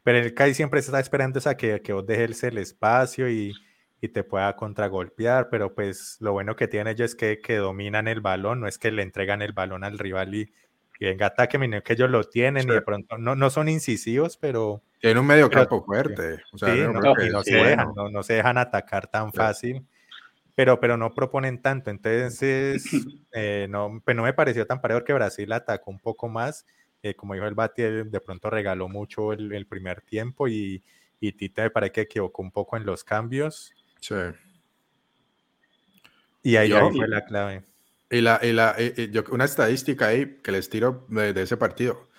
[0.01, 3.53] Pero el CAI siempre está esperando es a que, que vos dejes el espacio y,
[4.03, 5.47] y te pueda contragolpear.
[5.49, 8.77] Pero pues lo bueno que tienen ellos es que, que dominan el balón, no es
[8.77, 10.53] que le entregan el balón al rival y,
[10.99, 14.35] y venga ataque, sino que ellos lo tienen y de pronto no, no son incisivos,
[14.35, 16.41] pero Tiene un medio campo fuerte.
[16.51, 17.69] O sea, Sí, no, y no se bueno.
[17.69, 19.87] dejan, no, no se dejan atacar tan fácil,
[20.53, 21.89] pero, pero no proponen tanto.
[21.89, 22.83] Entonces,
[23.31, 26.65] eh, no, pues no me pareció tan parejo que Brasil atacó un poco más.
[27.01, 30.83] eh, como dijo el Bati, de pronto regaló mucho el, el primer tiempo y,
[31.21, 33.71] y Tite me parece que equivocó un poco en los cambios.
[34.03, 34.15] Sí.
[36.43, 37.63] Y ahí, Yo- ahí fue la clave.
[38.11, 41.41] Y la, y la, y- y yo- una estadística ahí que les tiro de, de
[41.43, 42.09] ese partido.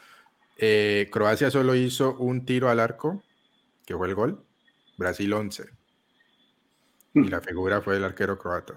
[0.58, 3.22] Eh, Croacia solo hizo un tiro al arco,
[3.86, 4.42] que fue el gol.
[4.96, 5.64] Brasil 11.
[7.14, 8.74] Y la figura fue el arquero croata.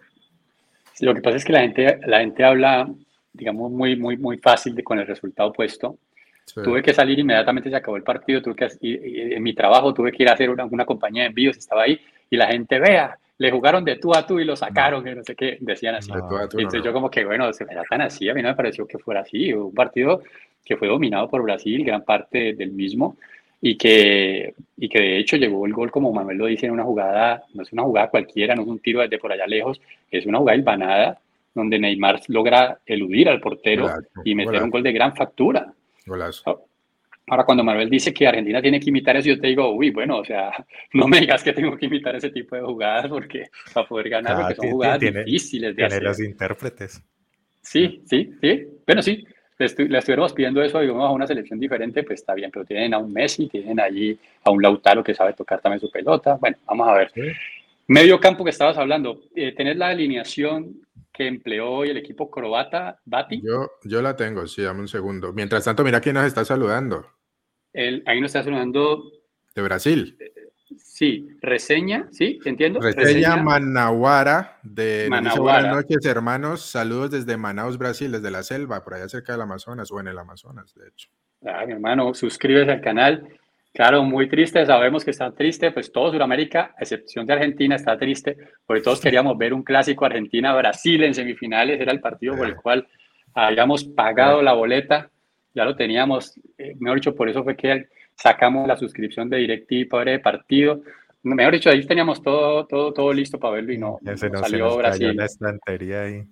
[0.93, 2.87] Sí, Lo que pasa es que la gente, la gente habla,
[3.33, 5.97] digamos, muy, muy, muy fácil de, con el resultado puesto.
[6.45, 6.61] Sí.
[6.63, 9.93] Tuve que salir inmediatamente, se acabó el partido, tuve que, y- y en mi trabajo
[9.93, 11.99] tuve que ir a hacer una, una compañía de envíos, estaba ahí,
[12.29, 15.23] y la gente, vea, le jugaron de tú a tú y lo sacaron, que no
[15.23, 16.11] sé qué, decían así.
[16.11, 16.85] De tú a tú, Y no, entonces no.
[16.85, 18.97] yo como que, bueno, se me da tan así, a mí no me pareció que
[18.97, 20.23] fuera así, un partido
[20.65, 23.17] que fue dominado por Brasil, gran parte del mismo,
[23.61, 26.83] y que, y que de hecho llegó el gol, como Manuel lo dice, en una
[26.83, 29.79] jugada, no es una jugada cualquiera, no es un tiro desde por allá lejos,
[30.11, 31.19] es una jugada hilvanada,
[31.53, 33.89] donde Neymar logra eludir al portero
[34.23, 35.73] y meter un gol de gran factura.
[36.05, 36.66] Golazo.
[37.29, 40.19] Ahora, cuando Manuel dice que Argentina tiene que imitar eso, yo te digo, uy, bueno,
[40.19, 40.51] o sea,
[40.93, 43.43] no me digas que tengo que imitar ese tipo de jugadas porque
[43.73, 46.03] para poder ganar, Ah, porque son jugadas tiene- difíciles de Tiene hacer.
[46.03, 47.03] los intérpretes.
[47.61, 48.67] Sí, sí, sí.
[48.85, 49.25] Bueno, sí,
[49.57, 52.63] le, estu- le estuviéramos pidiendo eso, digamos, a una selección diferente, pues está bien, pero
[52.63, 56.35] tienen a un Messi, tienen allí a un Lautaro que sabe tocar también su pelota.
[56.39, 57.11] Bueno, vamos a ver.
[57.13, 57.21] Sí.
[57.87, 60.81] Medio campo que estabas hablando, eh, ¿tenés la alineación
[61.11, 63.41] que empleó hoy el equipo croata, Bati?
[63.41, 65.33] Yo, yo la tengo, sí, dame un segundo.
[65.33, 67.05] Mientras tanto, mira quién nos está saludando.
[67.77, 69.03] El, ahí nos está sonando,
[69.53, 70.17] De Brasil.
[70.77, 72.39] sí, reseña, ¿sí?
[72.43, 72.79] ¿Entiendo?
[72.79, 75.69] Reseña Managuara de Managuara.
[75.69, 76.61] Buenas noches, hermanos.
[76.63, 80.17] Saludos desde Manaus, Brasil, desde la selva, por allá cerca del Amazonas, o en el
[80.17, 81.07] Amazonas, de hecho.
[81.45, 83.27] Ah, mi hermano, suscríbete al canal.
[83.75, 87.95] Claro, muy triste, sabemos que está triste, pues todo Sudamérica, a excepción de Argentina, está
[87.95, 92.55] triste, porque todos queríamos ver un clásico Argentina-Brasil en semifinales, era el partido por el
[92.55, 92.87] cual
[93.35, 95.11] habíamos pagado la boleta,
[95.57, 99.89] ya lo teníamos, eh, mejor dicho, por eso fue que sacamos la suscripción de DirecTV
[99.89, 100.83] para ver el partido,
[101.23, 104.51] mejor dicho, ahí teníamos todo, todo, todo listo para verlo y no, se salió nos
[104.51, 105.15] cayó Brasil.
[105.15, 106.23] la estantería ahí.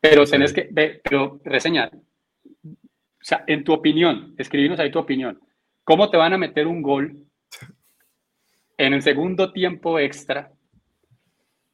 [0.00, 2.74] Pero tenés que, ve, pero reseña, o
[3.20, 5.40] sea, en tu opinión, escribinos ahí tu opinión.
[5.84, 7.16] ¿Cómo te van a meter un gol
[8.76, 10.50] en el segundo tiempo extra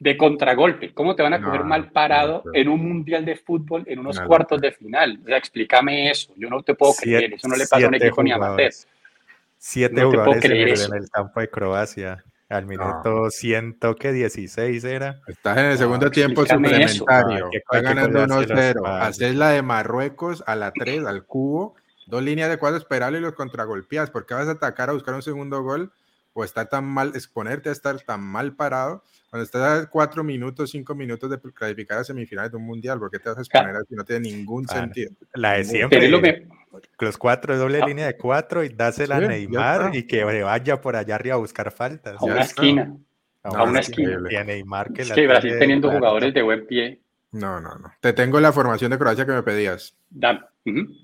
[0.05, 0.93] de contragolpe?
[0.93, 2.59] ¿Cómo te van a No, coger mal parado no, no.
[2.59, 5.19] en un mundial de fútbol en unos cuartos de final?
[5.25, 6.33] O sea, explícame eso.
[6.37, 7.35] Yo no te puedo Siete- creer.
[7.35, 8.51] Eso no le pasa a un siete equipo ni amateur.
[8.51, 8.89] jugadores.
[9.57, 10.95] Siete No te puedo jugadores en creer el, eso.
[10.95, 12.25] en el campo de Croacia.
[12.51, 15.21] Al minuto ciento que 16 era.
[15.27, 16.85] Estás en el No, segundo tiempo suplementario.
[17.09, 18.83] Hay que- Está hay que ganando colgarse los 1-0.
[18.83, 19.09] padres.
[19.09, 21.75] Haces la de Marruecos a la 3, al cubo,
[22.07, 24.11] dos líneas de cuatro, esperarlo y los contragolpeas.
[24.11, 25.91] ¿Por qué vas a atacar a buscar un segundo gol
[26.35, 29.03] o estar tan mal, exponerte a estar tan mal parado
[29.35, 33.01] cuando estás a cuatro minutos, cinco minutos de clasificar a semifinales de un mundial?
[33.01, 33.93] ¿Por qué te vas a exponer así?
[33.97, 35.11] No tiene ningún Ah, sentido.
[35.35, 36.05] La de Pero siempre.
[36.05, 36.47] es lo que-
[37.01, 37.87] Los cuatro, doble Ah.
[37.89, 41.39] línea de cuatro y dásela a Sí, Neymar y que vaya por allá arriba a
[41.39, 42.15] buscar faltas.
[42.23, 42.97] a una esquina.
[43.43, 44.21] A a una esquina.
[44.31, 45.99] Y a Neymar que Es la que Brasil teniendo clara.
[45.99, 47.01] jugadores de buen pie.
[47.33, 47.93] No, no, no.
[48.01, 49.97] Te tengo la formación de Croacia que me pedías.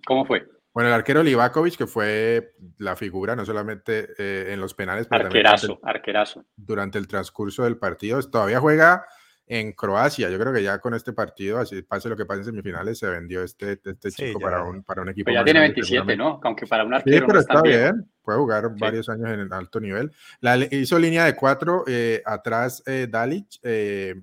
[0.06, 0.46] ¿Cómo fue?
[0.72, 5.24] Bueno, el arquero Livakovic, que fue la figura, no solamente eh, en los penales, pero
[5.24, 6.40] también durante Arquerazo, arquerazo.
[6.40, 8.20] el, durante el transcurso del partido.
[8.22, 9.04] Todavía juega
[9.46, 10.30] en Croacia.
[10.30, 13.08] Yo creo que ya con este partido, así pase lo que pase en semifinales, se
[13.08, 14.44] vendió este, este Sí, chico ya.
[14.46, 15.24] para un, para un equipo.
[15.26, 16.22] Pero ya tiene grande, 27, seguramente.
[16.22, 16.40] ¿no?
[16.44, 18.10] Aunque para un Sí, arquero pero no es tan está bien.
[18.22, 20.12] Puede jugar varios años en el alto nivel.
[20.40, 24.14] La, hizo línea de cuatro, eh, atrás eh, Dalic, eh,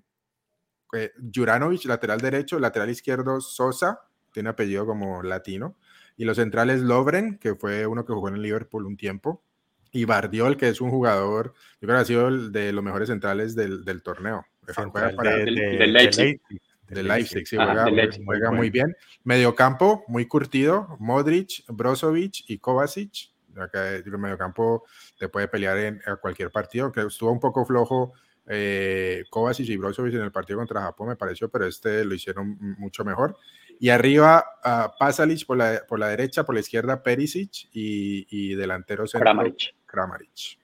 [0.94, 3.99] eh, Juranovic, lateral derecho, lateral izquierdo Sosa,
[4.32, 5.76] tiene apellido como latino,
[6.18, 9.44] y los centrales Lovren, que fue uno que jugó en el Liverpool un tiempo,
[9.91, 13.07] y Bardiol, que es un jugador, yo creo que ha sido el de los mejores
[13.07, 14.45] centrales del, del torneo.
[14.76, 16.41] Central para- de- del- de- de Leipzig.
[16.89, 18.23] De Leipzig, sí, juega, Leipzig.
[18.26, 18.95] juega Muy muy bien.
[19.23, 23.30] Mediocampo, muy curtido, Modric, Brozovic y Kovacic.
[23.57, 24.85] Acá el mediocampo
[25.19, 28.14] te puede pelear en a cualquier partido, que estuvo un poco flojo
[28.45, 32.57] eh, Kovacic y Brozovic en el partido contra Japón, me pareció, pero este lo hicieron
[32.77, 33.35] mucho mejor.
[33.80, 38.56] Y arriba, uh, Pasalic por la, por la derecha, por la izquierda, Perisic y, y
[38.56, 39.76] delantero centro, Kramaric.
[39.86, 40.58] Kramaric.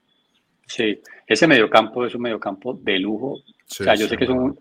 [0.66, 3.36] Sí, ese mediocampo es un mediocampo de lujo.
[3.66, 4.58] Sí, o sea, yo sí, sé que es un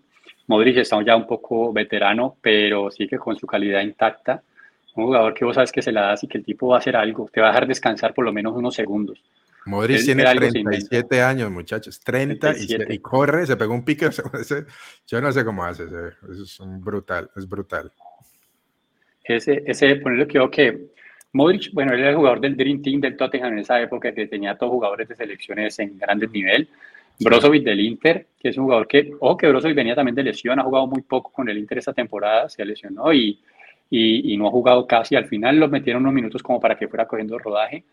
[0.48, 4.44] Modric está ya un poco veterano, pero sí que con su calidad intacta,
[4.96, 6.80] un jugador que vos sabes que se la das y que el tipo va a
[6.80, 9.24] hacer algo, te va a dejar descansar por lo menos unos segundos.
[9.66, 10.90] Modric Él- tiene él algo se inventa.
[10.90, 12.00] 37 años, muchachos.
[12.02, 12.94] 30 y, se- 37.
[12.94, 14.10] y corre, se pegó un pique.
[15.08, 15.86] yo no sé cómo hace.
[16.30, 17.90] es un brutal, es brutal.
[19.24, 20.80] Ese, ese ponerle que que
[21.34, 24.28] Modric, bueno, él era el jugador del Dream Team del Tottenham en esa época que
[24.28, 26.68] tenía todos jugadores de selecciones en grandes nivel.
[27.20, 30.60] Brozovic del Inter, que es un jugador que, ojo que Brozovic venía también de lesión,
[30.60, 33.40] ha jugado muy poco con el Inter esta temporada, se lesionó y,
[33.90, 35.16] y, y no ha jugado casi.
[35.16, 37.84] Al final lo metieron unos minutos como para que fuera cogiendo rodaje.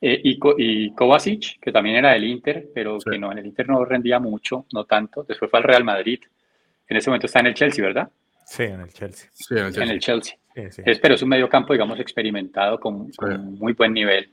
[0.00, 3.10] Eh, y, y Kovacic, que también era del Inter, pero Sí.
[3.10, 5.24] que no, en el Inter no rendía mucho, no tanto.
[5.24, 6.20] Después fue al Real Madrid.
[6.88, 8.08] En ese momento está en el Chelsea, ¿verdad?
[8.46, 9.28] Sí, en el Chelsea.
[9.32, 9.92] Sí, en el En Chelsea.
[9.94, 10.38] el Chelsea.
[10.54, 10.82] Sí, sí.
[10.86, 13.16] Es, pero es un mediocampo, digamos, experimentado con, Sí.
[13.18, 14.30] con muy buen nivel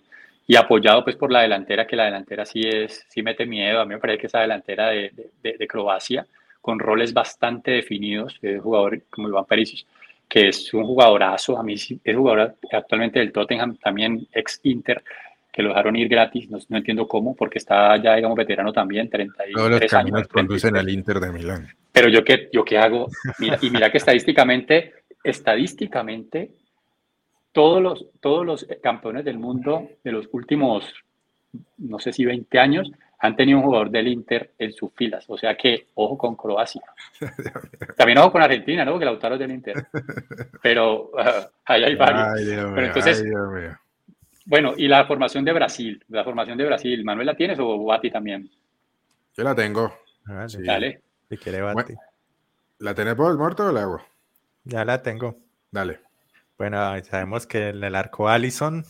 [0.48, 3.80] y apoyado pues por la delantera, que la delantera sí es, sí mete miedo.
[3.82, 6.26] A mí me parece que esa delantera de, de- de- de Croacia,
[6.62, 9.86] con roles bastante definidos, es un jugador como Iván Perisic,
[10.30, 15.04] que es un jugadorazo, a mí sí, es jugador actualmente del Tottenham, también ex Inter,
[15.54, 19.08] que lo dejaron ir gratis, no, no entiendo cómo, porque está ya, digamos, veterano también,
[19.08, 19.92] 33 Todos los años.
[19.92, 20.34] caminos 33.
[20.34, 21.68] conducen al Inter de Milán.
[21.92, 23.08] Pero yo qué, yo qué hago,
[23.38, 24.94] Mira, y mira que estadísticamente,
[25.24, 26.50] estadísticamente,
[27.52, 30.92] todos los, todos los campeones del mundo de los últimos,
[31.78, 35.24] no sé si 20 años, han tenido un jugador del Inter en sus filas.
[35.30, 36.82] O sea que, ojo con Croacia.
[37.96, 38.98] También ojo con Argentina, ¿no?
[39.00, 39.86] Que Lautaro es del Inter.
[40.62, 42.28] Pero ah, ahí hay varios.
[42.36, 43.78] Ay, Dios mío, Pero entonces- ay, Dios mío.
[44.46, 48.12] Bueno, y la formación de Brasil, la formación de Brasil, ¿Manuel la tienes o Bati
[48.12, 48.50] también?
[49.36, 49.94] Yo la tengo.
[50.26, 50.50] Vale.
[50.50, 50.64] Sí.
[50.64, 51.02] Dale.
[51.30, 51.76] Si quiere, Bueno.
[51.76, 51.94] Bati.
[52.80, 54.02] ¿La tenés vos, Morto, o la hago?
[54.66, 55.38] Ya la tengo.
[55.72, 56.00] Dale.
[56.58, 58.84] Bueno, sabemos que en el arco Allison,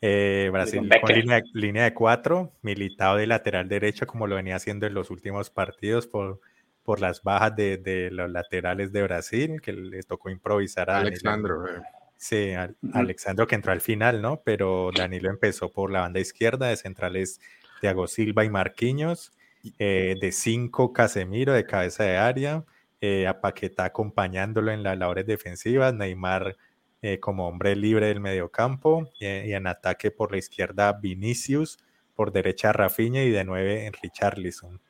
[0.00, 4.86] eh, Brasil Con línea, línea de cuatro, militado de lateral derecho como lo venía haciendo
[4.86, 6.40] en los últimos partidos por,
[6.84, 10.98] por las bajas de, de los laterales de Brasil, que les tocó improvisar a.
[10.98, 11.66] Alexandro.
[11.68, 11.80] eh.
[12.16, 12.76] Sí, al-.
[12.92, 14.40] Alexandro que entró al final, ¿no?
[14.44, 17.40] Pero Danilo empezó por la banda izquierda, de centrales
[17.80, 19.32] Thiago Silva y Marquinhos,
[19.78, 22.64] eh, de cinco Casemiro de cabeza de área,
[23.00, 26.56] eh, a Paquetá acompañándolo en las labores defensivas, Neymar
[27.02, 31.78] eh, como hombre libre del mediocampo eh, y en ataque por la izquierda Vinicius,
[32.14, 34.80] por derecha Rafinha y de nueve en Richarlison.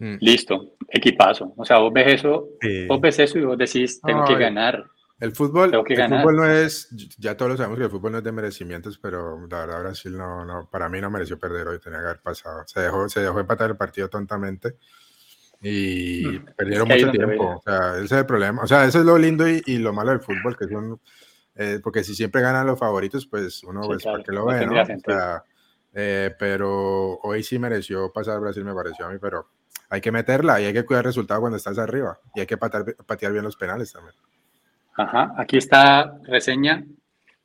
[0.00, 0.16] Mm.
[0.20, 1.54] Listo, equipazo.
[1.56, 2.86] O sea, vos ves eso, Sí.
[2.88, 4.84] vos ves eso y vos decís, tengo que ganar.
[5.22, 8.24] El fútbol, el fútbol no es, ya todos lo sabemos que el fútbol no es
[8.24, 12.00] de merecimientos, pero la verdad Brasil no, no, para mí no mereció perder hoy, tenía
[12.00, 12.64] que haber pasado.
[12.66, 14.78] Se dejó, se dejó empatar el partido tontamente
[15.60, 17.56] y Mm, perdieron que mucho tiempo.
[17.56, 18.62] O sea, ese es el problema.
[18.64, 21.00] O sea, eso es lo lindo y, y lo malo del fútbol, que son,
[21.54, 24.46] eh, porque si siempre ganan los favoritos, pues uno, Sí, pues, claro, ¿para qué lo
[24.46, 24.72] ve, no?
[24.72, 25.44] O sea,
[25.94, 29.50] eh, pero hoy sí mereció pasar Brasil, me pareció a mí, pero
[29.88, 32.56] hay que meterla y hay que cuidar el resultado cuando estás arriba y hay que
[32.56, 34.16] patear, patear bien los penales también.
[34.94, 36.84] Ajá, aquí está reseña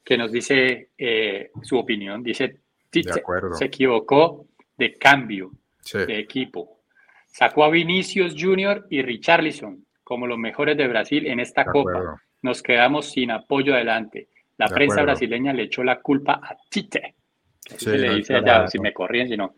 [0.03, 2.23] que nos dice eh, su opinión.
[2.23, 2.57] Dice,
[2.89, 3.21] Tite
[3.57, 4.45] se equivocó
[4.77, 5.51] de cambio
[5.81, 5.99] Sí.
[5.99, 6.81] de equipo.
[7.27, 11.91] Sacó a Vinicius Junior y Richarlison como los mejores de Brasil en esta De copa.
[11.91, 12.15] acuerdo.
[12.41, 14.29] Nos quedamos sin apoyo adelante.
[14.57, 15.05] La De prensa acuerdo.
[15.11, 17.15] brasileña le echó la culpa a Tite.
[17.69, 19.55] Así Sí, se le dice allá, si me corrían, si no.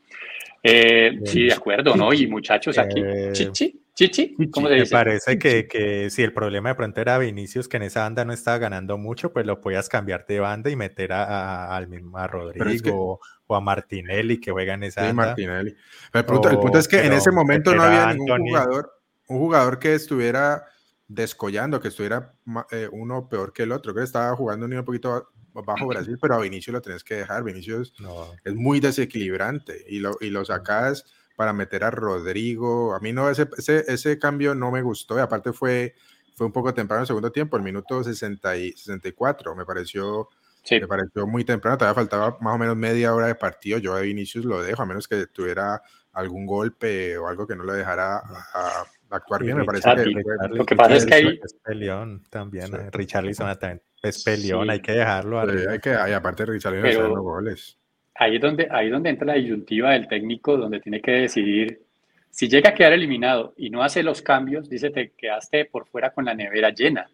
[0.63, 2.11] Eh, sí, de acuerdo, ¿no?
[2.13, 4.95] Y muchachos aquí, Eh, chichi, chichi, ¿cómo se Me dice?
[4.95, 8.31] parece que, que si el problema de pronto era Vinicius, que en esa banda no
[8.31, 12.17] estaba ganando mucho, pues lo podías cambiar de banda y meter a, a- al mismo
[12.17, 15.25] a Rodrigo es que- o a Martinelli que juega en esa Sí, banda.
[15.25, 15.75] Martinelli.
[16.13, 18.45] El punto, el punto O- es que en ese momento no había ningún Anthony.
[18.47, 18.91] jugador,
[19.27, 20.65] un jugador que estuviera
[21.07, 22.35] descollando, que estuviera
[22.71, 23.91] eh, uno peor que el otro.
[23.91, 27.15] Creo que estaba jugando un poquito ba- bajo Brasil, pero a Vinicius lo tenés que
[27.15, 27.43] dejar.
[27.43, 31.05] Vinicius No, es muy desequilibrante y lo, y lo sacas
[31.39, 32.93] para meter a Rodrigo.
[32.93, 35.95] A mí no, ese, ese, ese cambio no me gustó y aparte fue,
[36.35, 40.27] fue un poco temprano el segundo tiempo, el minuto 60 y 64, me pareció,
[40.63, 43.95] Sí, me pareció muy temprano, todavía faltaba más o menos media hora de partido, yo
[43.95, 47.71] a Vinicius lo dejo, a menos que tuviera algún golpe o algo que no lo
[47.71, 48.21] dejara a,
[48.53, 48.85] a
[49.15, 52.21] actuar y bien, me parece que fue- Lo que pasa es que ahí- Es peleón
[52.29, 52.67] también.
[52.67, 52.73] Sí.
[52.75, 54.71] eh, Richarlison también es peleón, Sí.
[54.71, 55.71] hay que dejarlo arriba.
[55.71, 57.78] hay que, y aparte Richarlison Pero- está dando goles.
[58.19, 61.81] Ahí es donde, ahí es donde entra la disyuntiva del técnico, donde tiene que decidir
[62.29, 66.11] si llega a quedar eliminado y no hace los cambios, dice te quedaste por fuera
[66.11, 67.09] con la nevera llena,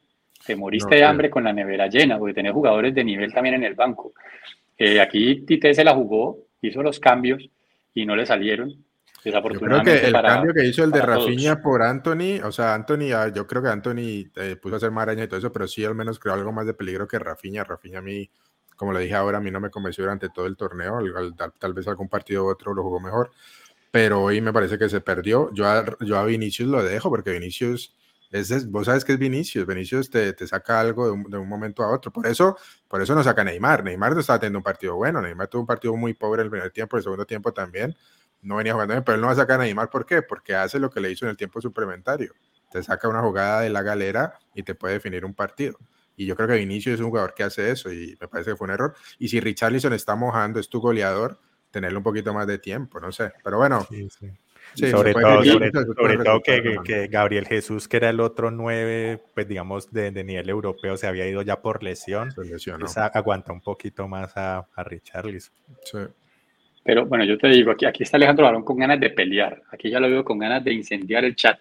[0.45, 3.55] te moriste No, de hambre con la nevera llena, porque tenés jugadores de nivel también
[3.55, 4.13] en el banco.
[4.77, 7.47] Eh, aquí Tite se la jugó, hizo los cambios
[7.93, 8.69] y no le salieron.
[8.69, 11.25] Yo creo Desafortunadamente que el para, cambio que hizo el de todos.
[11.25, 14.91] Rafinha por Anthony, o sea, Anthony, ah, yo creo que Anthony eh, puso a hacer
[14.91, 17.63] maraña y todo eso, pero sí al menos creó algo más de peligro que Rafinha.
[17.63, 18.29] Rafinha a mí,
[18.75, 21.35] como le dije ahora, a mí no me convenció durante todo el torneo, al- al-
[21.35, 23.31] tal, tal vez algún partido u otro lo jugó mejor,
[23.91, 25.51] pero hoy me parece que se perdió.
[25.53, 27.93] Yo a, yo a Vinicius lo dejo porque Vinicius,
[28.31, 31.47] es, vos sabes que es Vinicius, Vinicius te, te saca algo de un, de un
[31.47, 32.57] momento a otro, por eso,
[32.87, 33.83] por eso no saca Neymar.
[33.83, 36.71] Neymar no estaba teniendo un partido bueno, Neymar tuvo un partido muy pobre el primer
[36.71, 37.95] tiempo, el segundo tiempo también
[38.41, 40.21] no venía jugando bien, pero él no va a sacar a Neymar, ¿por qué?
[40.21, 42.33] Porque hace lo que le hizo en el tiempo suplementario.
[42.71, 45.77] Te saca una jugada de la galera y te puede definir un partido.
[46.17, 48.55] Y yo creo que Vinicius es un jugador que hace eso y me parece que
[48.57, 48.93] fue un error.
[49.19, 51.39] Y si Richarlison está mojando, es tu goleador,
[51.71, 53.31] tenerle un poquito más de tiempo, no sé.
[53.43, 54.27] Pero bueno, Sí, sí.
[54.75, 59.21] sí, sobre todo, sobre, sobre todo que, que- Gabriel Jesús, que era el otro nueve,
[59.33, 62.29] pues digamos, de, de nivel europeo, se había ido ya por lesión.
[62.95, 65.53] A- aguanta un poquito más a, a Richarlison.
[65.83, 65.97] Sí.
[66.83, 69.61] Pero bueno, yo te digo, aquí, aquí está Alejandro Barón con ganas de pelear.
[69.71, 71.59] Aquí ya lo veo con ganas de incendiar el chat.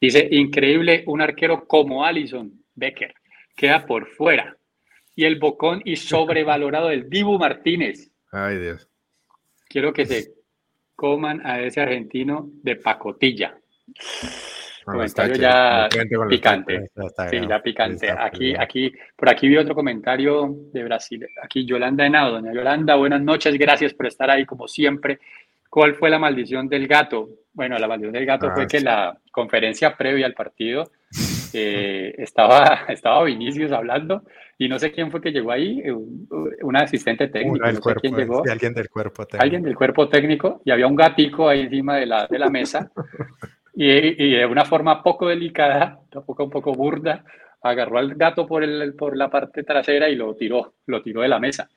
[0.00, 3.12] Dice, increíble, un arquero como Alison Becker
[3.58, 4.56] queda por fuera.
[5.14, 8.10] Y el bocón y sobrevalorado del Dibu Martínez.
[8.30, 8.88] Ay, Dios.
[9.68, 10.32] Quiero que se
[10.94, 13.58] coman a ese argentino de pacotilla.
[14.84, 15.88] Comentario ya
[16.28, 16.88] picante.
[16.96, 18.06] Está- Sí, ya picante.
[18.06, 21.26] está Aquí, aquí, por aquí vi otro comentario de Brasil.
[21.42, 25.18] Aquí Yolanda Henao, doña Yolanda, buenas noches, gracias por estar ahí como siempre.
[25.68, 27.28] ¿Cuál fue la maldición del gato?
[27.52, 28.84] Bueno, la maldición del gato Ah, fue que sí.
[28.84, 30.90] la conferencia previa al partido
[31.52, 34.22] eh, estaba, estaba Vinicius hablando
[34.58, 36.28] y no sé quién fue que llegó ahí, un,
[36.62, 39.42] un asistente técnico, no sé cuerpo, quién llegó sí, alguien del cuerpo técnico.
[39.42, 42.90] alguien del cuerpo técnico y había un gatico ahí encima de la, de la mesa
[43.74, 47.24] y, y de una forma poco delicada, tampoco un poco burda,
[47.62, 51.28] agarró al gato por, el, por la parte trasera y lo tiró, lo tiró de
[51.28, 51.68] la mesa.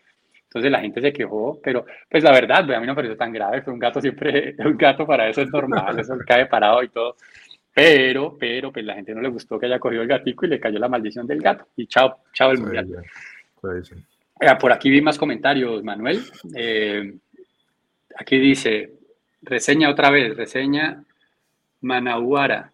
[0.44, 3.16] Entonces la gente se quejó, pero pues la verdad, pues, a mí no me pareció
[3.16, 6.84] tan grave, fue un gato siempre, un gato para eso es normal, eso cae parado
[6.84, 7.16] y todo.
[7.74, 10.60] Pero, pero, pues la gente no le gustó que haya cogido el gatico y le
[10.60, 11.68] cayó la maldición del gato.
[11.78, 12.88] Y chao, chao el Sí, mundial.
[13.84, 13.96] sí.
[14.42, 16.20] Eh, Por aquí vi más comentarios, Manuel.
[16.56, 17.14] Eh,
[18.18, 18.92] aquí dice,
[19.42, 21.04] reseña otra vez, reseña
[21.82, 22.72] Manahuara.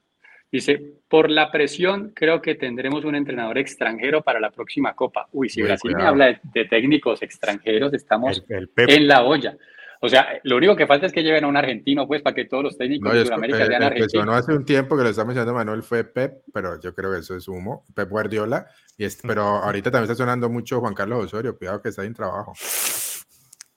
[0.52, 5.28] Dice, por la presión creo que tendremos un entrenador extranjero para la próxima Copa.
[5.34, 9.24] Uy, si Brasil me habla de, de técnicos extranjeros, estamos El, el Pep, en la
[9.24, 9.56] olla.
[10.02, 12.46] O sea, lo único que falta es que lleven a un argentino, pues, para que
[12.46, 14.36] todos los técnicos No, de Sudamérica sean sonó argentinos.
[14.36, 17.36] hace un tiempo que lo está mencionando Manuel fue Pep, pero yo creo que eso
[17.36, 17.84] es humo.
[17.96, 18.68] Pep Guardiola.
[18.98, 21.58] Y es, pero ahorita también está sonando mucho Juan Carlos Osorio.
[21.58, 22.54] Cuidado que está sin trabajo.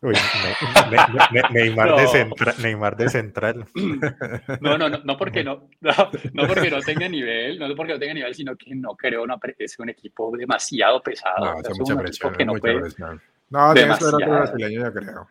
[0.02, 0.14] uy,
[0.90, 2.08] Ne- Ne- Ne- Neymar, de No.
[2.10, 3.64] centra- Neymar de central.
[4.60, 5.92] No, no, no, no porque no, no,
[6.34, 9.38] no porque no tenga nivel, no porque no tenga nivel, sino que no creo, no,
[9.58, 11.44] es un equipo demasiado pesado.
[11.46, 12.32] No, o sea, es un presión.
[12.34, 13.20] que no mucha puede- presión.
[13.50, 14.40] No, tiene que ser otro Demasiada.
[14.52, 15.28] brasileño, yo creo.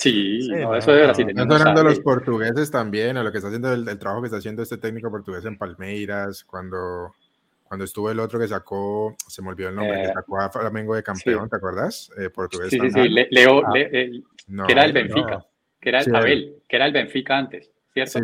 [0.00, 1.04] Sí, Sí, no, eso de no.
[1.04, 4.26] brasileño Están sonando los portugueses también, a lo que está haciendo el, el trabajo que
[4.26, 7.14] está haciendo este técnico portugués en Palmeiras, cuando,
[7.64, 10.50] cuando estuvo el otro que sacó, se me olvidó el nombre, Eh, que sacó a
[10.50, 12.10] Flamengo de campeón, ¿te acuerdas?
[12.18, 13.70] Eh, portugués Sí, sí, sí, Leo, Ah.
[13.74, 14.92] Le- el- No, que era el.
[14.92, 15.46] Benfica,
[15.80, 18.20] que era el Abel, que era el Benfica antes, ¿cierto?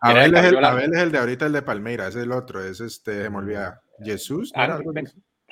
[0.00, 0.52] Abel, el es.
[0.64, 3.38] Abel es el de ahorita, el de Palmeiras, es el otro, es este, se me
[3.38, 4.80] olvida, Jesús, ¿no Ah?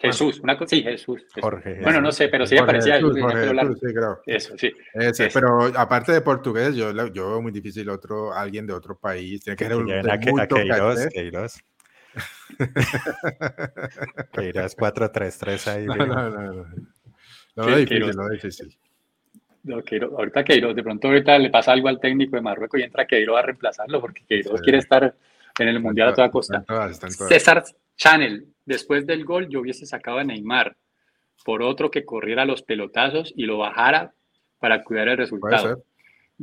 [0.01, 1.21] Jesús, una cosa, sí, Jesús.
[1.23, 1.43] Jesús.
[1.43, 1.81] Jorge.
[1.83, 3.49] Bueno, no sé, pero sí me Jorge parecía Jesús, Jorge.
[3.49, 4.21] Jesús, sí, creo.
[4.27, 4.73] Eso, sí.
[4.95, 5.31] Ese, Ese.
[5.41, 9.57] pero aparte de portugués, yo, yo veo muy difícil otro, alguien de otro país, tiene
[9.57, 11.07] que Que ser un a, a mucho Queiroz.
[11.13, 11.59] Queiroz.
[14.33, 15.87] Queiroz 4-3-3 ahí.
[15.87, 16.67] No, no, no, no.
[17.57, 18.79] Lo Que- difícil, Queiroz- lo difícil.
[19.65, 22.85] No, Queiroz- ahorita Queiroz, de pronto ahorita le pasa algo al técnico de Marruecos y
[22.85, 24.63] entra Queiroz a reemplazarlo porque Queiroz Sí.
[24.63, 25.15] quiere estar
[25.59, 26.65] en el Mundial a toda Están costa.
[26.67, 27.29] todas, están todas.
[27.33, 27.65] César
[27.97, 30.77] Chanel, después del gol yo hubiese sacado a Neymar
[31.45, 34.13] por otro que corriera los pelotazos y lo bajara
[34.59, 35.83] para cuidar el resultado.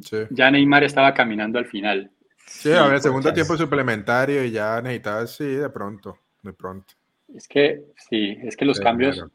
[0.02, 0.18] Sí.
[0.32, 2.10] Ya Neymar estaba caminando al final.
[2.46, 6.94] Sí, a ver, segundo ya tiempo suplementario y ya necesitabas, sí, de pronto, de pronto.
[7.34, 9.32] Es que, sí, es que los Sí, cambios, claro.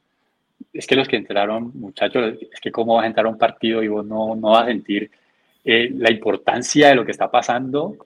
[0.72, 3.82] es que los que entraron, muchachos, es que cómo vas a entrar a un partido
[3.82, 5.10] y vos no, no vas a sentir
[5.64, 7.96] eh, la importancia de lo que está pasando.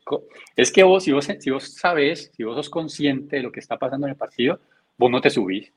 [0.56, 3.60] Es que vos si, vos, si vos sabes, si vos sos consciente de lo que
[3.60, 4.58] está pasando en el partido,
[4.96, 5.72] vos no te subís.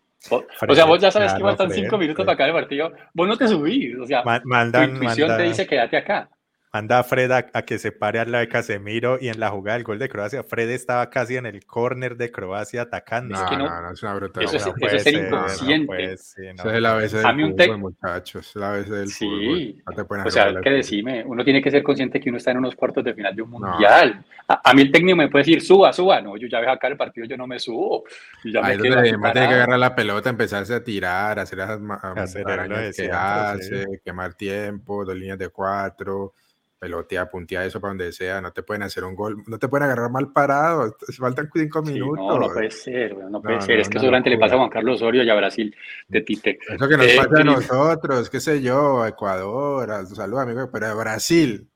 [0.67, 2.25] O sea, vos ya sabes que Claro, faltan Fred, cinco minutos Fred.
[2.25, 3.95] para acabar el partido, vos no te subís.
[3.97, 6.29] O sea, Ma- tu Mandan, intuición manda, te dice quédate acá.
[6.77, 9.49] Manda a Fred a, a que se pare al lado de Casemiro y en la
[9.49, 13.35] jugada del gol de Croacia, Fred estaba casi en el córner de Croacia atacando.
[13.35, 14.53] No, que no, no- no, es una brutalidad.
[14.55, 16.17] Eso es- No eso puede es ser ser, no inconsciente.
[16.17, 16.61] ser, no.
[16.61, 18.47] Ese es el ABC A del mí un fútbol, tec- muchachos.
[18.47, 19.81] Es el ABC del Sí.
[19.85, 20.23] fútbol.
[20.27, 20.73] O sea, hay que goles.
[20.85, 23.41] decirme, uno tiene que ser consciente que uno está en unos cuartos de final de
[23.41, 23.57] un No.
[23.59, 24.23] mundial.
[24.47, 26.21] A, a mí el técnico me puede decir, suba, suba.
[26.21, 28.03] No, yo ya veo acá el partido, yo no me subo.
[28.43, 31.39] Y ya Ahí me es donde Neymar tiene que agarrar la pelota, empezarse a tirar,
[31.39, 31.79] hacer esas
[32.15, 33.99] Hacer que siempre, hace, sí.
[34.05, 36.33] quemar tiempo, dos líneas de cuatro,
[36.79, 38.39] pelotea, puntea eso para donde sea.
[38.41, 40.95] No te pueden hacer un gol, no te pueden agarrar mal parado.
[41.17, 42.25] Faltan cinco Sí, minutos.
[42.27, 43.79] no, no puede ser, no puede No, ser.
[43.79, 45.75] es que solamente le pasa a Juan Carlos Osorio y a Brasil
[46.07, 46.59] de Tite.
[46.67, 50.69] Eso que nos Eh, pasa a nosotros, qué sé yo, a Ecuador, a saludos amigos,
[50.71, 51.67] pero a Brasil,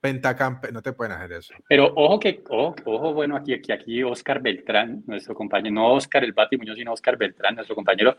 [0.00, 1.54] pentacampe, no te pueden hacer eso.
[1.68, 6.24] Pero ojo que, ojo, ojo, bueno, aquí, aquí, aquí Oscar Beltrán, nuestro compañero, no Oscar
[6.24, 8.16] el Bati Muñoz, sino Oscar Beltrán, nuestro compañero,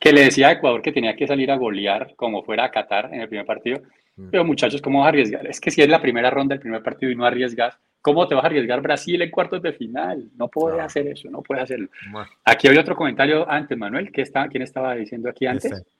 [0.00, 3.10] que le decía a Ecuador que tenía que salir a golear como fuera a Qatar
[3.12, 3.82] en el primer partido.
[4.16, 4.30] Mm.
[4.30, 5.46] Pero muchachos, ¿cómo vas a arriesgar?
[5.46, 8.34] Es que si es la primera ronda del primer partido y no arriesgas, ¿cómo te
[8.34, 10.24] vas a arriesgar Brasil en cuartos de final?
[10.36, 10.84] No puedes No.
[10.84, 11.88] hacer eso, no puedes hacerlo.
[12.10, 15.70] Bueno, Aquí había otro comentario antes, Manuel, ¿qué está, ¿quién estaba diciendo aquí antes?
[15.70, 15.90] Este.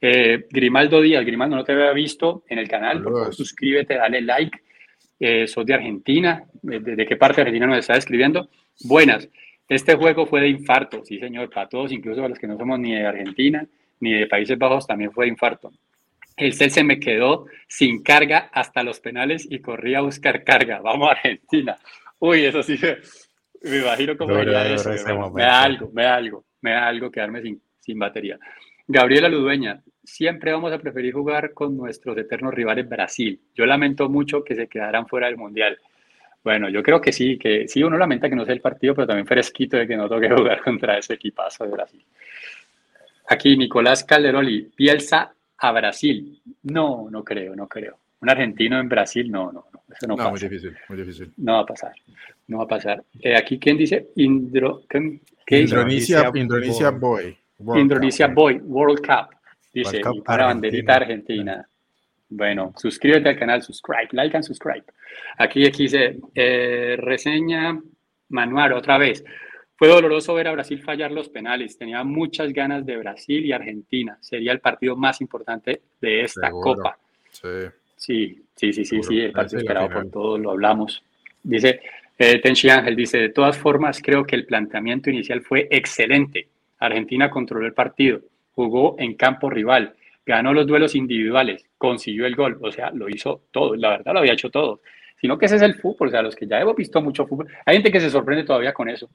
[0.00, 4.20] Eh, Grimaldo Díaz, Grimaldo, no te había visto en el canal, por favor, suscríbete, dale
[4.20, 4.58] like.
[5.18, 8.50] Eh, sos de Argentina, ¿De, de- de qué parte de Argentina nos está escribiendo?
[8.84, 9.26] Buenas,
[9.68, 12.78] este juego fue de infarto, sí señor, para todos, incluso para los que no somos
[12.78, 13.66] ni de Argentina
[14.00, 15.72] ni de Países Bajos, también fue de infarto.
[16.36, 20.80] El CEL se me quedó sin carga hasta los penales y corría a buscar carga.
[20.84, 21.76] Vamos a Argentina.
[22.18, 22.78] Uy, eso sí,
[23.62, 24.90] me, imagino cómo sería eso.
[25.32, 28.38] Me da algo, me da algo, me da algo quedarme sin, sin batería.
[28.86, 33.40] Gabriela Ludueña, siempre vamos a preferir jugar con nuestros eternos rivales Brasil.
[33.54, 35.78] Yo lamento mucho que se quedaran fuera del Mundial.
[36.46, 39.08] Bueno, yo creo que sí, que sí, uno lamenta que no sea el partido, pero
[39.08, 42.04] también fresquito de que no toque jugar contra ese equipazo de Brasil.
[43.28, 46.40] Aquí Nicolás Calderoli, Bielsa a Brasil.
[46.62, 47.98] No, no creo, no creo.
[48.20, 50.48] Un argentino en Brasil, no, no, no, eso no, no, muy pasa.
[50.48, 51.32] difícil, muy difícil.
[51.38, 51.92] No va a pasar,
[52.46, 53.02] no va a pasar.
[53.20, 54.10] Eh, aquí, ¿quién dice?
[54.14, 55.58] Indro, ¿qué?
[55.62, 56.30] Indonesia,
[56.92, 57.36] Boy.
[57.58, 58.34] World Indonesia Cup.
[58.36, 59.36] Boy World Cup.
[59.74, 61.68] Dice, World Cup y para banderita Argentina.
[62.28, 64.84] Bueno, suscríbete al canal, subscribe, like and subscribe.
[65.38, 67.80] Aquí, aquí dice, eh, reseña
[68.28, 69.24] Manuel otra vez.
[69.76, 71.76] Fue doloroso ver a Brasil fallar los penales.
[71.76, 74.16] Tenía muchas ganas de Brasil y Argentina.
[74.20, 76.76] Sería el partido más importante de esta Seguro.
[76.76, 76.98] copa.
[77.30, 77.48] Sí.
[77.96, 81.02] Sí, sí, sí, sí, el partido esperado por todos, lo hablamos.
[81.42, 81.80] Dice,
[82.18, 86.48] eh, Tenchi Ángel dice, de todas formas, creo que el planteamiento inicial fue excelente.
[86.78, 88.20] Argentina controló el partido,
[88.52, 89.94] jugó en campo rival,
[90.26, 94.18] ganó los duelos individuales, consiguió el gol, o sea, lo hizo todo, la verdad lo
[94.18, 94.80] había hecho todo.
[95.20, 97.48] Sino que ese es el fútbol, o sea, los que ya hemos visto mucho fútbol,
[97.64, 99.08] hay gente que se sorprende todavía con eso,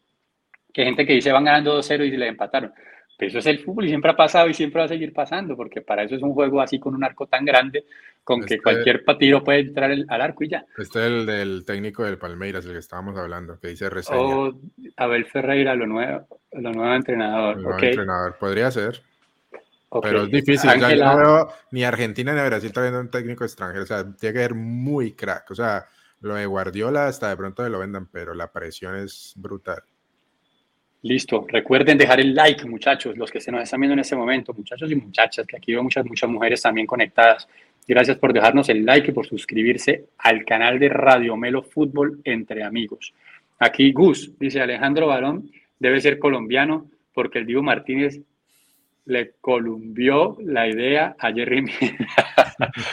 [0.74, 2.72] que hay gente que dice van ganando 2-0 y le empataron.
[3.18, 5.56] Pero eso es el fútbol y siempre ha pasado y siempre va a seguir pasando,
[5.56, 7.86] porque para eso es un juego así con un arco tan grande,
[8.24, 10.66] con que Este- cualquier tiro puede entrar el- al arco y ya.
[10.76, 14.18] Este es el del técnico del Palmeiras, el que estábamos hablando, que dice reseña.
[14.20, 14.54] O
[14.98, 17.58] Abel Ferreira, lo nuevo, lo nuevo entrenador.
[17.58, 18.38] el nuevo entrenador.
[18.40, 19.02] Podría ser,
[19.92, 20.04] ok.
[20.04, 20.70] pero es difícil.
[20.70, 23.84] o sea, yo Ángela- no veo ni Argentina ni Brasil trayendo un técnico extranjero.
[23.84, 25.52] O sea, tiene que ser muy crack.
[25.52, 25.86] O sea,
[26.22, 29.82] lo de Guardiola hasta de pronto lo vendan, pero la presión es brutal.
[31.04, 31.46] Listo.
[31.48, 34.92] Recuerden dejar el like, muchachos, los que se nos están viendo en este momento, muchachos
[34.92, 37.48] y muchachas, que aquí veo muchas, muchas mujeres también conectadas.
[37.88, 42.64] Gracias por dejarnos el like y por suscribirse al canal de Radio Melo Fútbol Entre
[42.64, 43.14] Amigos.
[43.58, 45.50] Aquí Gus dice Alejandro Barón
[45.80, 48.20] debe ser colombiano porque el Divo Martínez
[49.06, 51.98] le columbió la idea a Jerry Mina.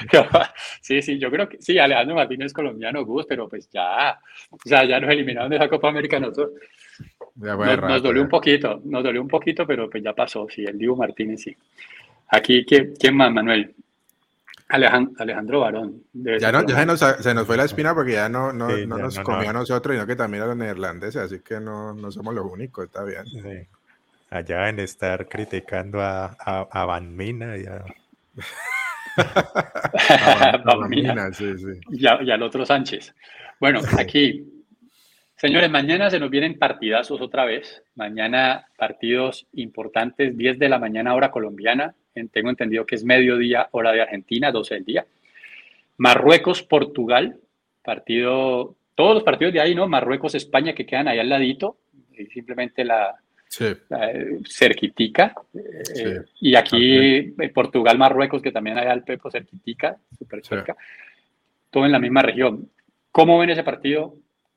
[0.80, 4.18] sí, sí, yo creo que sí, Alejandro Martínez es colombiano, Gus, pero pues ya,
[4.50, 6.52] o sea, ya nos eliminaron de la Copa América nosotros.
[7.36, 8.24] Nos, nos rato, dolió ya.
[8.24, 11.56] un poquito, nos dolió un poquito, pero pues ya pasó, sí, el Divo Martínez sí.
[12.30, 13.74] Aquí, ¿quién, quién más, Manuel?
[14.70, 16.02] Alejan- Alejandro Barón.
[16.12, 18.86] Ya, no, ya se, nos, se nos fue la espina porque ya no, no, Sí,
[18.86, 19.50] no ya nos no, comió no.
[19.50, 22.84] a nosotros, sino que también a los neerlandeses, así que no, no somos los únicos,
[22.86, 23.24] está bien.
[23.26, 23.68] Sí.
[24.30, 27.84] Allá en estar criticando a, a, a Van Mina y a,
[30.64, 31.32] Bambina.
[31.32, 31.80] sí, sí.
[31.90, 33.14] Y, al otro Sánchez.
[33.60, 34.44] Bueno, aquí,
[35.36, 37.82] señores, mañana se nos vienen partidazos otra vez.
[37.94, 41.94] Mañana partidos importantes, 10 de la mañana hora colombiana.
[42.32, 45.06] Tengo entendido que es mediodía hora de Argentina, 12 del día.
[45.96, 47.38] Marruecos, Portugal,
[47.82, 49.88] partido, todos los partidos de ahí, ¿no?
[49.88, 51.76] Marruecos, España, que quedan ahí al ladito,
[52.16, 53.16] y simplemente la,
[53.48, 55.34] cerquitica.
[55.54, 60.76] Eh, y aquí eh, Portugal, Marruecos, que también hay al Pepo cerquitica, súper cerca.
[61.70, 62.70] Todo en la misma región.
[63.10, 64.14] ¿Cómo ven ese partido?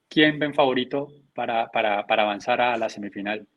[0.10, 3.48] ¿Quién ven favorito para, para, para avanzar a la semifinal?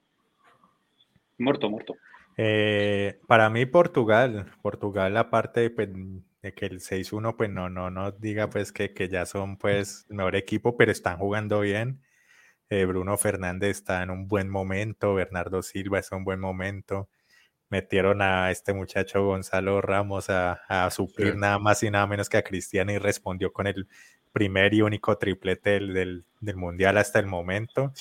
[1.38, 1.96] Muerto, muerto.
[2.36, 5.88] Eh, para mí Portugal, Portugal aparte pues,
[6.42, 10.06] de que el 6-1 pues no, no, no diga pues que, que ya son pues
[10.10, 12.00] el mejor equipo, pero están jugando bien.
[12.70, 17.08] Eh, Bruno Fernández está en un buen momento, Bernardo Silva es un buen momento.
[17.70, 22.36] Metieron a este muchacho Gonzalo Ramos a, a suplir nada más y nada menos que
[22.36, 23.88] a Cristiano y respondió con el
[24.34, 27.92] primer y único triplete del, del, Mundial hasta el momento.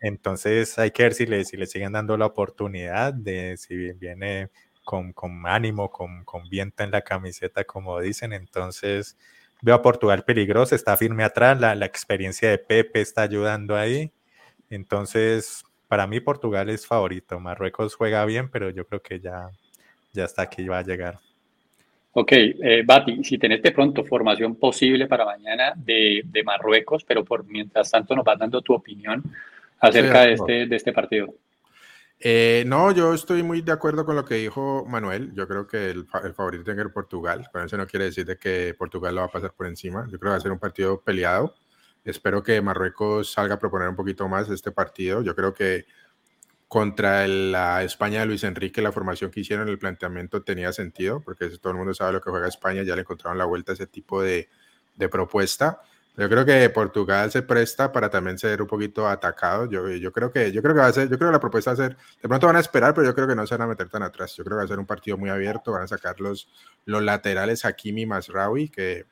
[0.00, 4.50] Entonces hay que ver si le, si le siguen dando la oportunidad de si viene
[4.84, 8.32] con, con ánimo, con, con, viento en la camiseta, como dicen.
[8.32, 9.18] Entonces
[9.62, 14.10] veo a Portugal peligroso, está firme atrás, la, la experiencia de Pepe está ayudando ahí.
[14.70, 17.40] Entonces, para mí Portugal es favorito.
[17.40, 19.50] Marruecos juega bien, pero yo creo que ya,
[20.12, 21.18] ya hasta aquí va a llegar.
[22.12, 27.24] Ok, eh, Bati, si tenés de pronto formación posible para mañana de, de, Marruecos, pero
[27.24, 29.22] por mientras tanto nos vas dando tu opinión
[29.78, 31.34] acerca de, este, de este partido.
[32.22, 35.32] Eh, no, yo estoy muy de acuerdo con lo que dijo Manuel.
[35.34, 37.48] Yo creo que el, el favorito tiene que ser Portugal.
[37.50, 40.04] Con eso no quiere decir de que Portugal lo va a pasar por encima.
[40.10, 41.54] Yo creo que va a ser un partido peleado.
[42.04, 45.22] Espero que Marruecos salga a proponer un poquito más este partido.
[45.22, 45.86] Yo creo que
[46.68, 51.48] contra la España de Luis Enrique, la formación que hicieron, el planteamiento tenía sentido, porque
[51.58, 53.86] todo el mundo sabe lo que juega España, ya le encontraron la vuelta a ese
[53.86, 54.48] tipo de,
[54.94, 55.80] de propuesta.
[56.16, 59.70] Yo creo que Portugal se presta para también ser un poquito atacado.
[59.70, 61.70] Yo, yo, creo que yo creo que va a ser, yo creo que la propuesta
[61.70, 63.62] va a ser, de pronto van a esperar, pero yo creo que no se van
[63.62, 64.34] a meter tan atrás.
[64.36, 66.48] Yo creo que va a ser un partido muy abierto, van a sacar los,
[66.84, 69.06] los laterales Hakimi más Rawi, que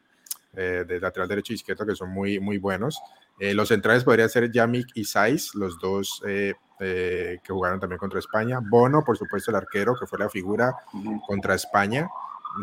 [0.55, 3.01] eh, de lateral derecho y izquierdo, que son muy, muy buenos.
[3.39, 7.99] Eh, los centrales podrían ser Yamik y Saiz, los dos eh, eh, que jugaron también
[7.99, 8.59] contra España.
[8.61, 10.75] Bono, por supuesto, el arquero, que fue la figura
[11.27, 12.09] contra España,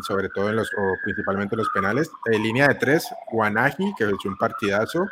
[0.06, 2.10] sobre todo en los, o principalmente en los penales.
[2.26, 5.06] En línea de tres, Guanaji, que hecho un partidazo.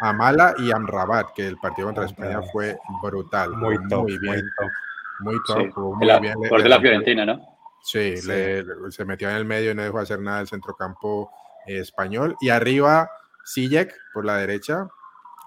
[0.00, 3.50] Amala y Amrabat, que el partido contra España fue brutal.
[3.50, 4.48] Muy, muy bien.
[5.20, 5.76] Muy top.
[5.76, 6.34] Muy, bien.
[6.48, 7.40] Por de la Fiorentina, ¿no?
[7.82, 11.30] Sí, se metió en el medio y no dejó hacer nada el centrocampo
[11.66, 12.36] eh, español.
[12.40, 13.10] Y arriba,
[13.44, 14.88] Sijek por la derecha,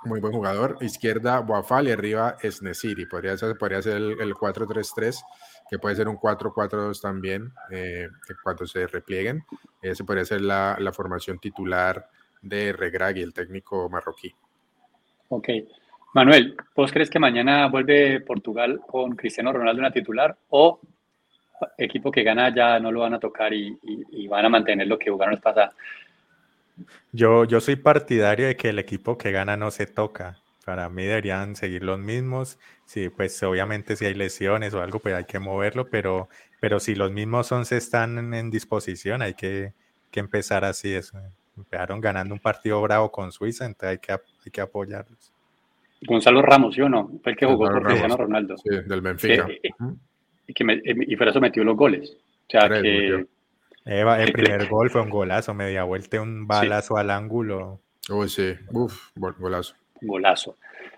[0.04, 0.78] muy buen jugador.
[0.82, 3.06] Izquierda, Boafal y arriba Nesiri.
[3.06, 5.22] Podría ser, podría ser el, 4-3-3,
[5.70, 8.08] que puede ser un 4-4-2 también, eh,
[8.44, 9.44] cuando se replieguen.
[9.82, 12.08] Ese podría ser la, la formación titular
[12.42, 14.34] de Regragui, el técnico marroquí.
[15.30, 15.50] Ok.
[16.14, 20.82] Manuel, ¿vos crees que mañana vuelve Portugal con Cristiano Ronaldo una titular o
[21.78, 23.78] equipo que gana ya no lo van a tocar y,
[24.12, 25.72] y, van a mantener lo que jugaron el pasado?
[27.12, 30.38] Yo, yo soy partidario de que el equipo que gana no se toca.
[30.66, 32.60] Para mí deberían seguir los mismos.
[32.86, 36.30] Sí, pues obviamente si hay lesiones o algo, pues hay que moverlo, pero,
[36.60, 39.74] pero si los mismos 11 están en disposición, hay que,
[40.12, 40.94] que empezar así.
[40.94, 41.18] Eso.
[41.58, 45.34] Empezaron ganando un partido bravo con Suiza, entonces hay que, hay que apoyarlos.
[46.04, 47.12] Gonzalo Ramos, ¿sí o no?
[47.22, 48.58] Fue el que jugó por Cristiano Ronaldo.
[48.58, 49.48] Sí, del Benfica.
[50.48, 52.18] y, que y por eso metió los goles.
[52.48, 53.26] O sea, que,
[54.00, 57.82] Eva, el primer gol fue un golazo, media vuelta, un balazo al ángulo.
[58.10, 59.76] Uy, sí, uf, golazo.
[60.02, 60.58] Golazo,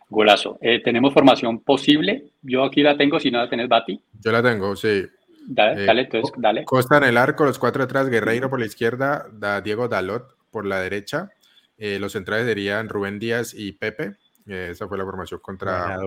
[0.10, 0.57] golazo.
[0.61, 2.32] Eh, ¿Tenemos formación posible?
[2.41, 3.99] Yo aquí la tengo, si no la tenés, Bati.
[4.24, 5.06] Yo la tengo, sí.
[5.45, 6.64] Dale, eh, dale, entonces, dale.
[6.64, 10.65] Costa en el arco, los cuatro detrás, Guerreiro por la izquierda, da Diego Dalot por
[10.65, 11.30] la derecha.
[11.78, 14.15] Eh, los centrales serían Rubén Díaz y Pepe.
[14.45, 15.99] esa fue la formación contra,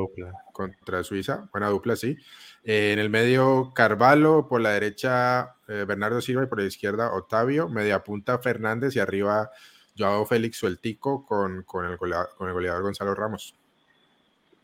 [0.52, 1.48] contra Suiza.
[1.52, 2.16] Buena dupla, sí.
[2.68, 7.14] Eh, en el medio, Carvalho, por la derecha, eh, Bernardo Silva y por la izquierda,
[7.14, 9.52] Otavio, media punta Fernández y arriba
[9.96, 13.54] Joao Félix Sueltico con, con, el goleador, con el goleador Gonzalo Ramos.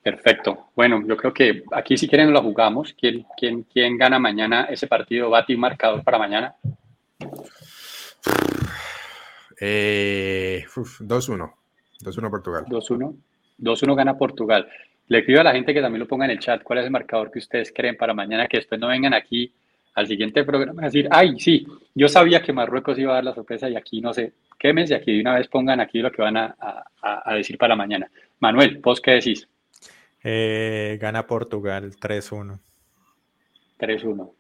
[0.02, 0.70] Perfecto.
[0.74, 2.92] Bueno, yo creo que aquí si quieren lo jugamos.
[2.98, 5.30] ¿Quién, quién, quién gana mañana ese partido?
[5.30, 6.56] ¿Bati marcador para mañana?
[7.20, 8.74] 2-1.
[9.60, 12.64] Eh, 2-1 Portugal.
[12.66, 13.16] 2-1.
[13.60, 14.68] 2-1 gana Portugal.
[15.08, 16.90] Le pido a la gente que también lo ponga en el chat cuál es el
[16.90, 19.52] marcador que ustedes creen para mañana, que después no vengan aquí
[19.94, 23.34] al siguiente programa a decir, ay, sí, yo sabía que Marruecos iba a dar la
[23.34, 26.36] sorpresa y aquí no sé, quémense aquí de una vez pongan aquí lo que van
[26.36, 26.54] a,
[27.34, 28.10] decir para mañana.
[28.40, 29.46] Manuel, ¿vos qué decís?
[30.24, 32.58] Eh, gana Portugal 3-1.
[33.78, 34.30] 3-1.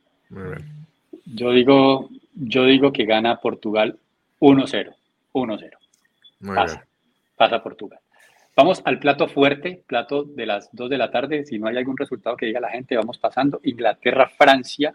[1.26, 3.98] yo digo, yo digo que gana Portugal
[4.40, 4.94] 1-0.
[5.32, 5.70] 1-0.
[6.54, 6.86] Pasa,
[7.36, 7.98] pasa Portugal.
[8.54, 11.44] Vamos al plato fuerte, plato de las 2 de la tarde.
[11.44, 13.60] Si no hay algún resultado que diga la gente, vamos pasando.
[13.62, 14.92] Inglaterra-Francia.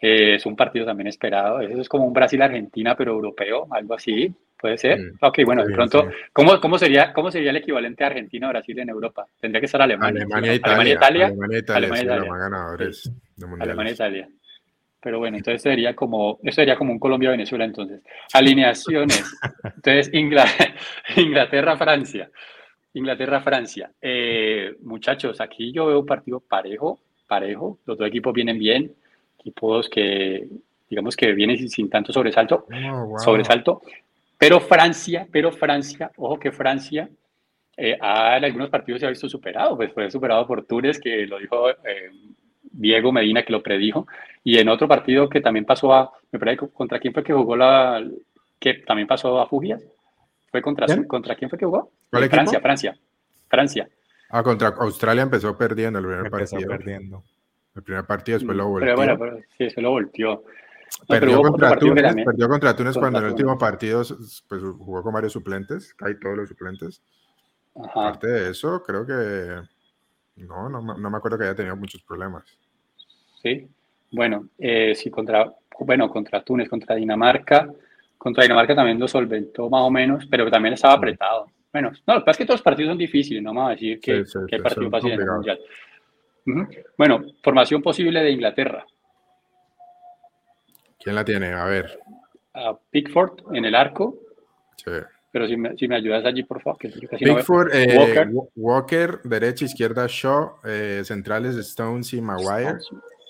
[0.00, 1.60] Eh, es un partido también esperado.
[1.60, 4.32] Eso es como un Brasil-Argentina, pero europeo, algo así.
[4.58, 4.98] Puede ser.
[5.20, 9.26] ok, bueno, de pronto, ¿cómo, ¿cómo, sería, ¿cómo sería el equivalente a Argentina-Brasil en Europa?
[9.40, 10.22] Tendría que ser Alemania.
[10.22, 11.26] Alemania-Italia.
[11.26, 12.26] Alemania-Italia.
[13.58, 14.28] Alemania-Italia.
[15.02, 18.02] Pero bueno, entonces sería como, eso sería como un Colombia-Venezuela entonces.
[18.34, 19.24] Alineaciones.
[19.64, 20.10] Entonces,
[21.16, 22.30] Inglaterra-Francia.
[22.94, 23.90] Inglaterra-Francia.
[24.00, 27.78] Eh, muchachos, aquí yo veo un partido parejo, parejo.
[27.86, 28.92] Los dos equipos vienen bien.
[29.38, 30.48] Equipos que,
[30.88, 32.66] digamos que vienen sin, tanto sobresalto.
[32.92, 33.82] Oh, sobresalto.
[34.36, 37.08] Pero Francia, pero Francia, ojo que Francia
[37.76, 39.76] eh, en algunos partidos se ha visto superado.
[39.76, 42.10] Pues fue superado por Túnez, que lo dijo eh,
[42.62, 44.06] Diego Medina, que lo predijo.
[44.42, 47.56] Y en otro partido que también pasó a, me parece, ¿contra quién fue que jugó
[47.56, 48.04] la,
[48.58, 49.82] que también pasó a Fugias?
[50.50, 51.90] ¿Fue contra, ¿contra quién fue que jugó?
[52.10, 52.98] Francia, Francia,
[53.48, 53.88] Francia.
[54.30, 56.68] Ah, contra Australia empezó perdiendo el primer partido.
[56.68, 57.24] perdiendo.
[57.74, 58.86] El primer partido después lo volteó.
[58.86, 60.44] Pero bueno, pero, sí, después lo volteó.
[61.08, 64.02] perdió, contra Túnez, perdió contra Túnez cuando en el último partido
[64.48, 67.02] pues, jugó con varios suplentes, hay todos los suplentes.
[67.74, 69.62] Aparte de eso, creo que
[70.36, 72.44] no, no, no, me acuerdo que haya tenido muchos problemas.
[73.42, 73.68] Sí,
[74.10, 77.68] bueno, eh, sí, contra, bueno, contra Túnez, contra Dinamarca,
[78.20, 81.46] contra Dinamarca también lo solventó más o menos, pero también estaba apretado.
[81.72, 83.70] Bueno, no, lo que pasa es que todos los partidos son difíciles, no vamos a
[83.70, 85.60] decir que, hay partidos fáciles en el Mundial.
[86.98, 88.84] Bueno, formación posible de Inglaterra.
[90.98, 91.54] ¿Quién la tiene?
[91.54, 91.98] A ver.
[92.52, 94.18] A Pickford en el arco.
[94.76, 94.90] Sí.
[95.32, 96.78] Pero si me, si me ayudas allí, por favor.
[96.78, 98.28] Que Pickford, eh, Walker.
[98.54, 99.20] Walker.
[99.24, 102.80] derecha, izquierda, Shaw, eh, centrales, Stones y Maguire.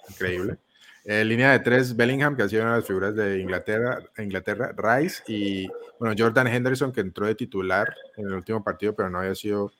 [0.08, 0.58] Increíble.
[1.04, 4.74] Eh, línea de tres, Bellingham, que ha sido una de las figuras de Inglaterra, Inglaterra,
[4.76, 5.66] Rice y
[5.98, 9.72] bueno, Jordan Henderson, que entró de titular en el último partido, pero no había sido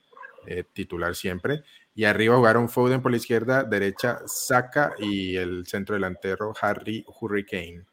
[0.47, 1.63] eh, titular siempre.
[1.93, 7.85] Y arriba jugaron Foden por la izquierda, derecha Saka y el centro delantero Harry Hurricane.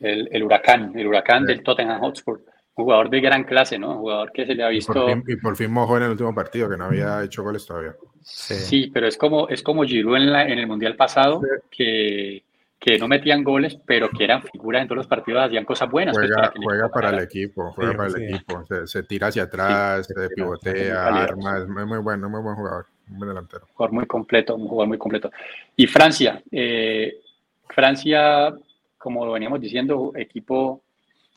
[0.00, 3.98] El, el huracán, el huracán del Tottenham Hotspur jugador de gran clase, ¿no?
[3.98, 5.06] jugador que se le ha visto.
[5.26, 7.94] Y por fin, mojó en el último partido, que no había hecho goles todavía.
[8.22, 12.44] Sí, pero es como, es como Giroud en, la, en el Mundial pasado, que,
[12.78, 16.16] que, no metían goles, pero que eran figuras en todos los partidos, hacían cosas buenas.
[16.16, 16.30] Pues,
[16.62, 18.64] juega, para, el equipo, juega para el equipo.
[18.86, 23.28] Se, tira hacia atrás, se pivotea, arma, es muy, bueno, muy buen jugador, un buen
[23.28, 23.66] delantero.
[23.74, 25.30] Jugador muy completo, un jugador muy completo.
[25.76, 27.20] Y Francia, eh,
[27.68, 28.54] Francia,
[28.96, 30.80] como lo veníamos diciendo, equipo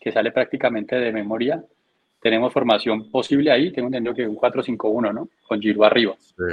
[0.05, 1.65] que sale prácticamente de memoria.
[2.21, 5.29] Tenemos formación posible ahí, tengo entendido que un 4-5-1, ¿no?
[5.47, 6.15] Con Giroud arriba.
[6.19, 6.43] Sí,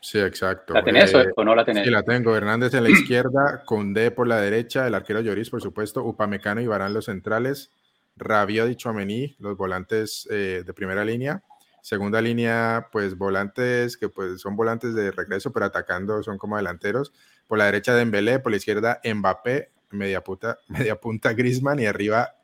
[0.00, 0.72] sí, exacto.
[0.72, 1.84] ¿La tenés eh, o no la tenés?
[1.84, 2.34] Sí, la tengo.
[2.34, 6.66] Hernández en la izquierda, Condé por la derecha, el arquero Lloris, por supuesto, Upamecano y
[6.66, 7.70] Barán los centrales,
[8.16, 11.42] Rabiot y Chouameni, los volantes eh, de primera línea.
[11.82, 17.12] Segunda línea, pues volantes que pues son volantes de regreso, pero atacando son como delanteros.
[17.46, 22.36] Por la derecha Dembélé, por la izquierda Mbappé, media punta, media punta Griezmann y arriba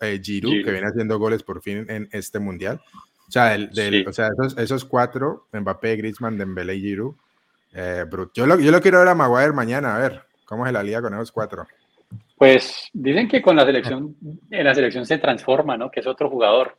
[0.00, 2.80] eh, Giroud, que viene haciendo goles por fin en este mundial.
[3.28, 7.14] O sea, o sea esos, esos, cuatro, Mbappé, Griezmann, Dembélé y Giroud,
[7.74, 8.04] eh,
[8.34, 11.02] yo, lo, yo lo quiero ver a Maguire mañana, a ver cómo se la lía
[11.02, 11.66] con esos cuatro.
[12.36, 14.16] Pues dicen que con la selección,
[14.50, 15.90] en la selección se transforma, ¿no?
[15.90, 16.76] Que es otro jugador,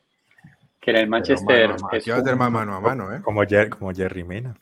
[0.79, 1.69] que en el Manchester.
[1.69, 3.21] Mano, a ser más mano a mano, ¿eh?
[3.21, 4.55] Como, Jerry, como Jerry Mina.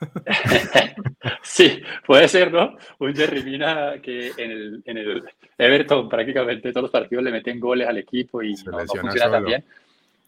[1.42, 2.76] sí, puede ser, ¿no?
[2.98, 5.24] Un Jerry Mina que en el, en el,
[5.56, 9.64] Everton prácticamente todos los partidos le meten goles al equipo y no, funciona tan bien.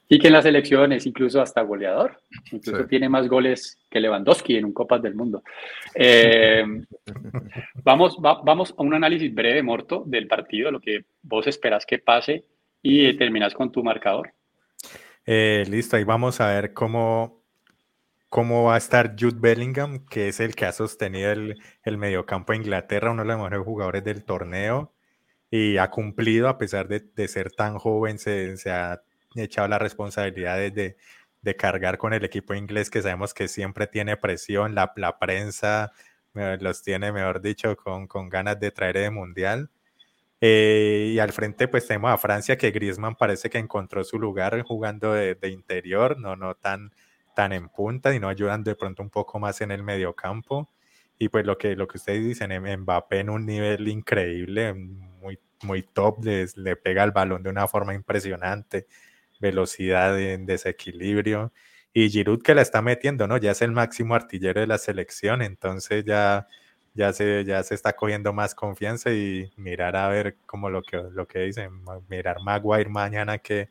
[0.09, 2.21] Y que en las elecciones incluso hasta goleador.
[2.51, 5.45] Incluso tiene más goles que Lewandowski en un Copas del Mundo.
[5.95, 6.65] Eh,
[7.85, 12.45] vamos, vamos a un análisis breve, Morto, del partido, lo que vos esperás que pase
[12.83, 14.33] y terminas con tu marcador.
[15.25, 17.40] Eh, listo, ahí vamos a ver cómo,
[18.31, 22.53] cómo va a estar Jude Bellingham, que es el que ha sostenido el, el mediocampo
[22.53, 24.95] de Inglaterra, uno de los mejores jugadores del torneo,
[25.51, 29.03] y ha cumplido, a pesar de, de ser tan joven, se, se, ha
[29.37, 30.97] echado la responsabilidad de,
[31.43, 35.93] de, cargar con el equipo inglés, que sabemos que siempre tiene presión, la, la prensa
[36.35, 39.71] los tiene, mejor dicho, con, con ganas de traer de mundial.
[40.41, 44.63] Eh, y al frente pues tenemos a Francia, que Griezmann parece que encontró su lugar
[44.63, 46.93] jugando de, de interior, no, no tan
[47.35, 50.69] tan en punta y no ayudan de pronto un poco más en el mediocampo.
[51.19, 55.83] Y pues lo que, lo que ustedes dicen, Mbappé en un nivel increíble, muy, muy
[55.83, 58.87] top, le pega el balón de una forma impresionante,
[59.41, 61.53] velocidad en desequilibrio.
[61.93, 63.37] Y Giroud que la está metiendo, ¿no?
[63.37, 66.47] Ya es el máximo artillero de la selección, entonces ya
[66.95, 70.97] ya se, ya se está cogiendo más confianza y mirar a ver como lo que,
[71.13, 71.71] lo que dicen,
[72.09, 73.71] mirar Maguire mañana que,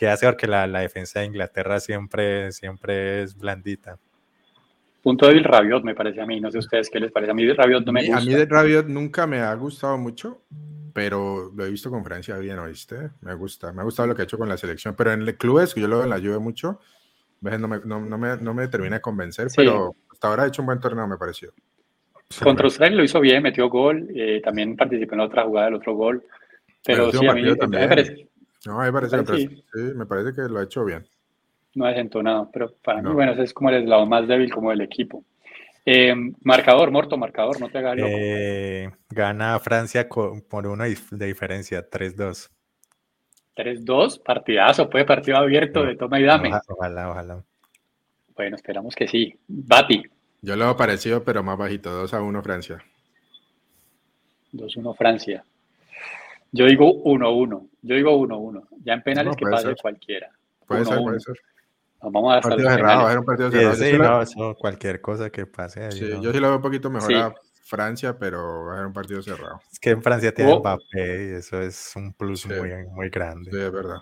[0.00, 3.98] que hace, porque la, la, defensa de Inglaterra siempre, siempre es blandita.
[5.02, 6.40] Punto débil Rabiot, me parece a mí.
[6.40, 7.32] No sé ustedes qué les parece.
[7.32, 8.16] A mí Rabiot no me gusta.
[8.16, 10.40] A mí de Rabiot nunca me ha gustado mucho,
[10.94, 13.10] pero lo he visto con Francia bien, ¿oíste?
[13.20, 13.74] Me gusta.
[13.74, 14.94] Me ha gustado lo que ha hecho con la selección.
[14.96, 16.80] Pero en el clubes, que yo lo veo en la Juve mucho,
[17.42, 19.56] no me, no, no me, no me termina de convencer, sí.
[19.58, 21.52] pero hasta ahora ha hecho un buen torneo, me pareció.
[22.42, 25.74] Contra Australia lo hizo bien, metió gol, eh, también participó en la otra jugada del
[25.74, 26.24] otro gol.
[26.86, 28.29] Pero sí, a mí me parece.
[28.66, 29.64] No, me parece, que, sí.
[29.72, 31.06] sí, me parece que lo ha hecho bien.
[31.74, 33.10] No ha desentonado, pero para no.
[33.10, 35.24] mí, bueno, ese es como el lado más débil como del equipo.
[35.86, 38.10] Eh, marcador, Morto, marcador, no te hagas loco.
[38.12, 42.50] Eh, gana Francia con, por uno de diferencia, 3-2.
[43.56, 46.48] 3-2, partidazo, puede partido abierto de toma y dame.
[46.48, 47.44] Ojalá, ojalá, ojalá.
[48.34, 49.38] Bueno, esperamos que sí.
[49.48, 50.02] Bati.
[50.42, 52.82] Yo lo he parecido, pero más bajito, 2 a 1 Francia.
[54.52, 55.44] 2-1 Francia.
[56.52, 57.68] Yo digo 1-1.
[57.82, 58.66] Yo digo 1-1.
[58.84, 59.76] Ya en penales No, que pase ser.
[59.80, 60.30] cualquiera.
[60.66, 61.02] Puede ser, 1-1.
[61.04, 61.36] puede ser.
[62.02, 63.10] Nos vamos a hasta los Partido cerrado, va a penales.
[63.10, 63.74] ser un partido cerrado.
[63.74, 65.84] sí, no, eso, cualquier cosa que pase.
[65.84, 66.22] ahí, sí, no.
[66.22, 67.14] yo sí lo veo un poquito mejor Sí.
[67.14, 69.60] a Francia, pero va a ser un partido cerrado.
[69.70, 72.48] Es que en Francia tiene Mbappé y eso es un plus Sí.
[72.48, 73.50] muy, muy grande.
[73.50, 73.98] Sí, es verdad.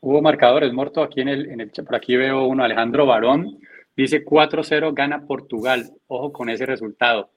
[0.00, 1.84] Hubo marcadores, Morto, aquí en el, en el chat.
[1.84, 3.58] Por aquí veo uno, Alejandro Barón.
[3.96, 5.90] Dice 4-0 gana Portugal.
[6.06, 7.30] Ojo con ese resultado.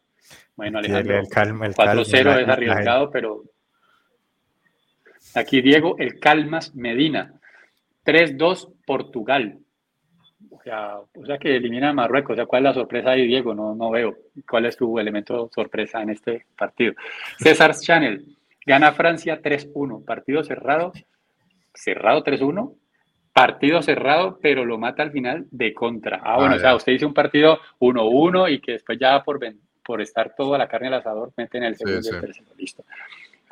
[0.55, 3.43] Bueno, Alejandro, el calma, el calma, 4-0 la- es arriesgado, pero
[5.35, 7.33] aquí Diego, el Calmas Medina.
[8.05, 9.59] 3-2 Portugal.
[10.49, 12.33] O sea, o sea que elimina a Marruecos.
[12.33, 13.53] O sea, ¿cuál es la sorpresa ahí, Diego?
[13.53, 14.15] No, no veo.
[14.49, 16.93] ¿Cuál es tu elemento sorpresa en este partido?
[17.37, 18.25] César Chanel.
[18.65, 20.03] Gana Francia 3-1.
[20.05, 20.91] Partido cerrado.
[21.73, 22.75] Cerrado 3-1.
[23.33, 26.19] Partido cerrado, pero lo mata al final de contra.
[26.23, 29.39] Ah, bueno, Ah, o sea, usted dice un partido 1-1 y que después ya por,
[29.83, 32.19] por estar toda la carne al asador meten el Sí, segundo y el sí.
[32.19, 32.47] tercero.
[32.57, 32.83] Listo.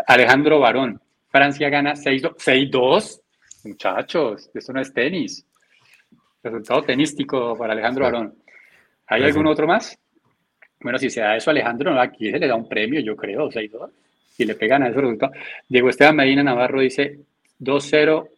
[0.06, 1.00] Alejandro Barón.
[1.30, 2.36] Francia gana 6-2.
[2.38, 3.22] 6-2.
[3.66, 5.46] Muchachos, esto no es tenis.
[6.44, 8.06] Resultado tenístico para Alejandro.
[8.06, 8.36] Barón.
[9.08, 9.98] ¿Hay algún otro más?
[10.82, 13.50] Bueno, si se da eso a Alejandro, aquí se le da un premio, yo creo,
[13.50, 13.90] 6-2.
[14.32, 15.34] Si le pegan a ese resultado.
[15.68, 17.20] Diego Esteban Medina Navarro dice
[17.60, 18.30] 2-0,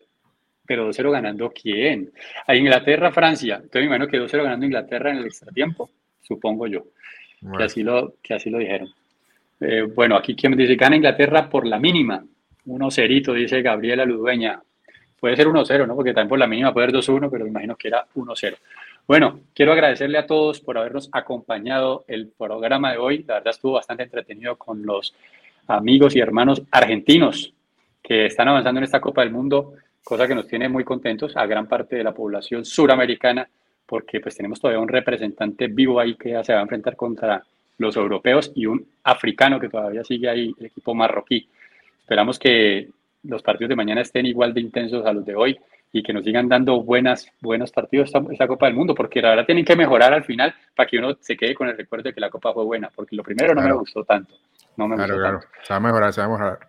[0.66, 2.12] pero 2-0 ganando quién?
[2.48, 3.56] A Inglaterra, Francia.
[3.56, 5.92] Entonces me imagino que 2-0 ganando Inglaterra en el extratiempo,
[6.22, 8.90] supongo yo, que Bueno, así lo, que así lo dijeron.
[9.60, 12.26] Eh, bueno, aquí quien dice gana Inglaterra por la mínima.
[12.72, 14.61] 1-0, dice Gabriela Ludueña.
[15.19, 15.95] Puede ser 1-0, ¿no?
[15.95, 18.56] Porque también por la mínima puede ser 2-1, pero me imagino que era 1-0.
[19.07, 23.23] Bueno, quiero agradecerle a todos por habernos acompañado el programa de hoy.
[23.27, 25.14] La verdad estuvo bastante entretenido con los
[25.68, 27.53] amigos y hermanos argentinos
[28.02, 29.73] que están avanzando en esta Copa del Mundo,
[30.03, 33.48] cosa que nos tiene muy contentos a gran parte de la población suramericana,
[33.85, 37.43] porque pues tenemos todavía un representante vivo ahí que ya se va a enfrentar contra
[37.77, 41.48] los europeos y un africano que todavía sigue ahí, el equipo marroquí.
[42.12, 42.90] Esperamos que
[43.24, 45.58] los partidos de mañana estén igual de intensos a los de hoy
[45.94, 49.30] y que nos sigan dando buenas, buenos partidos esta, esta Copa del Mundo, porque la
[49.30, 52.14] verdad tienen que mejorar al final para que uno se quede con el recuerdo de
[52.14, 54.36] que la Copa fue buena, porque lo primero no me gustó tanto.
[54.76, 55.40] No me claro, gustó claro.
[55.40, 55.58] tanto.
[55.64, 56.60] Se va a mejorar, se va a mejorar.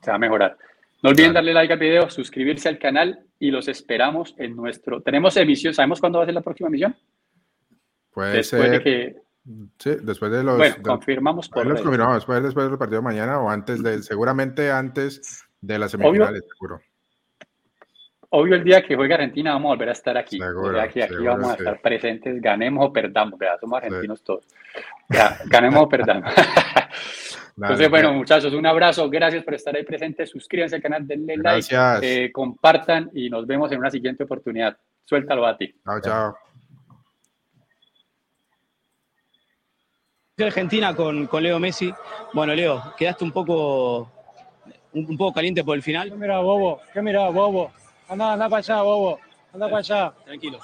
[0.00, 0.56] Se va a mejorar.
[1.02, 5.02] No olviden darle like al video, suscribirse al canal y los esperamos en nuestro.
[5.02, 6.96] Tenemos emisión, ¿sabemos cuándo va a ser la próxima emisión?
[8.14, 8.70] Puede Después ser.
[8.70, 9.16] de que.
[9.78, 10.58] Sí, después de los.
[10.58, 14.02] Bueno, de- confirmamos por los confirmamos, después, después del partido de mañana o antes de.
[14.02, 16.80] Seguramente antes de las semifinales, seguro.
[18.32, 20.38] Obvio, el día que juegue Argentina vamos a volver a estar aquí.
[20.38, 23.36] Seguro, que aquí seguro, vamos a estar presentes, ganemos o perdamos.
[23.38, 24.46] Vea, somos argentinos todos.
[25.08, 26.32] Ya, ganemos o perdamos.
[27.56, 28.18] Entonces, bueno, pues.
[28.18, 29.10] muchachos, un abrazo.
[29.10, 30.30] Gracias por estar ahí presentes.
[30.30, 34.76] Suscríbanse al canal, denle like, eh, compartan y nos vemos en una siguiente oportunidad.
[35.04, 35.74] Suéltalo a ti.
[35.84, 36.36] Chao, chao.
[40.46, 41.92] Argentina con, con Leo Messi.
[42.32, 44.10] Bueno, Leo, quedaste un poco,
[44.92, 46.10] un, un poco caliente por el final.
[46.10, 46.80] ¿Qué mirá, bobo?
[46.92, 47.70] ¿Qué mirá, bobo?
[48.08, 49.20] Anda, anda para allá, bobo.
[49.52, 50.12] Anda para allá.
[50.24, 50.60] Tranquilo.